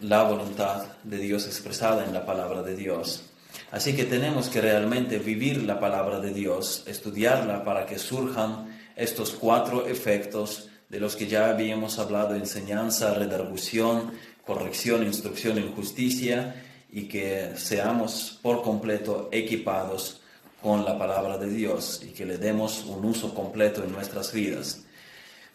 la 0.00 0.24
voluntad 0.24 0.84
de 1.04 1.18
Dios 1.18 1.46
expresada 1.46 2.04
en 2.04 2.12
la 2.12 2.26
palabra 2.26 2.62
de 2.62 2.76
Dios. 2.76 3.22
Así 3.70 3.94
que 3.94 4.04
tenemos 4.04 4.48
que 4.48 4.60
realmente 4.60 5.18
vivir 5.18 5.62
la 5.62 5.78
palabra 5.78 6.20
de 6.20 6.32
Dios, 6.32 6.82
estudiarla 6.86 7.64
para 7.64 7.86
que 7.86 7.98
surjan 7.98 8.80
estos 8.96 9.30
cuatro 9.32 9.86
efectos 9.86 10.68
de 10.88 10.98
los 10.98 11.14
que 11.14 11.28
ya 11.28 11.50
habíamos 11.50 11.98
hablado, 11.98 12.34
enseñanza, 12.34 13.14
redargución, 13.14 14.12
corrección, 14.44 15.04
instrucción 15.04 15.58
en 15.58 15.72
justicia, 15.72 16.54
y 16.92 17.04
que 17.04 17.52
seamos 17.56 18.38
por 18.42 18.62
completo 18.62 19.28
equipados 19.30 20.20
con 20.60 20.84
la 20.84 20.98
palabra 20.98 21.38
de 21.38 21.48
Dios 21.48 22.02
y 22.04 22.08
que 22.08 22.26
le 22.26 22.36
demos 22.36 22.84
un 22.84 23.04
uso 23.04 23.34
completo 23.34 23.82
en 23.84 23.92
nuestras 23.92 24.32
vidas. 24.32 24.82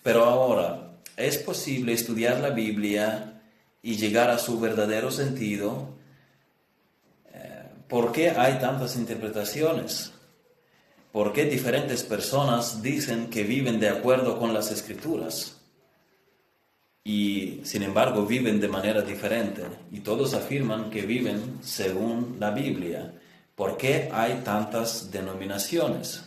Pero 0.02 0.24
ahora, 0.24 0.85
¿es 1.18 1.38
posible 1.38 1.94
estudiar 1.94 2.40
la 2.40 2.50
Biblia 2.50 3.42
y 3.82 3.98
llegar 3.98 4.30
a 4.30 4.38
su 4.38 4.60
verdadero 4.60 5.12
sentido 5.12 5.96
¿Por 7.88 8.12
qué 8.12 8.32
hay 8.32 8.54
tantas 8.60 8.96
interpretaciones? 8.96 10.12
¿Por 11.12 11.34
qué 11.34 11.46
diferentes 11.46 12.04
personas 12.04 12.82
dicen 12.82 13.30
que 13.30 13.44
viven 13.44 13.80
de 13.80 13.90
acuerdo 13.90 14.40
con 14.40 14.54
las 14.54 14.72
escrituras? 14.72 15.62
Y 17.04 17.62
sin 17.64 17.84
embargo 17.84 18.26
viven 18.26 18.60
de 18.60 18.68
manera 18.68 19.02
diferente. 19.02 19.62
Y 19.92 20.00
todos 20.00 20.34
afirman 20.34 20.90
que 20.90 21.04
viven 21.04 21.60
según 21.62 22.38
la 22.40 22.50
Biblia. 22.50 23.14
¿Por 23.54 23.78
qué 23.78 24.10
hay 24.12 24.42
tantas 24.44 25.12
denominaciones? 25.12 26.24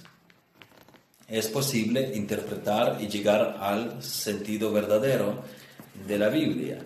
Es 1.29 1.49
posible 1.49 2.13
interpretar 2.15 2.97
y 3.01 3.07
llegar 3.07 3.59
al 3.61 4.03
sentido 4.03 4.73
verdadero 4.73 5.43
de 6.07 6.19
la 6.19 6.31
Biblia. 6.31 6.79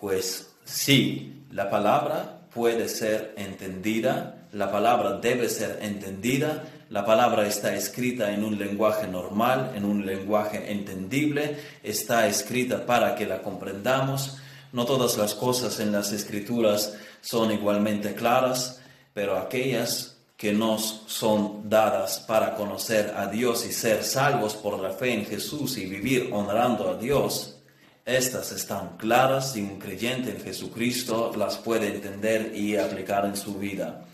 Pues 0.00 0.50
sí, 0.64 1.44
la 1.52 1.70
palabra 1.70 2.40
puede 2.52 2.88
ser 2.88 3.34
entendida, 3.36 4.48
la 4.52 4.72
palabra 4.72 5.18
debe 5.18 5.48
ser 5.48 5.78
entendida, 5.80 6.64
la 6.90 7.04
palabra 7.06 7.46
está 7.46 7.72
escrita 7.76 8.32
en 8.32 8.42
un 8.42 8.58
lenguaje 8.58 9.06
normal, 9.06 9.72
en 9.76 9.84
un 9.84 10.04
lenguaje 10.04 10.72
entendible, 10.72 11.56
está 11.84 12.26
escrita 12.26 12.84
para 12.84 13.14
que 13.14 13.26
la 13.26 13.42
comprendamos. 13.42 14.38
No 14.72 14.86
todas 14.86 15.16
las 15.16 15.36
cosas 15.36 15.78
en 15.78 15.92
las 15.92 16.10
escrituras 16.10 16.96
son 17.20 17.52
igualmente 17.52 18.12
claras, 18.14 18.80
pero 19.12 19.38
aquellas 19.38 20.13
que 20.44 20.52
nos 20.52 21.04
son 21.06 21.70
dadas 21.70 22.18
para 22.18 22.54
conocer 22.54 23.14
a 23.16 23.28
Dios 23.28 23.64
y 23.64 23.72
ser 23.72 24.04
salvos 24.04 24.52
por 24.52 24.78
la 24.78 24.90
fe 24.90 25.14
en 25.14 25.24
Jesús 25.24 25.78
y 25.78 25.86
vivir 25.86 26.28
honrando 26.34 26.90
a 26.90 26.98
Dios, 26.98 27.62
estas 28.04 28.52
están 28.52 28.98
claras 28.98 29.56
y 29.56 29.62
un 29.62 29.78
creyente 29.78 30.32
en 30.32 30.42
Jesucristo 30.42 31.32
las 31.34 31.56
puede 31.56 31.94
entender 31.94 32.54
y 32.54 32.76
aplicar 32.76 33.24
en 33.24 33.36
su 33.36 33.54
vida. 33.54 34.04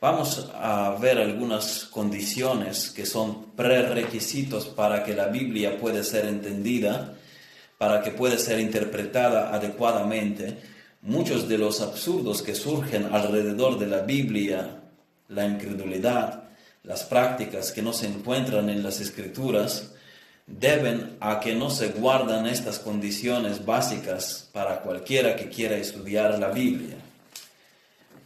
Vamos 0.00 0.48
a 0.54 0.96
ver 1.00 1.18
algunas 1.18 1.86
condiciones 1.86 2.90
que 2.90 3.04
son 3.04 3.46
prerequisitos 3.56 4.66
para 4.66 5.02
que 5.02 5.16
la 5.16 5.26
Biblia 5.26 5.76
pueda 5.80 6.04
ser 6.04 6.26
entendida, 6.26 7.16
para 7.78 8.00
que 8.00 8.12
pueda 8.12 8.38
ser 8.38 8.60
interpretada 8.60 9.52
adecuadamente. 9.52 10.56
Muchos 11.02 11.48
de 11.48 11.58
los 11.58 11.80
absurdos 11.80 12.42
que 12.42 12.54
surgen 12.54 13.08
alrededor 13.12 13.76
de 13.80 13.88
la 13.88 14.02
Biblia, 14.02 14.82
la 15.28 15.46
incredulidad, 15.46 16.44
las 16.82 17.04
prácticas 17.04 17.72
que 17.72 17.82
no 17.82 17.92
se 17.92 18.06
encuentran 18.06 18.68
en 18.68 18.82
las 18.82 19.00
escrituras, 19.00 19.92
deben 20.46 21.16
a 21.20 21.40
que 21.40 21.54
no 21.54 21.70
se 21.70 21.88
guardan 21.88 22.46
estas 22.46 22.78
condiciones 22.78 23.64
básicas 23.64 24.48
para 24.52 24.80
cualquiera 24.80 25.36
que 25.36 25.48
quiera 25.48 25.76
estudiar 25.76 26.38
la 26.38 26.48
Biblia. 26.48 26.96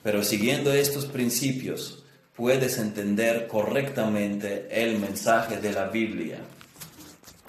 Pero 0.02 0.22
siguiendo 0.22 0.72
estos 0.72 1.06
principios, 1.06 2.02
puedes 2.34 2.78
entender 2.78 3.46
correctamente 3.46 4.68
el 4.70 4.98
mensaje 4.98 5.58
de 5.58 5.72
la 5.72 5.86
Biblia. 5.86 6.38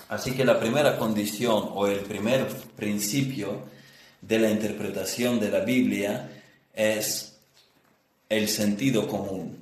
Así 0.09 0.31
que 0.31 0.43
la 0.43 0.59
primera 0.59 0.97
condición 0.97 1.69
o 1.73 1.87
el 1.87 1.99
primer 1.99 2.47
principio 2.75 3.67
de 4.21 4.39
la 4.39 4.49
interpretación 4.49 5.39
de 5.39 5.49
la 5.49 5.59
Biblia 5.59 6.29
es 6.73 7.28
el 8.29 8.47
sentido 8.47 9.07
común. 9.07 9.57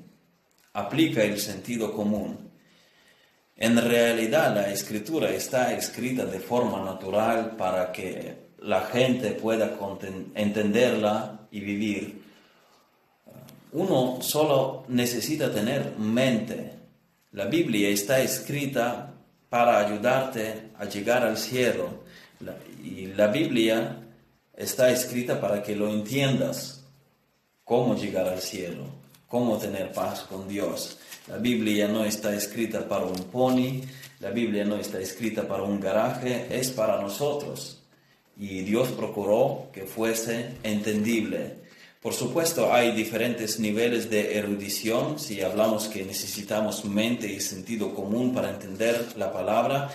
Aplica 0.73 1.23
el 1.23 1.39
sentido 1.39 1.93
común. 1.93 2.51
En 3.55 3.81
realidad 3.81 4.53
la 4.53 4.69
escritura 4.69 5.31
está 5.31 5.73
escrita 5.73 6.25
de 6.25 6.39
forma 6.39 6.83
natural 6.83 7.55
para 7.57 7.91
que 7.91 8.47
la 8.59 8.81
gente 8.81 9.31
pueda 9.31 9.77
entenderla 10.35 11.47
y 11.49 11.61
vivir. 11.61 12.21
Uno 13.71 14.19
solo 14.21 14.85
necesita 14.89 15.51
tener 15.51 15.97
mente. 15.97 16.73
La 17.31 17.45
Biblia 17.45 17.89
está 17.89 18.19
escrita 18.19 19.13
para 19.49 19.79
ayudarte 19.79 20.71
a 20.77 20.85
llegar 20.85 21.23
al 21.23 21.37
cielo. 21.37 22.03
y 22.83 23.07
la 23.07 23.27
Biblia 23.27 23.97
está 24.55 24.91
escrita 24.91 25.41
para 25.41 25.63
que 25.63 25.75
lo 25.75 25.89
entiendas, 25.89 26.86
cómo 27.67 27.97
llegar 27.97 28.29
al 28.29 28.39
cielo, 28.39 28.85
cómo 29.27 29.57
tener 29.57 29.91
paz 29.91 30.21
con 30.21 30.47
Dios. 30.47 30.97
La 31.27 31.37
Biblia 31.37 31.89
no 31.89 32.05
está 32.05 32.33
escrita 32.33 32.87
para 32.87 33.05
un 33.05 33.25
pony, 33.25 33.81
la 34.21 34.29
Biblia 34.29 34.63
no 34.63 34.77
está 34.77 35.01
escrita 35.01 35.45
para 35.45 35.63
un 35.63 35.81
garaje, 35.81 36.47
es 36.49 36.69
para 36.71 37.01
nosotros. 37.01 37.83
Y 38.39 38.61
Dios 38.61 38.87
procuró 38.89 39.67
que 39.73 39.83
fuese 39.83 40.51
entendible. 40.63 41.55
Por 42.01 42.13
supuesto, 42.13 42.71
hay 42.71 42.95
diferentes 42.95 43.59
niveles 43.59 44.09
de 44.09 44.37
erudición. 44.37 45.19
Si 45.19 45.41
hablamos 45.41 45.89
que 45.89 46.05
necesitamos 46.05 46.85
mente 46.85 47.27
y 47.27 47.41
sentido 47.41 47.93
común 47.93 48.33
para 48.33 48.49
entender 48.49 49.07
la 49.17 49.33
palabra, 49.33 49.89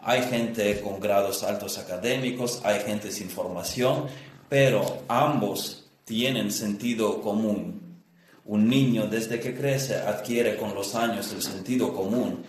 hay 0.00 0.22
gente 0.22 0.80
con 0.80 1.00
grados 1.00 1.42
altos 1.42 1.76
académicos, 1.78 2.60
hay 2.62 2.80
gente 2.82 3.10
sin 3.10 3.28
formación, 3.28 4.06
pero 4.48 5.02
ambos 5.08 5.85
tienen 6.06 6.52
sentido 6.52 7.20
común. 7.20 8.00
Un 8.44 8.68
niño 8.68 9.08
desde 9.08 9.40
que 9.40 9.54
crece 9.54 9.96
adquiere 9.96 10.56
con 10.56 10.72
los 10.72 10.94
años 10.94 11.32
el 11.32 11.42
sentido 11.42 11.92
común. 11.92 12.44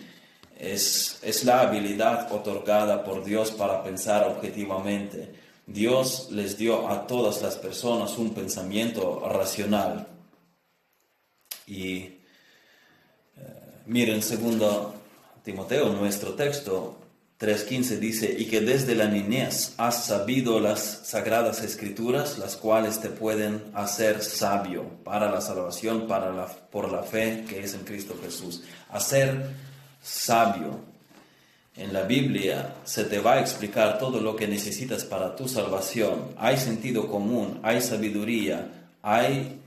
Es, 0.56 1.18
es 1.22 1.44
la 1.44 1.60
habilidad 1.60 2.32
otorgada 2.32 3.04
por 3.04 3.24
Dios 3.24 3.50
para 3.50 3.82
pensar 3.82 4.28
objetivamente. 4.28 5.34
Dios 5.66 6.28
les 6.30 6.56
dio 6.56 6.88
a 6.88 7.06
todas 7.06 7.42
las 7.42 7.56
personas 7.56 8.16
un 8.16 8.32
pensamiento 8.32 9.28
racional. 9.28 10.06
Y 11.66 11.96
eh, 11.96 12.20
miren, 13.86 14.22
segundo 14.22 14.94
Timoteo, 15.42 15.88
nuestro 15.90 16.34
texto, 16.34 16.97
3.15 17.38 17.98
dice, 18.00 18.34
y 18.36 18.46
que 18.46 18.60
desde 18.60 18.96
la 18.96 19.06
niñez 19.06 19.74
has 19.76 20.06
sabido 20.06 20.58
las 20.58 21.02
sagradas 21.04 21.62
escrituras, 21.62 22.36
las 22.36 22.56
cuales 22.56 22.98
te 23.00 23.10
pueden 23.10 23.62
hacer 23.74 24.24
sabio 24.24 24.84
para 25.04 25.30
la 25.30 25.40
salvación, 25.40 26.08
para 26.08 26.32
la, 26.32 26.46
por 26.46 26.90
la 26.90 27.04
fe 27.04 27.44
que 27.48 27.60
es 27.60 27.74
en 27.74 27.84
Cristo 27.84 28.16
Jesús. 28.20 28.64
Hacer 28.90 29.50
sabio. 30.02 30.80
En 31.76 31.92
la 31.92 32.02
Biblia 32.02 32.74
se 32.82 33.04
te 33.04 33.20
va 33.20 33.34
a 33.34 33.40
explicar 33.40 34.00
todo 34.00 34.20
lo 34.20 34.34
que 34.34 34.48
necesitas 34.48 35.04
para 35.04 35.36
tu 35.36 35.46
salvación. 35.46 36.34
Hay 36.36 36.56
sentido 36.56 37.06
común, 37.06 37.60
hay 37.62 37.80
sabiduría, 37.80 38.90
hay 39.00 39.60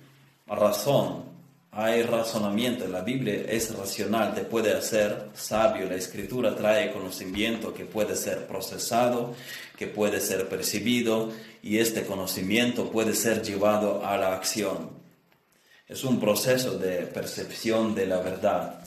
razón 0.45 1.30
hay 1.73 2.03
razonamiento, 2.03 2.85
la 2.87 2.99
Biblia 2.99 3.45
es 3.47 3.73
racional, 3.73 4.35
te 4.35 4.41
puede 4.41 4.73
hacer 4.73 5.29
sabio, 5.33 5.87
la 5.87 5.95
escritura 5.95 6.53
trae 6.53 6.91
conocimiento 6.91 7.73
que 7.73 7.85
puede 7.85 8.17
ser 8.17 8.45
procesado, 8.45 9.33
que 9.77 9.87
puede 9.87 10.19
ser 10.19 10.49
percibido 10.49 11.31
y 11.63 11.77
este 11.77 12.05
conocimiento 12.05 12.91
puede 12.91 13.13
ser 13.13 13.41
llevado 13.41 14.05
a 14.05 14.17
la 14.17 14.33
acción. 14.33 14.89
Es 15.87 16.03
un 16.03 16.19
proceso 16.19 16.77
de 16.77 17.03
percepción 17.03 17.95
de 17.95 18.05
la 18.05 18.19
verdad. 18.19 18.81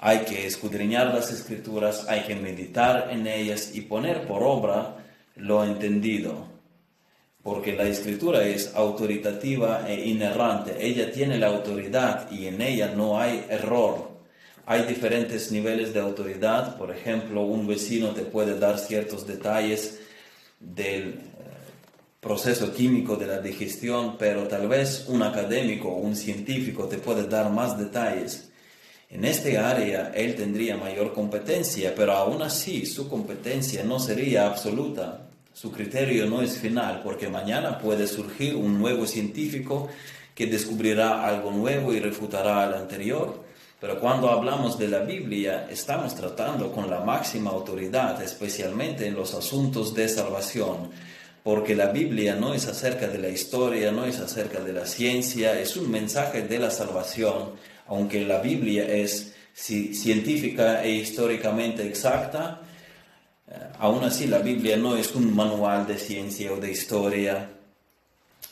Hay 0.00 0.20
que 0.24 0.44
escudriñar 0.44 1.14
las 1.14 1.30
escrituras, 1.30 2.06
hay 2.08 2.22
que 2.22 2.34
meditar 2.34 3.10
en 3.12 3.28
ellas 3.28 3.70
y 3.74 3.82
poner 3.82 4.26
por 4.26 4.42
obra 4.42 4.96
lo 5.36 5.64
entendido 5.64 6.55
porque 7.46 7.76
la 7.76 7.84
escritura 7.84 8.44
es 8.44 8.74
autoritativa 8.74 9.88
e 9.88 10.08
inerrante. 10.08 10.84
Ella 10.84 11.12
tiene 11.12 11.38
la 11.38 11.46
autoridad 11.46 12.28
y 12.28 12.48
en 12.48 12.60
ella 12.60 12.92
no 12.96 13.20
hay 13.20 13.46
error. 13.48 14.10
Hay 14.66 14.82
diferentes 14.82 15.52
niveles 15.52 15.94
de 15.94 16.00
autoridad. 16.00 16.76
Por 16.76 16.90
ejemplo, 16.90 17.42
un 17.42 17.68
vecino 17.68 18.08
te 18.08 18.22
puede 18.22 18.58
dar 18.58 18.80
ciertos 18.80 19.28
detalles 19.28 20.00
del 20.58 21.10
eh, 21.10 21.20
proceso 22.18 22.74
químico 22.74 23.14
de 23.14 23.28
la 23.28 23.38
digestión, 23.38 24.18
pero 24.18 24.48
tal 24.48 24.66
vez 24.66 25.04
un 25.06 25.22
académico 25.22 25.90
o 25.90 25.98
un 25.98 26.16
científico 26.16 26.86
te 26.86 26.98
puede 26.98 27.28
dar 27.28 27.52
más 27.52 27.78
detalles. 27.78 28.50
En 29.08 29.24
este 29.24 29.56
área 29.56 30.10
él 30.16 30.34
tendría 30.34 30.76
mayor 30.76 31.14
competencia, 31.14 31.94
pero 31.94 32.10
aún 32.14 32.42
así 32.42 32.86
su 32.86 33.08
competencia 33.08 33.84
no 33.84 34.00
sería 34.00 34.48
absoluta 34.48 35.25
su 35.56 35.72
criterio 35.72 36.26
no 36.26 36.42
es 36.42 36.58
final, 36.58 37.00
porque 37.02 37.30
mañana 37.30 37.78
puede 37.78 38.06
surgir 38.06 38.56
un 38.56 38.78
nuevo 38.78 39.06
científico 39.06 39.88
que 40.34 40.48
descubrirá 40.48 41.26
algo 41.26 41.50
nuevo 41.50 41.94
y 41.94 41.98
refutará 41.98 42.62
al 42.62 42.74
anterior. 42.74 43.42
Pero 43.80 43.98
cuando 43.98 44.28
hablamos 44.28 44.78
de 44.78 44.88
la 44.88 44.98
Biblia, 44.98 45.66
estamos 45.70 46.14
tratando 46.14 46.70
con 46.70 46.90
la 46.90 47.00
máxima 47.00 47.52
autoridad, 47.52 48.22
especialmente 48.22 49.06
en 49.06 49.14
los 49.14 49.32
asuntos 49.32 49.94
de 49.94 50.10
salvación, 50.10 50.90
porque 51.42 51.74
la 51.74 51.86
Biblia 51.86 52.36
no 52.36 52.52
es 52.52 52.66
acerca 52.66 53.08
de 53.08 53.18
la 53.18 53.30
historia, 53.30 53.90
no 53.92 54.04
es 54.04 54.20
acerca 54.20 54.60
de 54.60 54.74
la 54.74 54.84
ciencia, 54.84 55.58
es 55.58 55.74
un 55.78 55.90
mensaje 55.90 56.42
de 56.42 56.58
la 56.58 56.70
salvación, 56.70 57.52
aunque 57.86 58.26
la 58.26 58.40
Biblia 58.40 58.86
es 58.86 59.32
científica 59.54 60.84
e 60.84 60.90
históricamente 60.90 61.86
exacta, 61.86 62.60
aún 63.78 64.04
así, 64.04 64.26
la 64.26 64.38
Biblia 64.38 64.76
no 64.76 64.96
es 64.96 65.14
un 65.14 65.34
manual 65.34 65.86
de 65.86 65.98
ciencia 65.98 66.52
o 66.52 66.56
de 66.56 66.70
historia, 66.72 67.50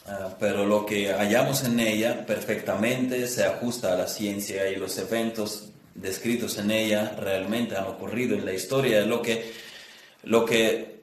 eh, 0.07 0.11
pero 0.39 0.67
lo 0.67 0.85
que 0.85 1.13
hallamos 1.13 1.65
en 1.65 1.81
ella 1.81 2.25
perfectamente 2.27 3.27
se 3.27 3.45
ajusta 3.45 3.93
a 3.93 3.97
la 3.97 4.07
ciencia 4.07 4.69
y 4.69 4.77
los 4.77 4.97
eventos 4.99 5.71
descritos 5.95 6.59
en 6.59 6.71
ella 6.71 7.15
realmente 7.19 7.77
han 7.77 7.87
ocurrido 7.87 8.37
en 8.37 8.45
la 8.45 8.53
historia. 8.53 9.05
Lo 9.07 9.23
que, 9.23 9.53
lo 10.25 10.45
que 10.45 11.03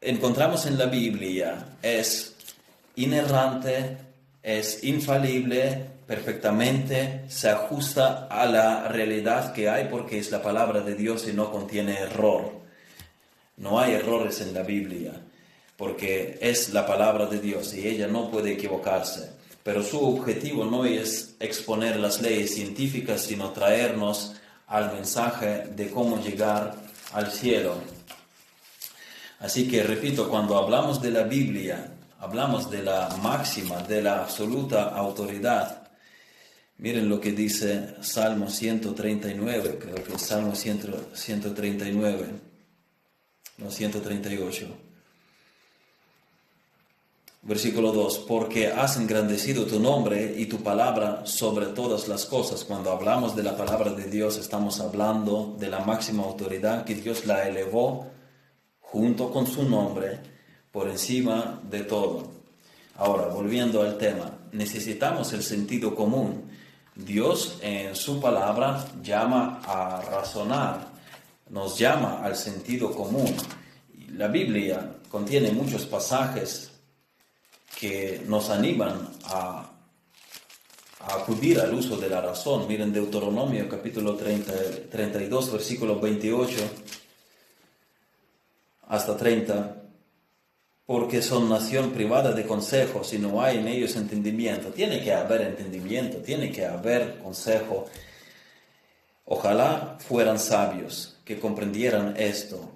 encontramos 0.00 0.66
en 0.66 0.78
la 0.78 0.86
Biblia 0.86 1.76
es 1.82 2.34
inerrante, 2.96 3.98
es 4.42 4.84
infalible, 4.84 5.86
perfectamente 6.06 7.24
se 7.28 7.48
ajusta 7.48 8.28
a 8.30 8.46
la 8.46 8.88
realidad 8.88 9.52
que 9.52 9.68
hay 9.68 9.88
porque 9.90 10.18
es 10.18 10.30
la 10.30 10.42
palabra 10.42 10.80
de 10.80 10.94
Dios 10.94 11.26
y 11.28 11.32
no 11.32 11.50
contiene 11.50 11.98
error. 11.98 12.65
No 13.56 13.80
hay 13.80 13.94
errores 13.94 14.42
en 14.42 14.52
la 14.52 14.62
Biblia, 14.62 15.12
porque 15.76 16.38
es 16.42 16.74
la 16.74 16.86
palabra 16.86 17.24
de 17.26 17.40
Dios 17.40 17.72
y 17.74 17.88
ella 17.88 18.06
no 18.06 18.30
puede 18.30 18.52
equivocarse. 18.52 19.30
Pero 19.62 19.82
su 19.82 19.98
objetivo 19.98 20.66
no 20.66 20.84
es 20.84 21.36
exponer 21.40 21.96
las 21.96 22.20
leyes 22.20 22.54
científicas, 22.54 23.22
sino 23.22 23.50
traernos 23.50 24.34
al 24.66 24.92
mensaje 24.92 25.68
de 25.74 25.90
cómo 25.90 26.22
llegar 26.22 26.74
al 27.12 27.32
cielo. 27.32 27.76
Así 29.40 29.66
que 29.68 29.82
repito, 29.82 30.28
cuando 30.28 30.58
hablamos 30.58 31.00
de 31.00 31.10
la 31.10 31.22
Biblia, 31.22 31.94
hablamos 32.18 32.70
de 32.70 32.82
la 32.82 33.08
máxima, 33.22 33.82
de 33.82 34.02
la 34.02 34.20
absoluta 34.20 34.90
autoridad. 34.90 35.88
Miren 36.78 37.08
lo 37.08 37.20
que 37.20 37.32
dice 37.32 37.94
Salmo 38.02 38.50
139, 38.50 39.78
creo 39.80 40.04
que 40.04 40.14
es 40.14 40.22
Salmo 40.22 40.54
139 40.54 42.55
no 43.58 43.70
138. 43.70 44.66
Versículo 47.42 47.92
2, 47.92 48.24
porque 48.26 48.72
has 48.72 48.96
engrandecido 48.96 49.66
tu 49.66 49.78
nombre 49.78 50.34
y 50.36 50.46
tu 50.46 50.64
palabra 50.64 51.24
sobre 51.26 51.66
todas 51.66 52.08
las 52.08 52.26
cosas. 52.26 52.64
Cuando 52.64 52.90
hablamos 52.90 53.36
de 53.36 53.44
la 53.44 53.56
palabra 53.56 53.92
de 53.92 54.10
Dios, 54.10 54.36
estamos 54.36 54.80
hablando 54.80 55.54
de 55.56 55.68
la 55.68 55.78
máxima 55.78 56.24
autoridad 56.24 56.84
que 56.84 56.96
Dios 56.96 57.24
la 57.24 57.46
elevó 57.46 58.08
junto 58.80 59.30
con 59.30 59.46
su 59.46 59.62
nombre 59.62 60.18
por 60.72 60.88
encima 60.88 61.60
de 61.70 61.82
todo. 61.82 62.32
Ahora, 62.96 63.28
volviendo 63.28 63.80
al 63.82 63.96
tema, 63.96 64.32
necesitamos 64.50 65.32
el 65.32 65.44
sentido 65.44 65.94
común. 65.94 66.50
Dios 66.96 67.58
en 67.62 67.94
su 67.94 68.20
palabra 68.20 68.86
llama 69.02 69.60
a 69.64 70.00
razonar, 70.00 70.95
nos 71.50 71.78
llama 71.78 72.22
al 72.24 72.36
sentido 72.36 72.92
común. 72.92 73.34
La 74.12 74.28
Biblia 74.28 74.96
contiene 75.08 75.52
muchos 75.52 75.86
pasajes 75.86 76.70
que 77.78 78.22
nos 78.26 78.50
animan 78.50 79.10
a, 79.24 79.72
acudir 81.00 81.60
al 81.60 81.72
uso 81.74 81.96
de 81.96 82.08
la 82.08 82.20
razón. 82.20 82.66
Miren 82.66 82.92
Deuteronomio 82.92 83.68
capítulo 83.68 84.16
30, 84.16 84.52
32, 84.90 85.52
versículo 85.52 86.00
28 86.00 86.56
hasta 88.88 89.16
30. 89.16 89.82
Porque 90.84 91.20
son 91.20 91.48
nación 91.48 91.90
privada 91.90 92.32
de 92.32 92.46
consejos 92.46 93.12
y 93.12 93.18
no 93.18 93.42
hay 93.42 93.58
en 93.58 93.66
ellos 93.66 93.96
entendimiento. 93.96 94.68
Tiene 94.68 95.02
que 95.02 95.12
haber 95.12 95.42
entendimiento, 95.42 96.18
tiene 96.18 96.52
que 96.52 96.64
haber 96.64 97.18
consejo. 97.18 97.86
Ojalá 99.24 99.98
fueran 99.98 100.38
sabios 100.38 101.15
que 101.26 101.40
comprendieran 101.40 102.14
esto 102.16 102.72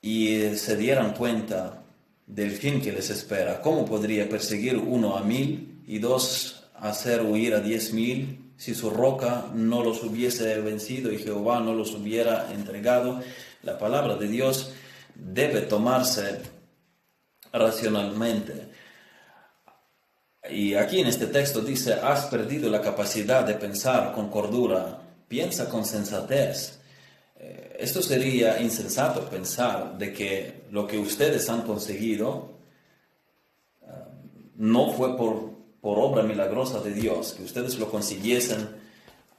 y 0.00 0.56
se 0.56 0.74
dieran 0.76 1.12
cuenta 1.12 1.84
del 2.26 2.52
fin 2.52 2.80
que 2.80 2.92
les 2.92 3.10
espera. 3.10 3.60
¿Cómo 3.60 3.84
podría 3.84 4.26
perseguir 4.26 4.78
uno 4.78 5.18
a 5.18 5.22
mil 5.22 5.82
y 5.86 5.98
dos 5.98 6.64
hacer 6.80 7.20
huir 7.20 7.54
a 7.54 7.60
diez 7.60 7.92
mil 7.92 8.52
si 8.56 8.74
su 8.74 8.88
roca 8.88 9.50
no 9.54 9.84
los 9.84 10.02
hubiese 10.02 10.58
vencido 10.60 11.12
y 11.12 11.18
Jehová 11.18 11.60
no 11.60 11.74
los 11.74 11.94
hubiera 11.94 12.50
entregado? 12.52 13.20
La 13.62 13.78
palabra 13.78 14.16
de 14.16 14.28
Dios 14.28 14.72
debe 15.14 15.60
tomarse 15.60 16.40
racionalmente. 17.52 18.68
Y 20.50 20.72
aquí 20.72 21.00
en 21.00 21.06
este 21.06 21.26
texto 21.26 21.60
dice, 21.60 21.92
has 21.92 22.24
perdido 22.26 22.70
la 22.70 22.80
capacidad 22.80 23.44
de 23.44 23.54
pensar 23.54 24.12
con 24.14 24.30
cordura, 24.30 25.02
piensa 25.28 25.68
con 25.68 25.84
sensatez 25.84 26.81
esto 27.82 28.00
sería 28.00 28.60
insensato 28.60 29.28
pensar 29.28 29.98
de 29.98 30.12
que 30.12 30.62
lo 30.70 30.86
que 30.86 30.98
ustedes 30.98 31.50
han 31.50 31.62
conseguido 31.62 32.52
um, 33.80 33.88
no 34.56 34.92
fue 34.92 35.16
por, 35.16 35.50
obra 35.80 36.22
milagrosa 36.22 36.78
de 36.80 36.92
Dios, 36.92 37.32
que 37.32 37.42
ustedes 37.42 37.76
lo 37.80 37.90
consiguiesen 37.90 38.68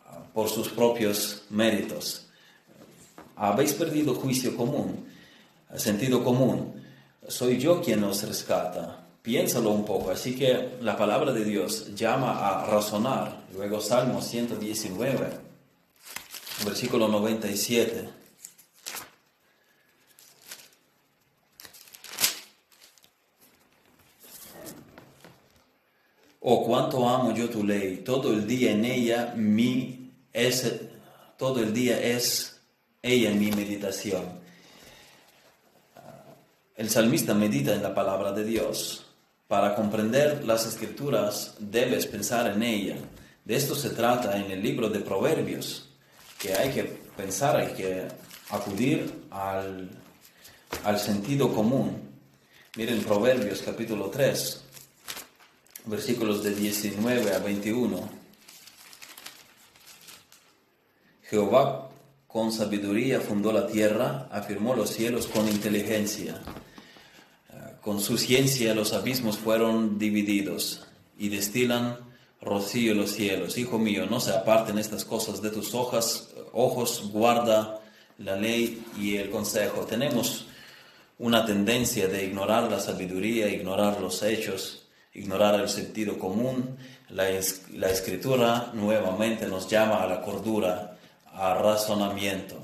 ah, 0.05 0.19
por 0.33 0.49
sus 0.49 0.67
propios 0.67 1.45
méritos. 1.49 2.27
Habéis 3.37 3.71
perdido 3.73 4.13
juicio 4.13 4.57
común, 4.57 5.05
sentido 5.77 6.21
común. 6.21 6.83
Soy 7.25 7.57
yo 7.57 7.81
quien 7.81 8.01
nos 8.01 8.23
rescata. 8.23 9.07
Piénsalo 9.21 9.69
un 9.69 9.85
poco. 9.85 10.11
Así 10.11 10.35
que 10.35 10.77
la 10.81 10.97
palabra 10.97 11.31
de 11.31 11.45
Dios 11.45 11.95
llama 11.95 12.45
a 12.45 12.65
razonar. 12.65 13.45
Luego 13.53 13.79
Salmo 13.79 14.21
119, 14.21 15.42
versículo 16.65 17.07
97. 17.07 18.09
Oh, 26.41 26.65
cuánto 26.65 27.07
amo 27.07 27.33
yo 27.33 27.49
tu 27.49 27.63
ley. 27.63 27.97
Todo 27.97 28.33
el 28.33 28.45
día 28.45 28.71
en 28.71 28.83
ella 28.85 29.33
mi 29.35 30.11
es 30.33 30.81
todo 31.37 31.61
el 31.61 31.73
día 31.73 31.99
es 31.99 32.59
ella 33.01 33.31
mi 33.31 33.51
meditación. 33.51 34.23
El 36.75 36.89
salmista 36.89 37.33
medita 37.33 37.73
en 37.73 37.83
la 37.83 37.93
palabra 37.93 38.31
de 38.31 38.43
Dios. 38.43 39.05
Para 39.47 39.75
comprender 39.75 40.43
las 40.45 40.65
escrituras 40.65 41.55
debes 41.59 42.07
pensar 42.07 42.47
en 42.47 42.63
ella. 42.63 42.95
De 43.45 43.55
esto 43.55 43.75
se 43.75 43.89
trata 43.91 44.37
en 44.37 44.51
el 44.51 44.63
libro 44.63 44.89
de 44.89 44.99
Proverbios, 44.99 45.89
que 46.43 46.53
hay 46.53 46.71
que 46.71 46.83
pensar, 46.83 47.55
hay 47.55 47.73
que 47.73 48.05
acudir 48.49 49.23
al, 49.31 49.89
al 50.83 50.99
sentido 50.99 51.55
común. 51.55 52.01
Miren 52.75 53.01
Proverbios 53.01 53.61
capítulo 53.61 54.09
3 54.09 54.61
versículos 55.85 56.43
de 56.43 56.53
19 56.53 57.33
a 57.33 57.39
21. 57.39 58.09
Jehová 61.29 61.89
con 62.27 62.51
sabiduría 62.51 63.21
fundó 63.21 63.53
la 63.53 63.67
tierra, 63.67 64.27
afirmó 64.29 64.75
los 64.75 64.89
cielos 64.89 65.27
con 65.27 65.47
inteligencia. 65.47 66.41
Con 67.79 68.01
su 68.01 68.17
ciencia 68.17 68.75
los 68.75 68.91
abismos 68.91 69.37
fueron 69.37 69.97
divididos 69.97 70.87
y 71.17 71.29
destilan 71.29 72.12
rocío 72.43 72.93
los 72.93 73.11
cielos. 73.11 73.57
Hijo 73.57 73.79
mío, 73.79 74.05
no 74.09 74.19
se 74.19 74.31
aparten 74.31 74.77
estas 74.77 75.05
cosas 75.05 75.41
de 75.41 75.49
tus 75.49 75.73
ojos, 75.73 76.29
ojos, 76.51 77.09
guarda 77.11 77.81
la 78.17 78.35
ley 78.35 78.85
y 78.99 79.17
el 79.17 79.29
consejo. 79.29 79.81
Tenemos 79.81 80.45
una 81.19 81.45
tendencia 81.45 82.07
de 82.07 82.25
ignorar 82.25 82.69
la 82.69 82.79
sabiduría, 82.79 83.47
ignorar 83.47 84.01
los 84.01 84.23
hechos, 84.23 84.87
ignorar 85.13 85.59
el 85.59 85.69
sentido 85.69 86.17
común, 86.17 86.77
la, 87.09 87.25
la 87.73 87.89
escritura 87.89 88.71
nuevamente 88.73 89.47
nos 89.47 89.67
llama 89.67 90.03
a 90.03 90.07
la 90.07 90.21
cordura, 90.21 90.97
a 91.33 91.53
razonamiento. 91.53 92.57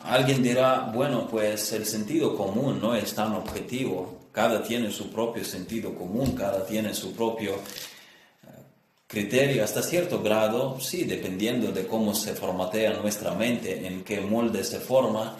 Alguien 0.00 0.42
dirá, 0.42 0.90
bueno, 0.94 1.26
pues 1.28 1.72
el 1.72 1.86
sentido 1.86 2.36
común 2.36 2.80
no 2.80 2.94
es 2.94 3.14
tan 3.14 3.32
objetivo, 3.32 4.28
cada 4.30 4.62
tiene 4.62 4.90
su 4.90 5.10
propio 5.10 5.44
sentido 5.44 5.94
común, 5.94 6.32
cada 6.32 6.64
tiene 6.66 6.94
su 6.94 7.12
propio 7.14 7.54
criterio 9.06 9.62
hasta 9.62 9.82
cierto 9.82 10.22
grado, 10.22 10.80
sí, 10.80 11.04
dependiendo 11.04 11.72
de 11.72 11.86
cómo 11.86 12.14
se 12.14 12.34
formatea 12.34 12.94
nuestra 12.94 13.34
mente, 13.34 13.86
en 13.86 14.02
qué 14.02 14.20
molde 14.20 14.64
se 14.64 14.80
forma, 14.80 15.36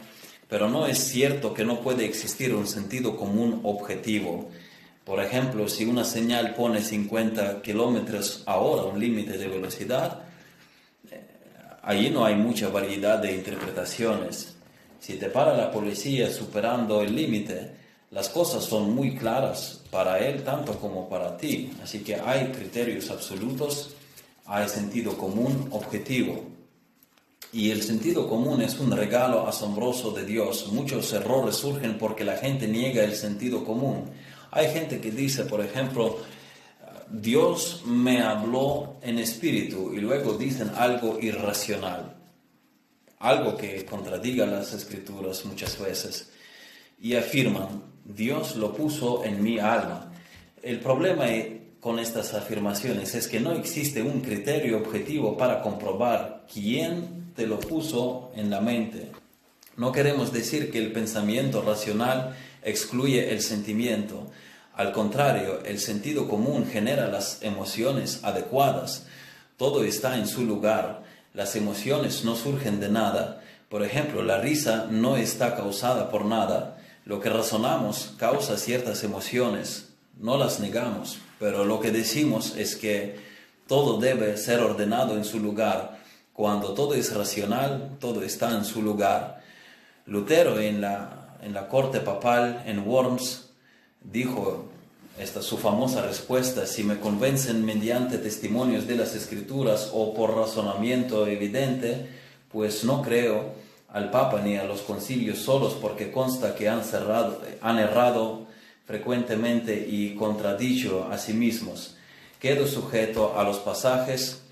pero 0.48 0.68
no 0.68 0.86
es 0.86 0.98
cierto 0.98 1.52
que 1.52 1.64
no 1.64 1.80
puede 1.80 2.04
existir 2.04 2.54
un 2.54 2.66
sentido 2.66 3.16
común 3.16 3.60
objetivo. 3.64 4.50
Por 5.04 5.20
ejemplo, 5.20 5.68
si 5.68 5.84
una 5.84 6.04
señal 6.04 6.54
pone 6.54 6.80
50 6.80 7.62
kilómetros 7.62 8.42
a 8.46 8.56
hora, 8.56 8.84
un 8.84 9.00
límite 9.00 9.36
de 9.36 9.48
velocidad, 9.48 10.22
eh, 11.10 11.22
allí 11.82 12.10
no 12.10 12.24
hay 12.24 12.36
mucha 12.36 12.68
variedad 12.68 13.18
de 13.18 13.34
interpretaciones. 13.34 14.54
Si 15.00 15.14
te 15.14 15.28
para 15.28 15.56
la 15.56 15.70
policía 15.70 16.30
superando 16.30 17.02
el 17.02 17.14
límite, 17.14 17.72
las 18.10 18.28
cosas 18.28 18.64
son 18.64 18.94
muy 18.94 19.16
claras 19.16 19.82
para 19.96 20.18
él 20.18 20.44
tanto 20.44 20.78
como 20.78 21.08
para 21.08 21.38
ti. 21.38 21.70
Así 21.82 22.00
que 22.00 22.16
hay 22.16 22.52
criterios 22.52 23.10
absolutos, 23.10 23.94
hay 24.44 24.68
sentido 24.68 25.16
común 25.16 25.68
objetivo. 25.70 26.44
Y 27.50 27.70
el 27.70 27.82
sentido 27.82 28.28
común 28.28 28.60
es 28.60 28.78
un 28.78 28.94
regalo 28.94 29.48
asombroso 29.48 30.10
de 30.10 30.26
Dios. 30.26 30.70
Muchos 30.70 31.10
errores 31.14 31.56
surgen 31.56 31.96
porque 31.96 32.24
la 32.24 32.36
gente 32.36 32.68
niega 32.68 33.04
el 33.04 33.14
sentido 33.14 33.64
común. 33.64 34.10
Hay 34.50 34.70
gente 34.70 35.00
que 35.00 35.10
dice, 35.10 35.44
por 35.44 35.62
ejemplo, 35.64 36.18
Dios 37.10 37.84
me 37.86 38.20
habló 38.20 38.98
en 39.00 39.18
espíritu 39.18 39.94
y 39.94 40.00
luego 40.00 40.34
dicen 40.34 40.72
algo 40.76 41.18
irracional, 41.22 42.18
algo 43.18 43.56
que 43.56 43.86
contradiga 43.86 44.44
las 44.44 44.74
escrituras 44.74 45.46
muchas 45.46 45.80
veces 45.80 46.28
y 47.00 47.14
afirman, 47.14 47.95
Dios 48.08 48.56
lo 48.56 48.72
puso 48.72 49.24
en 49.24 49.42
mi 49.42 49.58
alma. 49.58 50.12
El 50.62 50.80
problema 50.80 51.24
con 51.80 51.98
estas 51.98 52.34
afirmaciones 52.34 53.14
es 53.14 53.28
que 53.28 53.40
no 53.40 53.52
existe 53.52 54.02
un 54.02 54.20
criterio 54.20 54.78
objetivo 54.78 55.36
para 55.36 55.60
comprobar 55.60 56.44
quién 56.52 57.32
te 57.34 57.46
lo 57.46 57.58
puso 57.58 58.30
en 58.34 58.50
la 58.50 58.60
mente. 58.60 59.10
No 59.76 59.92
queremos 59.92 60.32
decir 60.32 60.70
que 60.70 60.78
el 60.78 60.92
pensamiento 60.92 61.62
racional 61.62 62.34
excluye 62.62 63.32
el 63.32 63.42
sentimiento. 63.42 64.26
Al 64.74 64.92
contrario, 64.92 65.62
el 65.64 65.78
sentido 65.78 66.28
común 66.28 66.66
genera 66.70 67.08
las 67.08 67.42
emociones 67.42 68.20
adecuadas. 68.22 69.06
Todo 69.56 69.84
está 69.84 70.16
en 70.16 70.26
su 70.26 70.44
lugar. 70.44 71.02
Las 71.34 71.56
emociones 71.56 72.24
no 72.24 72.36
surgen 72.36 72.80
de 72.80 72.88
nada. 72.88 73.42
Por 73.68 73.84
ejemplo, 73.84 74.22
la 74.22 74.38
risa 74.40 74.86
no 74.90 75.16
está 75.16 75.56
causada 75.56 76.10
por 76.10 76.24
nada. 76.24 76.75
Lo 77.06 77.20
que 77.20 77.30
razonamos 77.30 78.12
causa 78.18 78.58
ciertas 78.58 79.02
emociones. 79.02 79.94
No 80.18 80.36
las 80.36 80.60
negamos, 80.60 81.18
pero 81.38 81.64
lo 81.64 81.80
que 81.80 81.90
decimos 81.90 82.54
es 82.58 82.76
que 82.76 83.18
todo 83.66 83.98
debe 83.98 84.36
ser 84.36 84.60
ordenado 84.60 85.16
en 85.16 85.24
su 85.24 85.40
lugar. 85.40 85.98
Cuando 86.34 86.74
todo 86.74 86.92
es 86.92 87.14
racional, 87.14 87.96
todo 87.98 88.22
está 88.22 88.50
en 88.50 88.66
su 88.66 88.82
lugar. 88.82 89.42
Lutero 90.04 90.60
en 90.60 90.82
la 90.82 91.26
en 91.42 91.54
la 91.54 91.68
corte 91.68 92.00
papal 92.00 92.62
en 92.66 92.80
Worms, 92.86 93.50
dijo 94.02 94.66
esta 95.18 95.40
su 95.40 95.56
famosa 95.56 96.02
respuesta, 96.02 96.66
si 96.66 96.84
me 96.84 96.98
convencen 96.98 97.64
mediante 97.64 98.18
testimonios 98.18 98.86
de 98.86 98.96
las 98.96 99.14
escrituras 99.14 99.90
o 99.94 100.12
por 100.12 100.34
razonamiento 100.34 101.26
evidente, 101.26 102.08
pues 102.52 102.84
no 102.84 103.00
creo 103.00 103.54
al 103.96 104.10
Papa 104.10 104.42
ni 104.42 104.58
a 104.58 104.64
los 104.64 104.82
concilios 104.82 105.38
solos 105.38 105.72
porque 105.80 106.12
consta 106.12 106.54
que 106.54 106.68
han, 106.68 106.84
cerrado, 106.84 107.40
han 107.62 107.78
errado 107.78 108.46
frecuentemente 108.84 109.88
y 109.90 110.14
contradicho 110.14 111.08
a 111.10 111.16
sí 111.16 111.32
mismos. 111.32 111.96
Quedo 112.38 112.66
sujeto 112.66 113.38
a 113.38 113.42
los 113.42 113.56
pasajes 113.56 114.42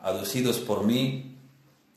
aducidos 0.00 0.60
por 0.60 0.84
mí 0.84 1.34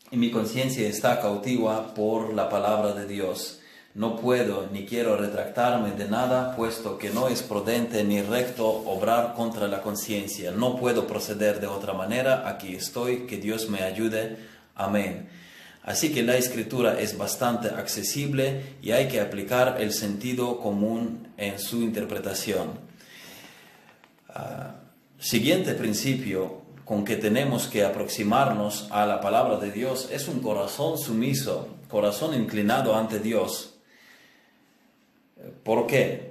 y 0.10 0.18
mi 0.18 0.32
conciencia 0.32 0.88
está 0.88 1.22
cautiva 1.22 1.93
por 1.93 2.34
la 2.34 2.50
palabra 2.50 2.93
de 2.93 3.06
Dios. 3.06 3.60
No 3.93 4.16
puedo 4.16 4.68
ni 4.72 4.88
quiero 4.88 5.18
retractarme 5.18 5.91
de 5.91 6.10
nada, 6.10 6.56
puesto 6.56 6.98
que 6.98 7.12
no 7.12 7.28
es 7.28 7.43
prudente 7.43 8.04
ni 8.04 8.24
recto 8.24 8.68
obrar 8.68 9.36
contra 9.36 9.68
la 9.68 9.84
conciencia. 9.84 10.50
No 10.50 10.76
puedo 10.76 11.06
proceder 11.06 11.62
de 11.62 11.68
otra 11.68 11.93
manera. 11.93 12.50
Aquí 12.50 12.76
estoy, 12.76 13.28
que 13.28 13.38
Dios 13.38 13.70
me 13.70 13.84
ayude. 13.84 14.38
Amén. 14.74 15.38
Así 15.88 16.11
que 16.11 16.21
la 16.21 16.35
escritura 16.35 16.99
es 16.99 17.17
bastante 17.17 17.69
accesible 17.69 18.75
y 18.81 18.91
hay 18.91 19.07
que 19.07 19.21
aplicar 19.21 19.77
el 19.79 19.93
sentido 19.93 20.59
común 20.59 21.29
en 21.38 21.57
su 21.59 21.81
interpretación. 21.81 22.71
Ah, 24.27 24.75
siguiente 25.17 25.75
principio 25.75 26.61
con 26.83 27.05
que 27.05 27.15
tenemos 27.15 27.67
que 27.67 27.85
aproximarnos 27.85 28.89
a 28.91 29.05
la 29.05 29.21
palabra 29.21 29.59
de 29.59 29.71
Dios 29.71 30.09
es 30.11 30.27
un 30.27 30.41
corazón 30.41 30.97
sumiso, 30.97 31.69
corazón 31.88 32.33
inclinado 32.33 32.93
ante 32.93 33.19
Dios. 33.19 33.75
¿Por 35.63 35.88
qué? 35.88 36.26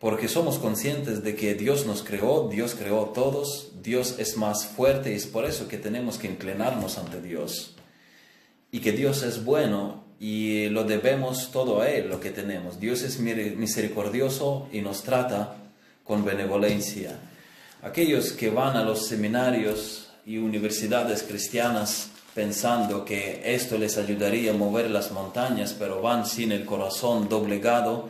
Porque 0.00 0.28
somos 0.28 0.58
conscientes 0.58 1.24
de 1.24 1.34
que 1.34 1.54
Dios 1.54 1.84
nos 1.84 2.02
creó, 2.02 2.48
Dios 2.48 2.76
creó 2.78 3.06
a 3.06 3.12
todos, 3.12 3.72
Dios 3.82 4.16
es 4.18 4.36
más 4.36 4.66
fuerte 4.66 5.12
y 5.12 5.16
es 5.16 5.26
por 5.26 5.44
eso 5.44 5.66
que 5.66 5.76
tenemos 5.76 6.18
que 6.18 6.28
inclinarnos 6.28 6.98
ante 6.98 7.20
Dios. 7.20 7.74
Y 8.70 8.80
que 8.80 8.92
Dios 8.92 9.22
es 9.24 9.44
bueno 9.44 10.04
y 10.20 10.68
lo 10.68 10.84
debemos 10.84 11.50
todo 11.50 11.80
a 11.80 11.90
Él, 11.90 12.08
lo 12.08 12.20
que 12.20 12.30
tenemos. 12.30 12.78
Dios 12.78 13.02
es 13.02 13.18
misericordioso 13.18 14.68
y 14.72 14.82
nos 14.82 15.02
trata 15.02 15.56
con 16.04 16.24
benevolencia. 16.24 17.18
Aquellos 17.82 18.32
que 18.32 18.50
van 18.50 18.76
a 18.76 18.84
los 18.84 19.06
seminarios 19.06 20.10
y 20.26 20.38
universidades 20.38 21.22
cristianas 21.22 22.10
pensando 22.34 23.04
que 23.04 23.42
esto 23.44 23.78
les 23.78 23.98
ayudaría 23.98 24.52
a 24.52 24.54
mover 24.54 24.90
las 24.90 25.10
montañas, 25.10 25.74
pero 25.78 26.00
van 26.00 26.26
sin 26.26 26.52
el 26.52 26.64
corazón 26.64 27.28
doblegado, 27.28 28.08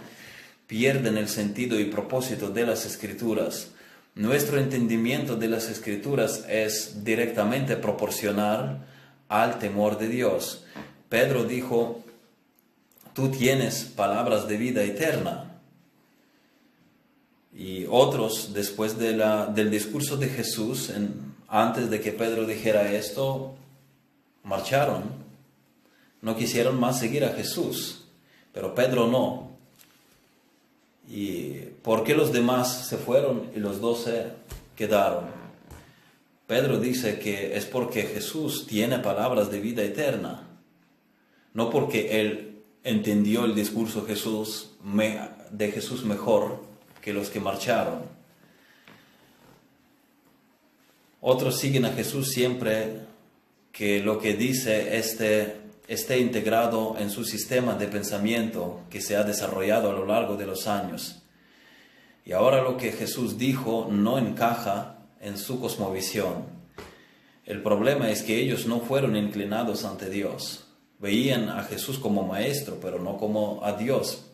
pierden 0.68 1.16
el 1.16 1.28
sentido 1.28 1.80
y 1.80 1.86
propósito 1.86 2.50
de 2.50 2.64
las 2.64 2.86
escrituras. 2.86 3.70
Nuestro 4.14 4.60
entendimiento 4.60 5.34
de 5.34 5.48
las 5.48 5.68
escrituras 5.68 6.44
es 6.48 7.02
directamente 7.02 7.76
proporcional 7.76 8.86
al 9.28 9.58
temor 9.58 9.98
de 9.98 10.08
Dios. 10.08 10.64
Pedro 11.08 11.44
dijo, 11.44 12.04
tú 13.14 13.30
tienes 13.30 13.84
palabras 13.84 14.46
de 14.46 14.56
vida 14.58 14.82
eterna. 14.84 15.44
Y 17.54 17.86
otros, 17.88 18.52
después 18.52 18.98
de 18.98 19.14
del 19.54 19.70
discurso 19.70 20.16
de 20.18 20.28
Jesús, 20.28 20.92
antes 21.48 21.88
de 21.88 22.00
que 22.00 22.12
Pedro 22.12 22.46
dijera 22.46 22.92
esto, 22.92 23.56
marcharon. 24.44 25.04
No 26.20 26.36
quisieron 26.36 26.78
más 26.78 26.98
seguir 26.98 27.24
a 27.24 27.32
Jesús, 27.32 28.04
pero 28.52 28.74
Pedro 28.74 29.06
no. 29.06 29.47
¿Y 31.08 31.52
por 31.82 32.04
qué 32.04 32.14
los 32.14 32.32
demás 32.32 32.86
se 32.86 32.98
fueron 32.98 33.50
y 33.56 33.60
los 33.60 33.80
doce 33.80 34.26
quedaron? 34.76 35.24
Pedro 36.46 36.78
dice 36.78 37.18
que 37.18 37.56
es 37.56 37.64
porque 37.64 38.02
Jesús 38.02 38.66
tiene 38.66 38.98
palabras 38.98 39.50
de 39.50 39.60
vida 39.60 39.82
eterna, 39.82 40.48
no 41.54 41.70
porque 41.70 42.20
él 42.20 42.60
entendió 42.84 43.44
el 43.44 43.54
discurso 43.54 44.06
Jesús, 44.06 44.70
de 45.50 45.72
Jesús 45.72 46.04
mejor 46.04 46.62
que 47.00 47.12
los 47.12 47.30
que 47.30 47.40
marcharon. 47.40 48.02
Otros 51.20 51.58
siguen 51.58 51.84
a 51.84 51.92
Jesús 51.92 52.28
siempre 52.30 53.00
que 53.72 54.00
lo 54.00 54.18
que 54.18 54.34
dice 54.34 54.96
esté, 54.98 55.56
esté 55.88 56.18
integrado 56.18 56.96
en 56.98 57.10
su 57.10 57.24
sistema 57.24 57.74
de 57.74 57.88
pensamiento 57.88 58.82
que 58.90 59.00
se 59.00 59.16
ha 59.16 59.24
desarrollado 59.24 59.90
a 59.90 59.94
lo 59.94 60.04
largo 60.04 60.36
de 60.36 60.46
los 60.46 60.66
años. 60.66 61.22
Y 62.26 62.32
ahora 62.32 62.62
lo 62.62 62.76
que 62.76 62.92
Jesús 62.92 63.38
dijo 63.38 63.88
no 63.90 64.18
encaja 64.18 64.98
en 65.18 65.38
su 65.38 65.58
cosmovisión. 65.58 66.44
El 67.46 67.62
problema 67.62 68.10
es 68.10 68.22
que 68.22 68.38
ellos 68.38 68.66
no 68.66 68.80
fueron 68.80 69.16
inclinados 69.16 69.86
ante 69.86 70.10
Dios. 70.10 70.66
Veían 70.98 71.48
a 71.48 71.64
Jesús 71.64 71.98
como 71.98 72.22
maestro, 72.22 72.78
pero 72.82 72.98
no 72.98 73.16
como 73.16 73.64
a 73.64 73.72
Dios. 73.72 74.26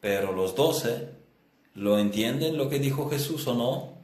Pero 0.00 0.30
los 0.30 0.54
doce, 0.54 1.08
¿lo 1.74 1.98
entienden 1.98 2.56
lo 2.56 2.68
que 2.68 2.78
dijo 2.78 3.10
Jesús 3.10 3.44
o 3.48 3.54
no? 3.54 3.96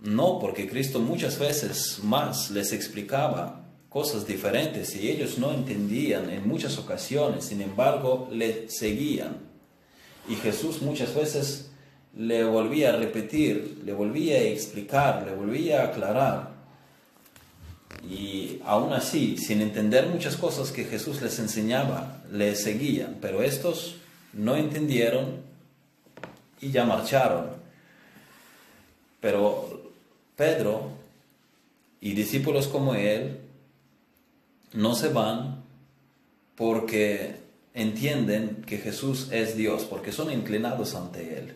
No, 0.00 0.38
porque 0.38 0.66
Cristo 0.66 0.98
muchas 0.98 1.38
veces 1.38 2.00
más 2.02 2.50
les 2.50 2.72
explicaba 2.72 3.59
cosas 3.90 4.24
diferentes 4.26 4.94
y 4.94 5.10
ellos 5.10 5.38
no 5.38 5.52
entendían 5.52 6.30
en 6.30 6.48
muchas 6.48 6.78
ocasiones, 6.78 7.44
sin 7.44 7.60
embargo, 7.60 8.28
le 8.30 8.70
seguían. 8.70 9.36
Y 10.28 10.36
Jesús 10.36 10.80
muchas 10.80 11.14
veces 11.14 11.72
le 12.16 12.44
volvía 12.44 12.90
a 12.90 12.96
repetir, 12.96 13.82
le 13.84 13.92
volvía 13.92 14.36
a 14.36 14.42
explicar, 14.42 15.26
le 15.26 15.34
volvía 15.34 15.82
a 15.82 15.86
aclarar. 15.86 16.50
Y 18.08 18.60
aún 18.64 18.92
así, 18.92 19.36
sin 19.36 19.60
entender 19.60 20.06
muchas 20.06 20.36
cosas 20.36 20.70
que 20.70 20.84
Jesús 20.84 21.20
les 21.20 21.38
enseñaba, 21.40 22.22
le 22.30 22.54
seguían, 22.54 23.18
pero 23.20 23.42
estos 23.42 23.96
no 24.32 24.54
entendieron 24.54 25.42
y 26.60 26.70
ya 26.70 26.84
marcharon. 26.84 27.48
Pero 29.20 29.92
Pedro 30.36 30.92
y 32.00 32.12
discípulos 32.12 32.68
como 32.68 32.94
él 32.94 33.49
no 34.72 34.94
se 34.94 35.08
van 35.08 35.62
porque 36.56 37.36
entienden 37.74 38.62
que 38.66 38.78
Jesús 38.78 39.28
es 39.32 39.56
Dios, 39.56 39.84
porque 39.84 40.12
son 40.12 40.32
inclinados 40.32 40.94
ante 40.94 41.38
Él. 41.38 41.54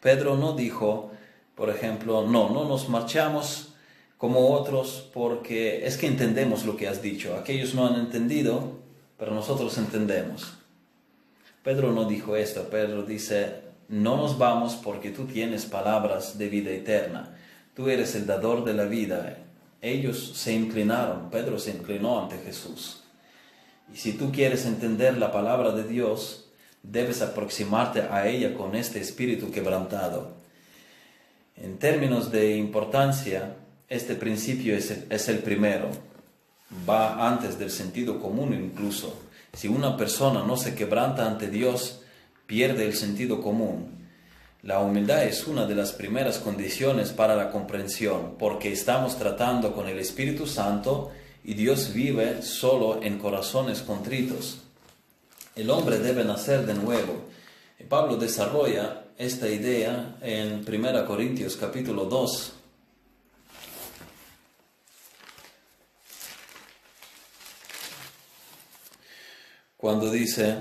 Pedro 0.00 0.36
no 0.36 0.54
dijo, 0.54 1.10
por 1.54 1.70
ejemplo, 1.70 2.26
no, 2.26 2.50
no 2.50 2.68
nos 2.68 2.88
marchamos 2.88 3.74
como 4.18 4.50
otros 4.50 5.08
porque 5.12 5.86
es 5.86 5.96
que 5.96 6.06
entendemos 6.06 6.64
lo 6.64 6.76
que 6.76 6.88
has 6.88 7.02
dicho. 7.02 7.36
Aquellos 7.36 7.74
no 7.74 7.86
han 7.86 7.98
entendido, 7.98 8.78
pero 9.18 9.34
nosotros 9.34 9.76
entendemos. 9.78 10.54
Pedro 11.62 11.92
no 11.92 12.04
dijo 12.04 12.36
esto, 12.36 12.68
Pedro 12.68 13.02
dice, 13.02 13.60
no 13.88 14.16
nos 14.16 14.38
vamos 14.38 14.74
porque 14.76 15.10
tú 15.10 15.24
tienes 15.24 15.66
palabras 15.66 16.38
de 16.38 16.48
vida 16.48 16.70
eterna 16.70 17.36
tú 17.76 17.90
eres 17.90 18.14
el 18.14 18.26
dador 18.26 18.64
de 18.64 18.72
la 18.72 18.86
vida. 18.86 19.36
Ellos 19.80 20.32
se 20.36 20.52
inclinaron, 20.52 21.30
Pedro 21.30 21.58
se 21.58 21.70
inclinó 21.70 22.20
ante 22.22 22.38
Jesús. 22.38 23.02
Y 23.92 23.96
si 23.96 24.12
tú 24.12 24.32
quieres 24.32 24.66
entender 24.66 25.16
la 25.16 25.30
palabra 25.30 25.72
de 25.72 25.84
Dios, 25.84 26.46
debes 26.82 27.22
aproximarte 27.22 28.00
a 28.02 28.26
ella 28.28 28.54
con 28.54 28.74
este 28.74 29.00
espíritu 29.00 29.50
quebrantado. 29.50 30.34
En 31.56 31.78
términos 31.78 32.30
de 32.30 32.56
importancia, 32.56 33.56
este 33.88 34.14
principio 34.14 34.76
es 34.76 34.90
el, 34.90 35.06
es 35.10 35.28
el 35.28 35.38
primero. 35.38 35.90
Va 36.88 37.28
antes 37.28 37.58
del 37.58 37.70
sentido 37.70 38.20
común 38.20 38.52
incluso. 38.54 39.22
Si 39.52 39.68
una 39.68 39.96
persona 39.96 40.44
no 40.44 40.56
se 40.56 40.74
quebranta 40.74 41.26
ante 41.26 41.48
Dios, 41.48 42.02
pierde 42.46 42.84
el 42.84 42.94
sentido 42.94 43.40
común. 43.40 43.95
La 44.66 44.80
humildad 44.80 45.22
es 45.22 45.46
una 45.46 45.64
de 45.64 45.76
las 45.76 45.92
primeras 45.92 46.38
condiciones 46.38 47.10
para 47.10 47.36
la 47.36 47.52
comprensión, 47.52 48.34
porque 48.36 48.72
estamos 48.72 49.16
tratando 49.16 49.72
con 49.72 49.86
el 49.86 49.96
Espíritu 50.00 50.48
Santo 50.48 51.12
y 51.44 51.54
Dios 51.54 51.94
vive 51.94 52.42
solo 52.42 53.00
en 53.00 53.16
corazones 53.16 53.82
contritos. 53.82 54.62
El 55.54 55.70
hombre 55.70 56.00
debe 56.00 56.24
nacer 56.24 56.66
de 56.66 56.74
nuevo. 56.74 57.26
Pablo 57.88 58.16
desarrolla 58.16 59.04
esta 59.16 59.48
idea 59.48 60.16
en 60.20 60.64
1 60.66 61.06
Corintios 61.06 61.54
capítulo 61.54 62.06
2. 62.06 62.52
Cuando 69.76 70.10
dice, 70.10 70.56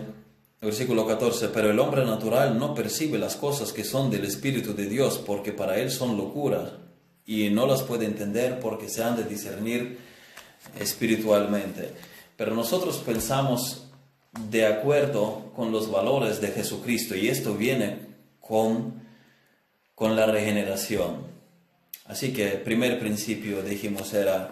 Versículo 0.65 1.05
14, 1.05 1.49
pero 1.49 1.69
el 1.69 1.77
hombre 1.77 2.03
natural 2.03 2.57
no 2.57 2.73
percibe 2.73 3.19
las 3.19 3.35
cosas 3.35 3.71
que 3.71 3.83
son 3.83 4.09
del 4.09 4.25
Espíritu 4.25 4.73
de 4.73 4.87
Dios 4.87 5.21
porque 5.23 5.51
para 5.51 5.77
él 5.77 5.91
son 5.91 6.17
locura 6.17 6.79
y 7.23 7.51
no 7.51 7.67
las 7.67 7.83
puede 7.83 8.05
entender 8.05 8.59
porque 8.59 8.89
se 8.89 9.03
han 9.03 9.15
de 9.15 9.25
discernir 9.25 9.99
espiritualmente. 10.79 11.91
Pero 12.35 12.55
nosotros 12.55 12.97
pensamos 13.05 13.89
de 14.49 14.65
acuerdo 14.65 15.51
con 15.55 15.71
los 15.71 15.91
valores 15.91 16.41
de 16.41 16.47
Jesucristo 16.47 17.15
y 17.15 17.27
esto 17.27 17.53
viene 17.53 17.99
con, 18.41 19.03
con 19.93 20.15
la 20.15 20.25
regeneración. 20.25 21.27
Así 22.05 22.33
que 22.33 22.47
primer 22.53 22.97
principio, 22.99 23.61
dijimos, 23.61 24.15
era 24.15 24.49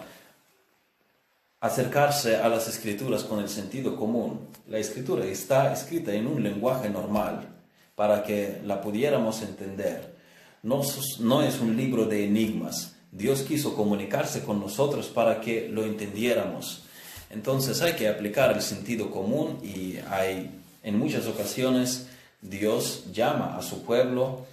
acercarse 1.64 2.36
a 2.36 2.50
las 2.50 2.68
escrituras 2.68 3.24
con 3.24 3.40
el 3.40 3.48
sentido 3.48 3.96
común. 3.96 4.48
La 4.68 4.76
escritura 4.76 5.24
está 5.24 5.72
escrita 5.72 6.12
en 6.12 6.26
un 6.26 6.42
lenguaje 6.42 6.90
normal 6.90 7.48
para 7.94 8.22
que 8.22 8.60
la 8.66 8.82
pudiéramos 8.82 9.40
entender. 9.40 10.14
No, 10.62 10.82
es 10.82 11.60
un 11.60 11.74
libro 11.74 12.04
de 12.04 12.26
enigmas. 12.26 12.96
Dios 13.10 13.40
quiso 13.40 13.74
comunicarse 13.74 14.42
con 14.42 14.60
nosotros 14.60 15.06
para 15.06 15.40
que 15.40 15.66
lo 15.70 15.86
entendiéramos. 15.86 16.82
Entonces 17.30 17.80
hay 17.80 17.94
que 17.94 18.10
aplicar 18.10 18.52
el 18.52 18.60
sentido 18.60 19.10
común 19.10 19.58
y 19.62 19.96
hay 20.10 20.50
en 20.82 20.98
muchas 20.98 21.26
ocasiones 21.26 22.08
Dios 22.42 23.04
llama 23.10 23.56
a 23.56 23.62
su 23.62 23.82
pueblo 23.84 24.44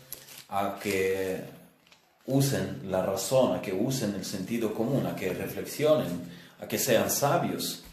a 0.48 0.80
que 0.82 1.42
usen 2.26 2.84
la 2.90 3.06
razón, 3.06 3.54
a 3.54 3.62
que 3.62 3.74
usen 3.74 4.16
el 4.16 4.24
sentido 4.24 4.74
común, 4.74 5.06
a 5.08 5.14
que 5.14 5.34
reflexionen 5.34 6.40
a 6.62 6.68
que 6.68 6.78
sean 6.78 7.10
sabios. 7.12 7.84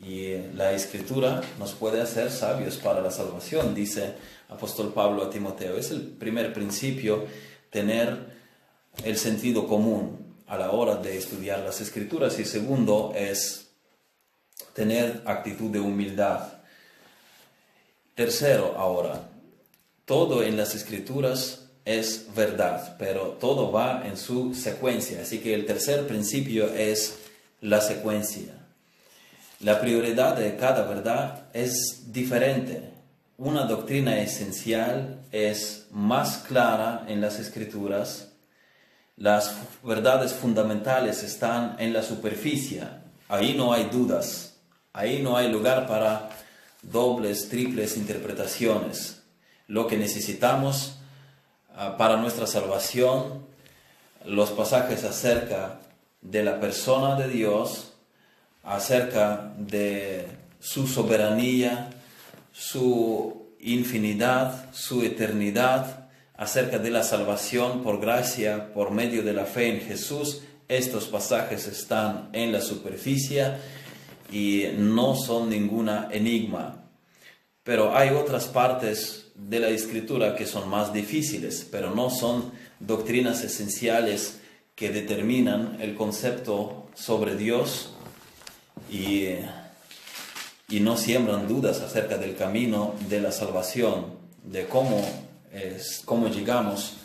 Y 0.00 0.36
la 0.54 0.72
escritura 0.72 1.42
nos 1.58 1.72
puede 1.72 2.00
hacer 2.00 2.30
sabios 2.30 2.76
para 2.76 3.00
la 3.00 3.10
salvación, 3.10 3.74
dice 3.74 4.14
apóstol 4.48 4.92
Pablo 4.92 5.24
a 5.24 5.30
Timoteo. 5.30 5.76
Es 5.76 5.90
el 5.90 6.02
primer 6.02 6.52
principio, 6.52 7.26
tener 7.70 8.36
el 9.04 9.16
sentido 9.16 9.66
común 9.66 10.36
a 10.46 10.56
la 10.56 10.70
hora 10.70 10.96
de 10.96 11.16
estudiar 11.16 11.60
las 11.60 11.80
escrituras. 11.80 12.38
Y 12.38 12.44
segundo 12.44 13.12
es 13.16 13.70
tener 14.72 15.22
actitud 15.24 15.70
de 15.70 15.80
humildad. 15.80 16.52
Tercero, 18.14 18.74
ahora, 18.76 19.28
todo 20.04 20.42
en 20.42 20.56
las 20.56 20.74
escrituras 20.74 21.66
es 21.84 22.26
verdad, 22.34 22.96
pero 22.98 23.36
todo 23.40 23.72
va 23.72 24.06
en 24.06 24.16
su 24.16 24.54
secuencia. 24.54 25.22
Así 25.22 25.38
que 25.38 25.54
el 25.54 25.66
tercer 25.66 26.06
principio 26.06 26.66
es 26.72 27.18
la 27.60 27.80
secuencia. 27.80 28.54
La 29.60 29.80
prioridad 29.80 30.36
de 30.36 30.56
cada 30.56 30.84
verdad 30.84 31.46
es 31.52 32.12
diferente. 32.12 32.92
Una 33.36 33.64
doctrina 33.64 34.18
esencial 34.20 35.20
es 35.32 35.86
más 35.90 36.38
clara 36.38 37.04
en 37.08 37.20
las 37.20 37.38
escrituras. 37.38 38.28
Las 39.16 39.56
verdades 39.82 40.32
fundamentales 40.32 41.24
están 41.24 41.74
en 41.80 41.92
la 41.92 42.02
superficie. 42.02 42.84
Ahí 43.28 43.54
no 43.54 43.72
hay 43.72 43.84
dudas. 43.84 44.58
Ahí 44.92 45.22
no 45.22 45.36
hay 45.36 45.50
lugar 45.50 45.86
para 45.86 46.30
dobles, 46.82 47.48
triples 47.48 47.96
interpretaciones. 47.96 49.22
lo 49.66 49.86
que 49.86 49.98
necesitamos 49.98 50.94
ah, 51.76 51.96
para 51.98 52.16
nuestra 52.16 52.46
salvación, 52.46 53.46
los 54.24 54.50
pasajes 54.50 55.04
acerca 55.04 55.80
de 56.20 56.42
la 56.42 56.60
persona 56.60 57.14
de 57.14 57.28
Dios, 57.28 57.94
acerca 58.62 59.54
de 59.56 60.26
su 60.60 60.86
soberanía, 60.86 61.90
su 62.52 63.46
infinidad, 63.60 64.72
su 64.72 65.02
eternidad, 65.02 66.08
acerca 66.36 66.78
de 66.78 66.90
la 66.90 67.02
salvación 67.02 67.82
por 67.82 68.00
gracia, 68.00 68.72
por 68.72 68.90
medio 68.90 69.22
de 69.22 69.32
la 69.32 69.44
fe 69.44 69.68
en 69.68 69.80
Jesús. 69.80 70.42
Estos 70.68 71.06
pasajes 71.06 71.66
están 71.66 72.28
en 72.32 72.52
la 72.52 72.60
superficie 72.60 73.54
y 74.30 74.66
no 74.76 75.14
son 75.16 75.48
ninguna 75.48 76.08
enigma. 76.12 76.84
Pero 77.64 77.96
hay 77.96 78.10
otras 78.10 78.46
partes 78.46 79.32
de 79.34 79.60
la 79.60 79.68
escritura 79.68 80.34
que 80.34 80.46
son 80.46 80.68
más 80.68 80.92
difíciles, 80.92 81.66
pero 81.70 81.94
no 81.94 82.10
son 82.10 82.52
doctrinas 82.80 83.42
esenciales 83.44 84.40
que 84.78 84.90
determinan 84.90 85.76
el 85.80 85.96
concepto 85.96 86.86
sobre 86.94 87.36
Dios 87.36 87.90
y, 88.90 89.24
y 90.68 90.80
no 90.80 90.96
siembran 90.96 91.48
dudas 91.48 91.80
acerca 91.80 92.16
del 92.16 92.36
camino 92.36 92.94
de 93.08 93.20
la 93.20 93.32
salvación, 93.32 94.06
de 94.44 94.66
cómo, 94.66 95.04
es, 95.52 96.02
cómo 96.04 96.28
llegamos 96.28 96.98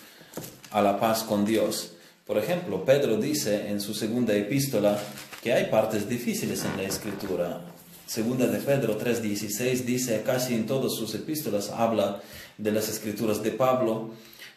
a 0.69 0.83
la 0.83 0.99
paz 0.99 1.23
con 1.23 1.45
Dios. 1.45 1.93
Por 2.27 2.37
ejemplo, 2.37 2.85
Pedro 2.85 3.17
dice 3.17 3.69
en 3.69 3.81
su 3.81 3.95
segunda 3.95 4.35
epístola 4.35 4.99
que 5.41 5.53
hay 5.53 5.65
partes 5.65 6.07
difíciles 6.07 6.63
en 6.65 6.77
la 6.77 6.83
escritura. 6.83 7.61
Segunda 8.05 8.45
de 8.45 8.59
Pedro 8.59 8.99
3:16 8.99 9.83
dice, 9.85 10.21
casi 10.23 10.53
en 10.53 10.67
todas 10.67 10.93
sus 10.93 11.15
epístolas 11.15 11.71
habla 11.71 12.21
de 12.59 12.71
las 12.71 12.87
escrituras 12.87 13.41
de 13.41 13.51
Pablo, 13.51 14.11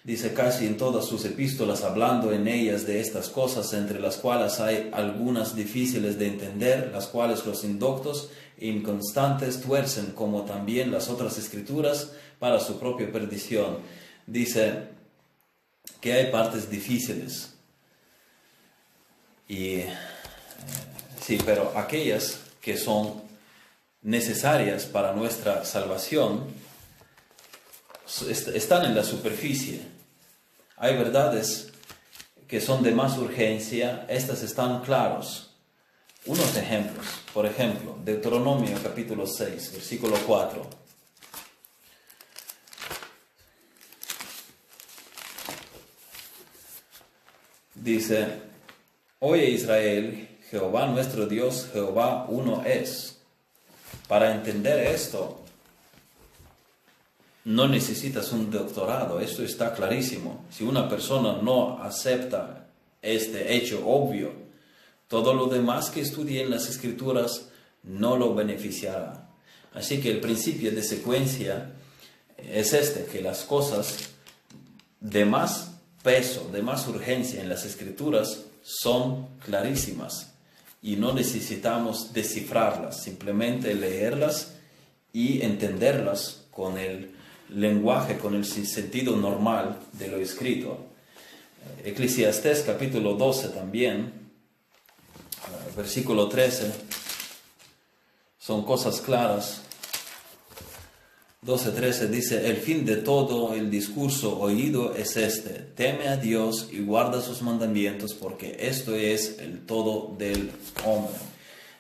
dice 0.07 0.33
casi 0.33 0.67
en 0.67 0.77
todas 0.77 1.05
sus 1.05 1.25
epístolas 1.25 1.83
hablando 1.83 2.33
en 2.33 2.47
ellas 2.47 2.87
de 2.87 3.01
estas 3.01 3.29
cosas, 3.29 3.73
entre 3.73 3.99
las 3.99 4.17
cuales 4.17 4.61
hay 4.61 4.89
algunas 4.93 5.57
difíciles 5.57 6.17
de 6.17 6.29
entender, 6.29 6.93
las 6.93 7.09
cuales 7.09 7.45
los 7.45 7.65
indoctos 7.65 8.31
e 8.57 8.69
inconstantes 8.69 9.61
tuercen, 9.61 10.13
como 10.13 10.45
también 10.45 10.93
las 10.93 11.09
otras 11.09 11.37
escrituras, 11.39 12.13
para 12.39 12.61
su 12.61 12.79
propia 12.79 13.11
perdición. 13.11 13.79
Dice 14.29 14.91
que 16.01 16.13
hay 16.13 16.31
partes 16.31 16.71
difíciles. 16.71 17.55
Y 19.49 19.75
eh, 19.75 19.95
sí, 21.21 21.37
pero 21.45 21.73
aquellas 21.75 22.39
que 22.61 22.77
son 22.77 23.23
necesarias 24.03 24.85
para 24.85 25.13
nuestra 25.15 25.65
salvación 25.65 26.45
están 28.55 28.85
en 28.85 28.95
la 28.95 29.03
superficie 29.03 29.96
hay 30.77 30.97
verdades 30.97 31.73
que 32.47 32.61
son 32.61 32.83
de 32.83 32.93
más 32.93 33.19
urgencia, 33.19 34.07
estas 34.09 34.43
están 34.43 34.83
claros. 34.83 35.55
Unos 36.27 36.57
ejemplos, 36.57 37.07
por 37.33 37.47
ejemplo, 37.47 37.97
Deuteronomio 38.05 38.77
capítulo 38.83 39.27
6, 39.27 39.73
versículo 39.73 40.17
4. 40.27 40.69
Dice, 47.75 48.27
Oye 49.21 49.51
Israel, 49.51 50.29
Jehová 50.51 50.87
nuestro 50.87 51.27
Dios, 51.27 51.69
Jehová 51.73 52.27
uno 52.29 52.65
es. 52.65 53.19
Para 54.09 54.35
entender 54.35 54.81
esto, 54.89 55.46
no 57.47 57.69
necesitas 57.69 58.33
un 58.33 58.51
doctorado, 58.51 59.21
esto 59.21 59.45
está 59.45 59.73
clarísimo. 59.73 60.45
Si 60.51 60.65
una 60.65 60.89
persona 60.89 61.39
no 61.41 61.81
acepta 61.81 62.67
este 63.01 63.55
hecho 63.55 63.87
obvio, 63.87 64.33
todo 65.07 65.33
lo 65.33 65.47
demás 65.47 65.91
que 65.91 66.01
estudie 66.01 66.43
en 66.43 66.51
las 66.51 66.69
escrituras 66.69 67.51
no 67.85 68.17
lo 68.17 68.35
beneficiará. 68.35 69.29
Así 69.75 70.01
que 70.01 70.11
el 70.11 70.19
principio 70.19 70.73
de 70.73 70.83
secuencia 70.83 71.71
es 72.37 72.73
este, 72.73 73.05
que 73.05 73.23
las 73.23 73.45
cosas 73.45 74.09
de 74.99 75.25
más 75.25 75.71
peso, 76.03 76.51
de 76.53 76.63
más 76.63 76.89
urgencia 76.89 77.41
en 77.41 77.49
las 77.49 77.65
escrituras 77.65 78.43
son 78.65 79.29
clarísimas 79.45 80.33
y 80.83 80.97
no 80.97 81.13
necesitamos 81.13 82.13
descifrarlas, 82.13 83.05
simplemente 83.05 83.73
leerlas 83.73 84.55
y 85.13 85.43
entenderlas 85.43 86.47
con 86.51 86.77
el 86.79 87.16
lenguaje 87.51 88.19
con 88.19 88.35
el 88.35 88.45
sentido 88.45 89.17
normal 89.17 89.79
de 89.93 90.09
lo 90.09 90.19
escrito. 90.19 90.87
Eclesiastés 91.85 92.63
capítulo 92.63 93.15
12 93.15 93.49
también, 93.49 94.13
versículo 95.77 96.29
13, 96.29 96.73
son 98.39 98.65
cosas 98.65 99.01
claras. 99.01 99.63
12.13 101.45 102.09
dice, 102.09 102.49
el 102.49 102.57
fin 102.57 102.85
de 102.85 102.97
todo 102.97 103.55
el 103.55 103.71
discurso 103.71 104.37
oído 104.41 104.97
es 104.97 105.17
este, 105.17 105.51
teme 105.51 106.09
a 106.09 106.17
Dios 106.17 106.69
y 106.73 106.81
guarda 106.81 107.21
sus 107.21 107.41
mandamientos 107.43 108.15
porque 108.15 108.57
esto 108.59 108.97
es 108.97 109.39
el 109.39 109.65
todo 109.65 110.17
del 110.19 110.51
hombre. 110.85 111.15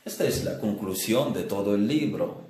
Esta 0.04 0.24
es 0.24 0.44
la 0.44 0.60
conclusión 0.60 1.32
de 1.32 1.42
todo 1.42 1.74
el 1.74 1.88
libro. 1.88 2.45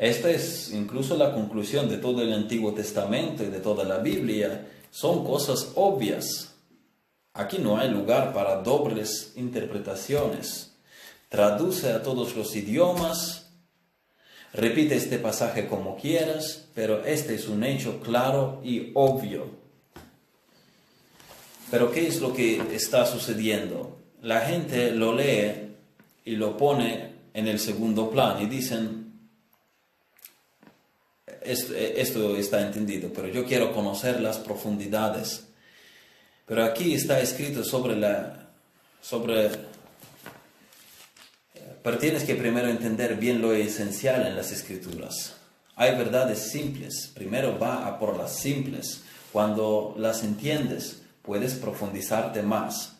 Esta 0.00 0.30
es 0.30 0.72
incluso 0.72 1.14
la 1.14 1.34
conclusión 1.34 1.86
de 1.90 1.98
todo 1.98 2.22
el 2.22 2.32
Antiguo 2.32 2.72
Testamento 2.72 3.44
y 3.44 3.48
de 3.48 3.60
toda 3.60 3.84
la 3.84 3.98
Biblia. 3.98 4.66
Son 4.90 5.26
cosas 5.26 5.72
obvias. 5.74 6.54
Aquí 7.34 7.58
no 7.58 7.76
hay 7.76 7.90
lugar 7.90 8.32
para 8.32 8.62
dobles 8.62 9.34
interpretaciones. 9.36 10.72
Traduce 11.28 11.92
a 11.92 12.02
todos 12.02 12.34
los 12.34 12.56
idiomas, 12.56 13.50
repite 14.54 14.96
este 14.96 15.18
pasaje 15.18 15.68
como 15.68 15.98
quieras, 15.98 16.64
pero 16.74 17.04
este 17.04 17.34
es 17.34 17.46
un 17.46 17.62
hecho 17.62 18.00
claro 18.00 18.62
y 18.64 18.92
obvio. 18.94 19.50
Pero 21.70 21.92
¿qué 21.92 22.06
es 22.06 22.22
lo 22.22 22.32
que 22.32 22.74
está 22.74 23.04
sucediendo? 23.04 23.98
La 24.22 24.40
gente 24.40 24.92
lo 24.92 25.14
lee 25.14 25.74
y 26.24 26.36
lo 26.36 26.56
pone 26.56 27.10
en 27.34 27.48
el 27.48 27.58
segundo 27.58 28.08
plano 28.08 28.40
y 28.40 28.46
dicen, 28.46 28.99
esto, 31.42 32.36
está 32.36 32.60
entendido, 32.62 33.10
pero 33.14 33.28
yo 33.28 33.44
quiero 33.44 33.72
conocer 33.72 34.20
las 34.20 34.38
profundidades. 34.38 35.46
Pero 36.46 36.64
aquí 36.64 36.94
está 36.94 37.20
escrito 37.20 37.64
sobre 37.64 37.96
la, 37.96 38.50
sobre, 39.00 39.50
pero 41.82 41.98
tienes 41.98 42.24
que 42.24 42.34
primero 42.34 42.68
entender 42.68 43.16
bien 43.16 43.40
lo 43.40 43.52
esencial 43.52 44.26
en 44.26 44.36
las 44.36 44.50
escrituras. 44.52 45.36
Hay 45.76 45.96
verdades 45.96 46.50
simples, 46.50 47.10
primero 47.14 47.58
va 47.58 47.86
a 47.86 47.98
por 47.98 48.16
las 48.16 48.36
simples. 48.36 49.02
Cuando 49.32 49.94
las 49.96 50.24
entiendes, 50.24 51.02
puedes 51.22 51.54
profundizarte 51.54 52.42
más. 52.42 52.96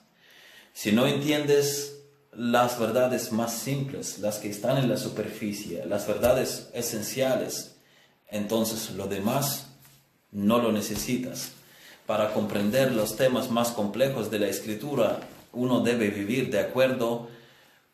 Si 0.73 0.93
no 0.93 1.07
entiendes 1.07 1.97
las 2.33 2.79
verdades 2.79 3.33
más 3.33 3.53
simples, 3.53 4.21
las 4.21 4.39
que 4.39 4.49
están 4.49 4.79
en 4.79 4.89
la 4.89 4.97
superficie, 4.97 5.85
las 5.85 6.07
verdades 6.07 6.71
esenciales, 6.73 7.75
entonces 8.31 8.91
lo 8.91 9.07
demás 9.07 9.67
no 10.33 10.59
lo 10.59 10.73
necesitas. 10.73 11.53
Para 12.07 12.33
comprender 12.33 12.93
los 12.93 13.17
temas 13.17 13.51
más 13.51 13.71
complejos 13.71 14.31
de 14.31 14.39
la 14.39 14.49
escritura, 14.49 15.21
uno 15.53 15.81
debe 15.81 16.09
vivir 16.09 16.51
de 16.51 16.61
acuerdo 16.61 17.29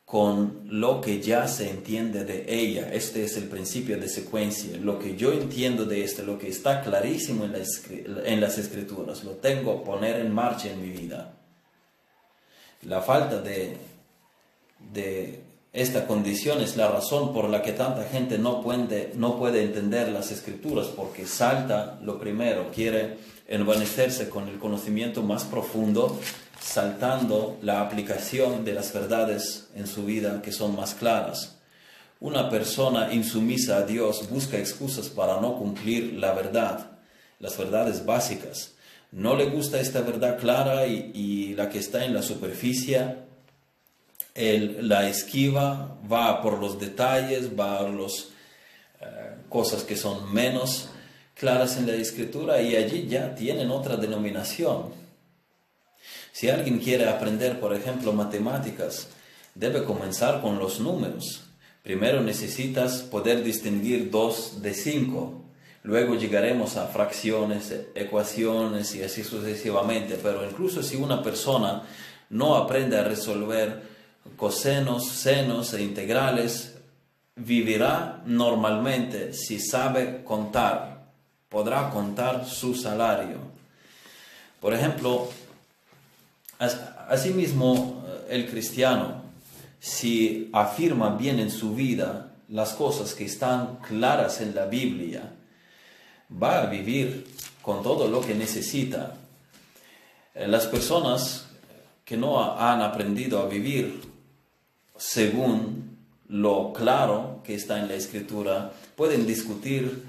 con 0.06 0.60
lo 0.66 1.00
que 1.00 1.20
ya 1.20 1.48
se 1.48 1.68
entiende 1.68 2.24
de 2.24 2.46
ella. 2.48 2.92
Este 2.92 3.24
es 3.24 3.36
el 3.36 3.48
principio 3.48 3.98
de 3.98 4.08
secuencia. 4.08 4.76
Lo 4.78 4.98
que 4.98 5.16
yo 5.16 5.32
entiendo 5.32 5.84
de 5.84 6.04
esto, 6.04 6.22
lo 6.22 6.38
que 6.38 6.48
está 6.48 6.82
clarísimo 6.82 7.44
en, 7.44 8.40
las 8.40 8.58
escrituras, 8.58 9.24
lo 9.24 9.32
tengo 9.32 9.80
que 9.80 9.86
poner 9.86 10.20
en 10.20 10.32
marcha 10.32 10.70
en 10.70 10.80
mi 10.80 10.90
vida. 10.90 11.34
La 12.82 13.02
falta 13.02 13.40
de, 13.40 13.76
de 14.92 15.40
esta 15.76 16.06
condición 16.06 16.62
es 16.62 16.78
la 16.78 16.88
razón 16.88 17.34
por 17.34 17.50
la 17.50 17.60
que 17.60 17.72
tanta 17.72 18.04
gente 18.04 18.38
no 18.38 18.62
puede, 18.62 19.12
no 19.14 19.36
puede 19.38 19.62
entender 19.62 20.08
las 20.08 20.32
escrituras, 20.32 20.86
porque 20.86 21.26
salta 21.26 21.98
lo 22.02 22.18
primero, 22.18 22.70
quiere 22.74 23.18
envanecerse 23.46 24.30
con 24.30 24.48
el 24.48 24.58
conocimiento 24.58 25.22
más 25.22 25.44
profundo, 25.44 26.18
saltando 26.58 27.58
la 27.60 27.82
aplicación 27.82 28.64
de 28.64 28.72
las 28.72 28.94
verdades 28.94 29.68
en 29.74 29.86
su 29.86 30.06
vida 30.06 30.40
que 30.40 30.50
son 30.50 30.74
más 30.74 30.94
claras. 30.94 31.58
Una 32.20 32.48
persona 32.48 33.12
insumisa 33.12 33.76
a 33.76 33.82
Dios 33.82 34.30
busca 34.30 34.56
excusas 34.56 35.10
para 35.10 35.42
no 35.42 35.58
cumplir 35.58 36.14
la 36.14 36.32
verdad, 36.32 36.92
las 37.38 37.58
verdades 37.58 38.06
básicas. 38.06 38.72
No 39.12 39.36
le 39.36 39.44
gusta 39.50 39.78
esta 39.78 40.00
verdad 40.00 40.38
clara 40.38 40.86
y, 40.86 41.10
y 41.12 41.54
la 41.54 41.68
que 41.68 41.78
está 41.78 42.06
en 42.06 42.14
la 42.14 42.22
superficie 42.22 43.25
la 44.36 45.08
esquiva, 45.08 45.98
va 46.10 46.42
por 46.42 46.58
los 46.58 46.78
detalles, 46.78 47.58
va 47.58 47.78
a 47.78 47.88
las 47.88 48.28
eh, 49.00 49.36
cosas 49.48 49.82
que 49.82 49.96
son 49.96 50.32
menos 50.32 50.90
claras 51.34 51.76
en 51.76 51.86
la 51.86 51.94
escritura 51.94 52.60
y 52.60 52.76
allí 52.76 53.06
ya 53.08 53.34
tienen 53.34 53.70
otra 53.70 53.96
denominación. 53.96 54.94
Si 56.32 56.50
alguien 56.50 56.78
quiere 56.78 57.08
aprender, 57.08 57.60
por 57.60 57.74
ejemplo, 57.74 58.12
matemáticas, 58.12 59.08
debe 59.54 59.84
comenzar 59.84 60.42
con 60.42 60.58
los 60.58 60.80
números. 60.80 61.44
Primero 61.82 62.20
necesitas 62.20 63.02
poder 63.02 63.42
distinguir 63.42 64.10
dos 64.10 64.60
de 64.60 64.74
cinco. 64.74 65.44
Luego 65.82 66.14
llegaremos 66.14 66.76
a 66.76 66.88
fracciones, 66.88 67.72
ecuaciones 67.94 68.94
y 68.96 69.02
así 69.02 69.24
sucesivamente. 69.24 70.18
Pero 70.22 70.44
incluso 70.44 70.82
si 70.82 70.96
una 70.96 71.22
persona 71.22 71.84
no 72.28 72.56
aprende 72.56 72.98
a 72.98 73.04
resolver 73.04 73.95
cosenos, 74.36 75.08
senos 75.08 75.72
e 75.74 75.82
integrales, 75.82 76.74
vivirá 77.36 78.22
normalmente 78.26 79.32
si 79.32 79.60
sabe 79.60 80.22
contar. 80.24 81.06
Podrá 81.48 81.90
contar 81.90 82.46
su 82.46 82.74
salario. 82.74 83.38
Por 84.60 84.74
ejemplo, 84.74 85.28
asimismo 87.08 88.04
el 88.28 88.48
cristiano 88.50 89.26
si 89.86 90.50
afirma 90.52 91.10
bien 91.10 91.38
en 91.38 91.50
su 91.50 91.74
vida 91.74 92.32
las 92.48 92.72
cosas 92.72 93.14
que 93.14 93.24
están 93.24 93.76
claras 93.76 94.40
en 94.40 94.54
la 94.54 94.66
Biblia, 94.66 95.32
va 96.42 96.62
a 96.62 96.66
vivir 96.66 97.26
con 97.62 97.82
todo 97.82 98.08
lo 98.08 98.20
que 98.20 98.34
necesita. 98.34 99.14
Eh, 100.34 100.48
las 100.48 100.66
personas 100.66 101.46
que 102.04 102.16
no 102.16 102.58
han 102.58 102.80
aprendido 102.82 103.40
a 103.40 103.46
vivir 103.46 104.00
según 104.98 105.98
lo 106.28 106.72
claro 106.72 107.40
que 107.44 107.54
está 107.54 107.78
en 107.78 107.88
la 107.88 107.94
escritura, 107.94 108.72
pueden 108.96 109.26
discutir, 109.26 110.04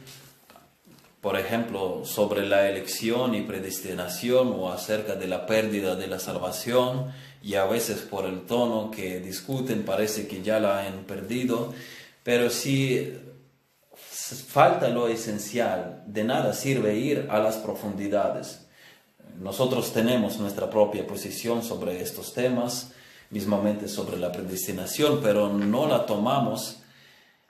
por 1.22 1.38
ejemplo, 1.38 2.04
sobre 2.06 2.46
la 2.46 2.70
elección 2.70 3.36
y 3.36 3.42
predestinación 3.42 4.54
o 4.58 4.72
acerca 4.72 5.16
de 5.16 5.28
la 5.28 5.46
pérdida 5.46 5.96
de 5.96 6.08
la 6.08 6.20
salvación, 6.20 7.12
y 7.44 7.56
a 7.56 7.66
veces 7.66 8.00
por 8.00 8.26
el 8.26 8.42
tono 8.42 8.90
que 8.92 9.20
discuten 9.20 9.84
parece 9.84 10.28
que 10.28 10.42
ya 10.42 10.60
la 10.60 10.86
han 10.86 11.04
perdido, 11.04 11.74
pero 12.24 12.50
si 12.50 13.14
falta 13.96 14.90
lo 14.90 15.08
esencial, 15.08 16.04
de 16.08 16.24
nada 16.24 16.54
sirve 16.54 16.96
ir 16.96 17.28
a 17.30 17.40
las 17.40 17.58
profundidades. 17.58 18.66
Nosotros 19.40 19.94
tenemos 19.94 20.40
nuestra 20.40 20.70
propia 20.70 21.06
posición 21.06 21.64
sobre 21.64 22.02
estos 22.02 22.34
temas, 22.34 22.92
mismamente 23.30 23.88
sobre 23.88 24.18
la 24.18 24.32
predestinación, 24.32 25.20
pero 25.22 25.50
no 25.50 25.88
la 25.88 26.06
tomamos 26.06 26.78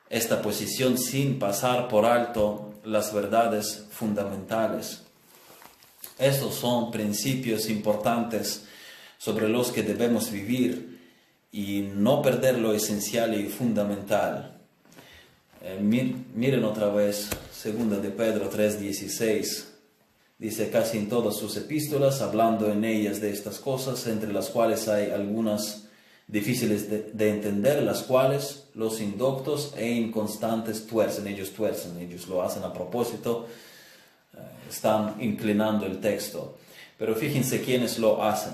esta 0.10 0.42
posición 0.42 0.98
sin 0.98 1.38
pasar 1.40 1.88
por 1.88 2.06
alto 2.06 2.74
las 2.84 3.14
verdades 3.14 3.86
fundamentales. 3.92 5.04
Estos 6.18 6.56
son 6.56 6.92
principios 6.92 7.70
importantes 7.70 8.66
sobre 9.18 9.50
los 9.50 9.72
que 9.72 9.84
debemos 9.84 10.32
vivir 10.32 10.98
y 11.52 11.82
no 11.82 12.22
perder 12.22 12.58
lo 12.58 12.74
esencial 12.74 13.40
y 13.40 13.48
fundamental. 13.48 14.60
Eh, 15.62 15.80
miren 15.82 16.64
otra 16.64 16.88
vez, 16.90 17.30
segunda 17.52 17.98
de 17.98 18.10
Pedro 18.10 18.50
3:16. 18.50 19.67
Dice 20.40 20.70
casi 20.70 21.00
en 21.00 21.10
todas 21.10 21.36
sus 21.36 21.58
epístolas, 21.58 22.22
hablando 22.22 22.72
en 22.72 22.86
ellas 22.86 23.20
de 23.20 23.32
estas 23.32 23.58
cosas, 23.60 24.06
entre 24.06 24.32
las 24.32 24.50
cuales 24.50 24.88
hay 24.88 25.10
algunas 25.10 25.88
difíciles 26.28 26.90
de, 27.18 27.30
entender, 27.30 27.82
las 27.82 28.04
cuales 28.04 28.68
los 28.76 29.02
indoctos 29.02 29.74
e 29.78 29.90
inconstantes 29.90 30.86
tuercen, 30.86 31.28
ellos 31.28 31.52
tuercen, 31.52 31.98
ellos 31.98 32.28
lo 32.28 32.44
hacen 32.44 32.64
a 32.64 32.74
propósito, 32.74 33.48
eh, 34.34 34.38
están 34.70 35.16
inclinando 35.22 35.86
el 35.86 36.00
texto. 36.00 36.58
Pero 37.00 37.16
fíjense 37.16 37.62
quiénes 37.62 37.98
lo 37.98 38.24
hacen. 38.24 38.54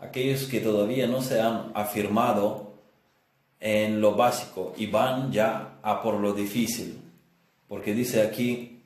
Aquellos 0.00 0.44
que 0.44 0.60
todavía 0.60 1.06
no 1.06 1.22
se 1.22 1.40
han 1.40 1.70
afirmado 1.74 2.74
en 3.60 4.00
lo 4.00 4.14
básico 4.14 4.74
y 4.76 4.86
van 4.86 5.32
ya 5.32 5.78
a 5.82 6.02
por 6.02 6.16
lo 6.16 6.34
difícil, 6.34 7.00
porque 7.66 7.94
dice 7.94 8.20
aquí 8.20 8.82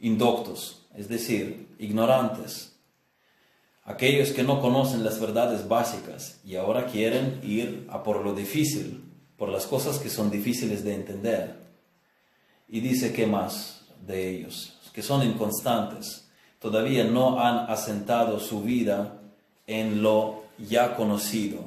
indoctos, 0.00 0.86
es 0.98 1.08
decir, 1.08 1.68
ignorantes, 1.78 2.72
aquellos 3.84 4.32
que 4.32 4.42
no 4.42 4.60
conocen 4.60 5.04
las 5.04 5.20
verdades 5.20 5.68
básicas 5.68 6.40
y 6.44 6.56
ahora 6.56 6.86
quieren 6.86 7.40
ir 7.44 7.86
a 7.88 8.02
por 8.02 8.24
lo 8.24 8.34
difícil, 8.34 9.04
por 9.36 9.48
las 9.48 9.66
cosas 9.66 9.98
que 9.98 10.10
son 10.10 10.28
difíciles 10.28 10.82
de 10.82 10.96
entender. 10.96 11.54
Y 12.68 12.80
dice 12.80 13.12
que 13.12 13.28
más 13.28 13.82
de 14.04 14.28
ellos, 14.28 14.76
que 14.92 15.02
son 15.02 15.22
inconstantes, 15.22 16.28
todavía 16.58 17.04
no 17.04 17.38
han 17.38 17.70
asentado 17.70 18.40
su 18.40 18.62
vida 18.62 19.20
en 19.68 20.02
lo 20.02 20.42
ya 20.58 20.96
conocido 20.96 21.60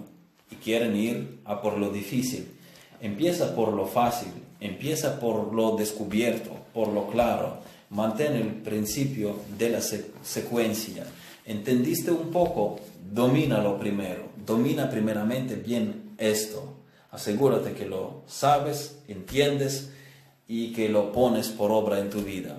y 0.51 0.55
quieren 0.55 0.97
ir 0.97 1.39
a 1.45 1.61
por 1.61 1.77
lo 1.77 1.89
difícil. 1.89 2.51
Empieza 2.99 3.55
por 3.55 3.71
lo 3.71 3.85
fácil, 3.87 4.33
empieza 4.59 5.21
por 5.21 5.53
lo 5.53 5.77
descubierto, 5.77 6.51
por 6.73 6.89
lo 6.89 7.07
claro. 7.07 7.60
Mantén 7.91 8.35
el 8.35 8.47
principio 8.61 9.41
de 9.57 9.69
la 9.69 9.81
secuencia. 9.81 11.05
¿Entendiste 11.45 12.11
un 12.11 12.31
poco? 12.31 12.79
Domínalo 13.11 13.79
primero. 13.79 14.29
Domina 14.45 14.89
primeramente 14.89 15.55
bien 15.55 16.15
esto. 16.17 16.77
Asegúrate 17.11 17.73
que 17.73 17.85
lo 17.85 18.23
sabes, 18.27 18.97
entiendes 19.07 19.91
y 20.47 20.73
que 20.73 20.89
lo 20.89 21.11
pones 21.11 21.49
por 21.49 21.71
obra 21.71 21.99
en 21.99 22.09
tu 22.09 22.21
vida. 22.21 22.57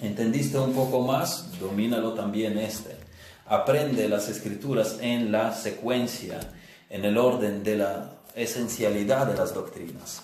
¿Entendiste 0.00 0.58
un 0.58 0.72
poco 0.72 1.02
más? 1.02 1.58
Domínalo 1.60 2.14
también 2.14 2.58
este 2.58 3.10
aprende 3.50 4.08
las 4.08 4.28
escrituras 4.28 4.98
en 5.00 5.32
la 5.32 5.52
secuencia, 5.52 6.38
en 6.88 7.04
el 7.04 7.18
orden 7.18 7.64
de 7.64 7.76
la 7.76 8.12
esencialidad 8.36 9.26
de 9.26 9.36
las 9.36 9.52
doctrinas. 9.52 10.22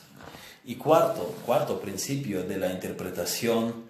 Y 0.64 0.76
cuarto, 0.76 1.34
cuarto 1.44 1.80
principio 1.80 2.44
de 2.44 2.56
la 2.56 2.72
interpretación 2.72 3.85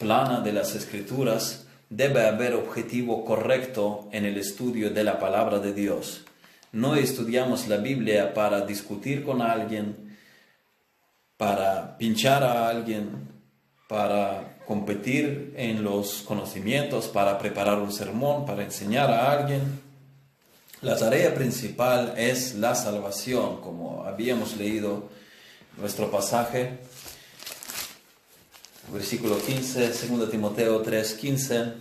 plana 0.00 0.40
de 0.40 0.52
las 0.52 0.74
escrituras, 0.74 1.66
debe 1.90 2.26
haber 2.26 2.54
objetivo 2.54 3.22
correcto 3.22 4.08
en 4.12 4.24
el 4.24 4.38
estudio 4.38 4.90
de 4.90 5.04
la 5.04 5.20
palabra 5.20 5.58
de 5.58 5.74
Dios. 5.74 6.24
No 6.72 6.94
estudiamos 6.96 7.68
la 7.68 7.76
Biblia 7.76 8.32
para 8.32 8.62
discutir 8.62 9.22
con 9.22 9.42
alguien, 9.42 10.16
para 11.36 11.98
pinchar 11.98 12.42
a 12.42 12.68
alguien, 12.68 13.28
para 13.88 14.56
competir 14.66 15.52
en 15.56 15.84
los 15.84 16.22
conocimientos, 16.22 17.08
para 17.08 17.36
preparar 17.36 17.78
un 17.78 17.92
sermón, 17.92 18.46
para 18.46 18.64
enseñar 18.64 19.10
a 19.10 19.30
alguien. 19.30 19.80
La 20.80 20.96
tarea 20.96 21.34
principal 21.34 22.14
es 22.16 22.54
la 22.54 22.74
salvación, 22.74 23.60
como 23.60 24.04
habíamos 24.04 24.56
leído 24.56 25.10
nuestro 25.76 26.10
pasaje, 26.10 26.78
versículo 28.92 29.38
15, 29.38 29.88
2 29.88 30.30
Timoteo 30.30 30.80
3, 30.80 31.14
15, 31.14 31.72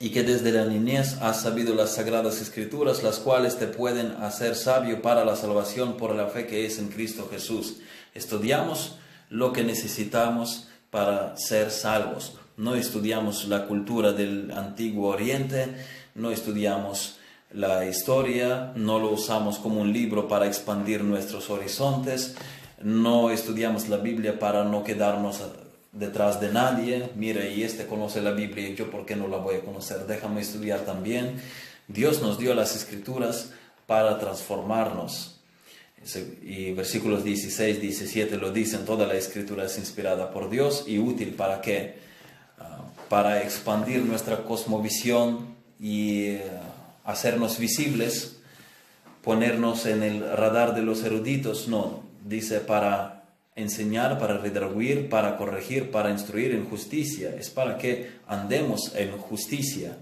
y 0.00 0.10
que 0.10 0.22
desde 0.22 0.52
la 0.52 0.64
niñez 0.64 1.18
has 1.20 1.42
sabido 1.42 1.74
las 1.74 1.94
sagradas 1.94 2.40
escrituras, 2.40 3.02
las 3.02 3.18
cuales 3.18 3.58
te 3.58 3.66
pueden 3.66 4.12
hacer 4.22 4.54
sabio 4.56 5.02
para 5.02 5.24
la 5.24 5.36
salvación 5.36 5.96
por 5.96 6.14
la 6.14 6.26
fe 6.26 6.46
que 6.46 6.66
es 6.66 6.78
en 6.78 6.88
Cristo 6.88 7.28
Jesús. 7.30 7.76
Estudiamos 8.14 8.96
lo 9.30 9.52
que 9.52 9.64
necesitamos 9.64 10.68
para 10.90 11.36
ser 11.36 11.70
salvos. 11.70 12.34
No 12.56 12.74
estudiamos 12.74 13.46
la 13.48 13.66
cultura 13.66 14.12
del 14.12 14.50
antiguo 14.52 15.08
oriente, 15.08 15.68
no 16.14 16.30
estudiamos 16.30 17.16
la 17.52 17.86
historia, 17.86 18.72
no 18.76 18.98
lo 18.98 19.10
usamos 19.10 19.58
como 19.58 19.80
un 19.80 19.92
libro 19.92 20.28
para 20.28 20.46
expandir 20.46 21.02
nuestros 21.04 21.50
horizontes, 21.50 22.34
no 22.82 23.30
estudiamos 23.30 23.88
la 23.88 23.98
Biblia 23.98 24.38
para 24.38 24.64
no 24.64 24.84
quedarnos 24.84 25.40
detrás 25.92 26.40
de 26.40 26.50
nadie. 26.50 27.10
Mira, 27.14 27.46
y 27.46 27.62
este 27.62 27.86
conoce 27.86 28.20
la 28.20 28.32
Biblia 28.32 28.74
yo 28.74 28.90
por 28.90 29.06
qué 29.06 29.14
no 29.14 29.28
la 29.28 29.36
voy 29.36 29.56
a 29.56 29.60
conocer, 29.60 30.06
déjame 30.06 30.40
estudiar 30.40 30.80
también. 30.80 31.40
Dios 31.88 32.22
nos 32.22 32.38
dio 32.38 32.54
las 32.54 32.74
escrituras 32.74 33.52
para 33.86 34.18
transformarnos 34.18 35.32
y 36.42 36.72
versículos 36.72 37.22
16, 37.22 37.80
17 37.80 38.36
lo 38.36 38.50
dicen, 38.50 38.84
toda 38.84 39.06
la 39.06 39.14
escritura 39.14 39.64
es 39.64 39.78
inspirada 39.78 40.32
por 40.32 40.50
Dios 40.50 40.84
y 40.86 40.98
útil 40.98 41.34
para 41.34 41.60
qué? 41.60 41.98
Ah, 42.58 42.84
para 43.08 43.42
expandir 43.42 44.02
nuestra 44.04 44.42
cosmovisión 44.44 45.54
y 45.78 46.24
eh, 46.24 46.42
hacernos 47.04 47.58
visibles, 47.58 48.40
ponernos 49.22 49.86
en 49.86 50.02
el 50.02 50.20
radar 50.36 50.74
de 50.74 50.82
los 50.82 51.04
eruditos, 51.04 51.68
no, 51.68 52.02
dice 52.24 52.60
para 52.60 53.21
enseñar, 53.54 54.18
para 54.18 54.38
redarguir, 54.38 55.08
para 55.08 55.36
corregir, 55.36 55.90
para 55.90 56.10
instruir 56.10 56.52
en 56.52 56.68
justicia, 56.68 57.34
es 57.38 57.50
para 57.50 57.78
que 57.78 58.10
andemos 58.26 58.94
en 58.96 59.12
justicia 59.18 59.96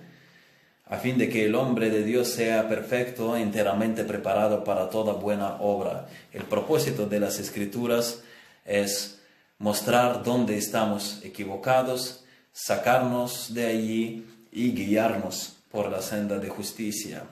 a 0.91 0.97
fin 0.97 1.17
de 1.19 1.29
que 1.29 1.47
el 1.47 1.55
hombre 1.55 1.89
de 1.89 2.03
Dios 2.03 2.29
sea 2.29 2.69
perfecto, 2.69 3.37
enteramente 3.37 4.03
preparado 4.03 4.65
para 4.65 4.91
toda 4.91 5.13
buena 5.13 5.55
obra. 5.61 6.09
El 6.33 6.43
propósito 6.43 7.07
de 7.07 7.21
las 7.21 7.39
escrituras 7.39 8.23
es 8.65 9.21
mostrar 9.59 10.25
dónde 10.25 10.59
estamos 10.59 11.21
equivocados, 11.23 12.25
sacarnos 12.53 13.55
de 13.55 13.67
allí 13.67 14.27
y 14.51 14.73
guiarnos 14.73 15.59
por 15.71 15.89
la 15.93 16.03
senda 16.03 16.39
de 16.41 16.49
justicia. 16.49 17.23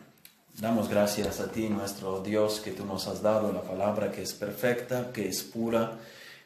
Damos 0.60 0.89
gracias 0.89 1.39
a 1.39 1.52
ti, 1.52 1.68
nuestro 1.68 2.20
Dios, 2.20 2.59
que 2.59 2.72
tú 2.72 2.85
nos 2.85 3.06
has 3.06 3.22
dado 3.22 3.52
la 3.52 3.62
palabra 3.62 4.10
que 4.10 4.22
es 4.22 4.32
perfecta, 4.32 5.12
que 5.12 5.28
es 5.28 5.44
pura, 5.44 5.98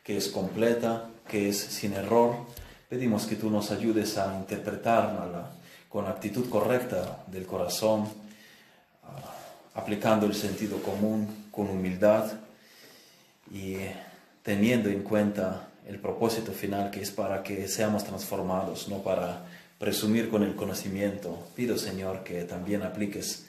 que 0.05 0.18
es 0.18 0.28
completa, 0.28 1.09
que 1.26 1.48
es 1.48 1.56
sin 1.59 1.94
error. 1.94 2.36
Pedimos 2.90 3.24
que 3.24 3.36
tú 3.36 3.48
nos 3.48 3.70
ayudes 3.70 4.18
a 4.18 4.36
interpretarla 4.36 5.52
con 5.89 6.06
actitud 6.06 6.47
correcta 6.51 7.24
del 7.26 7.47
corazón, 7.47 8.06
ah, 9.02 9.32
aplicando 9.72 10.26
el 10.26 10.34
sentido 10.34 10.82
común 10.82 11.47
con 11.51 11.70
humildad 11.70 12.32
y 13.51 13.76
teniendo 14.43 14.90
en 14.90 15.05
cuenta 15.05 15.68
el 15.89 15.98
propósito 15.98 16.52
final 16.52 16.90
que 16.90 17.01
es 17.01 17.10
para 17.10 17.43
que 17.43 17.66
seamos 17.66 18.05
transformados, 18.05 18.89
no 18.89 18.98
para 18.98 19.47
presumir 19.78 20.28
con 20.28 20.43
el 20.43 20.55
conocimiento. 20.55 21.48
Pido, 21.56 21.78
Señor, 21.78 22.24
que 22.24 22.44
también 22.44 22.82
apliques 22.82 23.47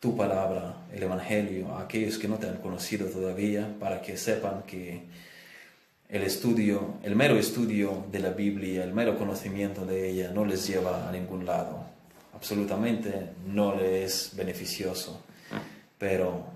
tu 0.00 0.16
palabra, 0.16 0.86
el 0.92 1.02
Evangelio, 1.02 1.74
a 1.74 1.82
aquellos 1.82 2.18
que 2.18 2.26
no 2.26 2.38
te 2.38 2.48
han 2.48 2.56
conocido 2.56 3.06
todavía, 3.06 3.76
para 3.78 4.00
que 4.00 4.16
sepan 4.16 4.62
que 4.62 5.02
el 6.08 6.22
estudio, 6.22 6.94
el 7.02 7.14
mero 7.14 7.36
estudio 7.36 8.06
de 8.10 8.18
la 8.18 8.30
Biblia, 8.30 8.82
el 8.82 8.92
mero 8.92 9.16
conocimiento 9.16 9.84
de 9.84 10.10
ella 10.10 10.32
no 10.32 10.44
les 10.44 10.66
lleva 10.66 11.08
a 11.08 11.12
ningún 11.12 11.44
lado. 11.44 11.84
Absolutamente 12.34 13.32
no 13.46 13.76
les 13.76 14.30
es 14.30 14.36
beneficioso. 14.36 15.22
Pero 15.98 16.46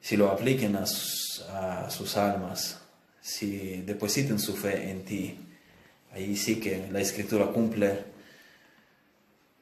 si 0.00 0.16
lo 0.16 0.30
apliquen 0.30 0.76
a 0.76 0.86
sus, 0.86 2.16
almas, 2.16 2.80
si 3.20 3.82
depositen 3.82 4.38
su 4.38 4.54
fe 4.54 4.90
en 4.90 5.04
ti, 5.04 5.38
ahí 6.12 6.36
sí 6.36 6.60
que 6.60 6.88
la 6.92 7.00
escritura 7.00 7.46
cumple 7.46 8.04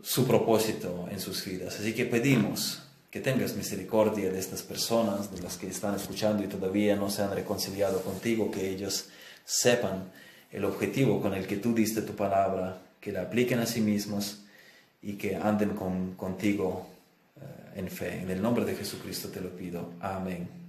su 0.02 0.26
propósito 0.26 1.08
en 1.10 1.18
sus 1.18 1.44
vidas. 1.44 1.80
Así 1.80 1.94
que 1.94 2.04
pedimos 2.04 2.81
que 3.12 3.20
tengas 3.20 3.54
misericordia 3.54 4.32
de 4.32 4.38
estas 4.38 4.62
personas, 4.62 5.30
de 5.30 5.42
las 5.42 5.58
que 5.58 5.68
están 5.68 5.94
escuchando 5.94 6.42
y 6.42 6.46
todavía 6.46 6.96
no 6.96 7.10
se 7.10 7.20
han 7.20 7.34
reconciliado 7.34 8.00
contigo, 8.00 8.50
que 8.50 8.70
ellos 8.70 9.10
sepan 9.44 10.10
el 10.50 10.64
objetivo 10.64 11.20
con 11.20 11.34
el 11.34 11.46
que 11.46 11.58
tú 11.58 11.74
diste 11.74 12.00
tu 12.00 12.14
palabra, 12.14 12.80
que 12.98 13.12
la 13.12 13.22
apliquen 13.22 13.58
a 13.58 13.66
sí 13.66 13.82
mismos 13.82 14.44
y 15.02 15.14
que 15.14 15.36
anden 15.36 15.74
con, 15.74 16.14
contigo 16.14 16.86
eh, 17.36 17.80
en 17.80 17.88
fe. 17.90 18.22
En 18.22 18.30
el 18.30 18.40
nombre 18.40 18.64
de 18.64 18.76
Jesucristo 18.76 19.28
te 19.28 19.42
lo 19.42 19.50
pido. 19.50 19.92
Amén. 20.00 20.61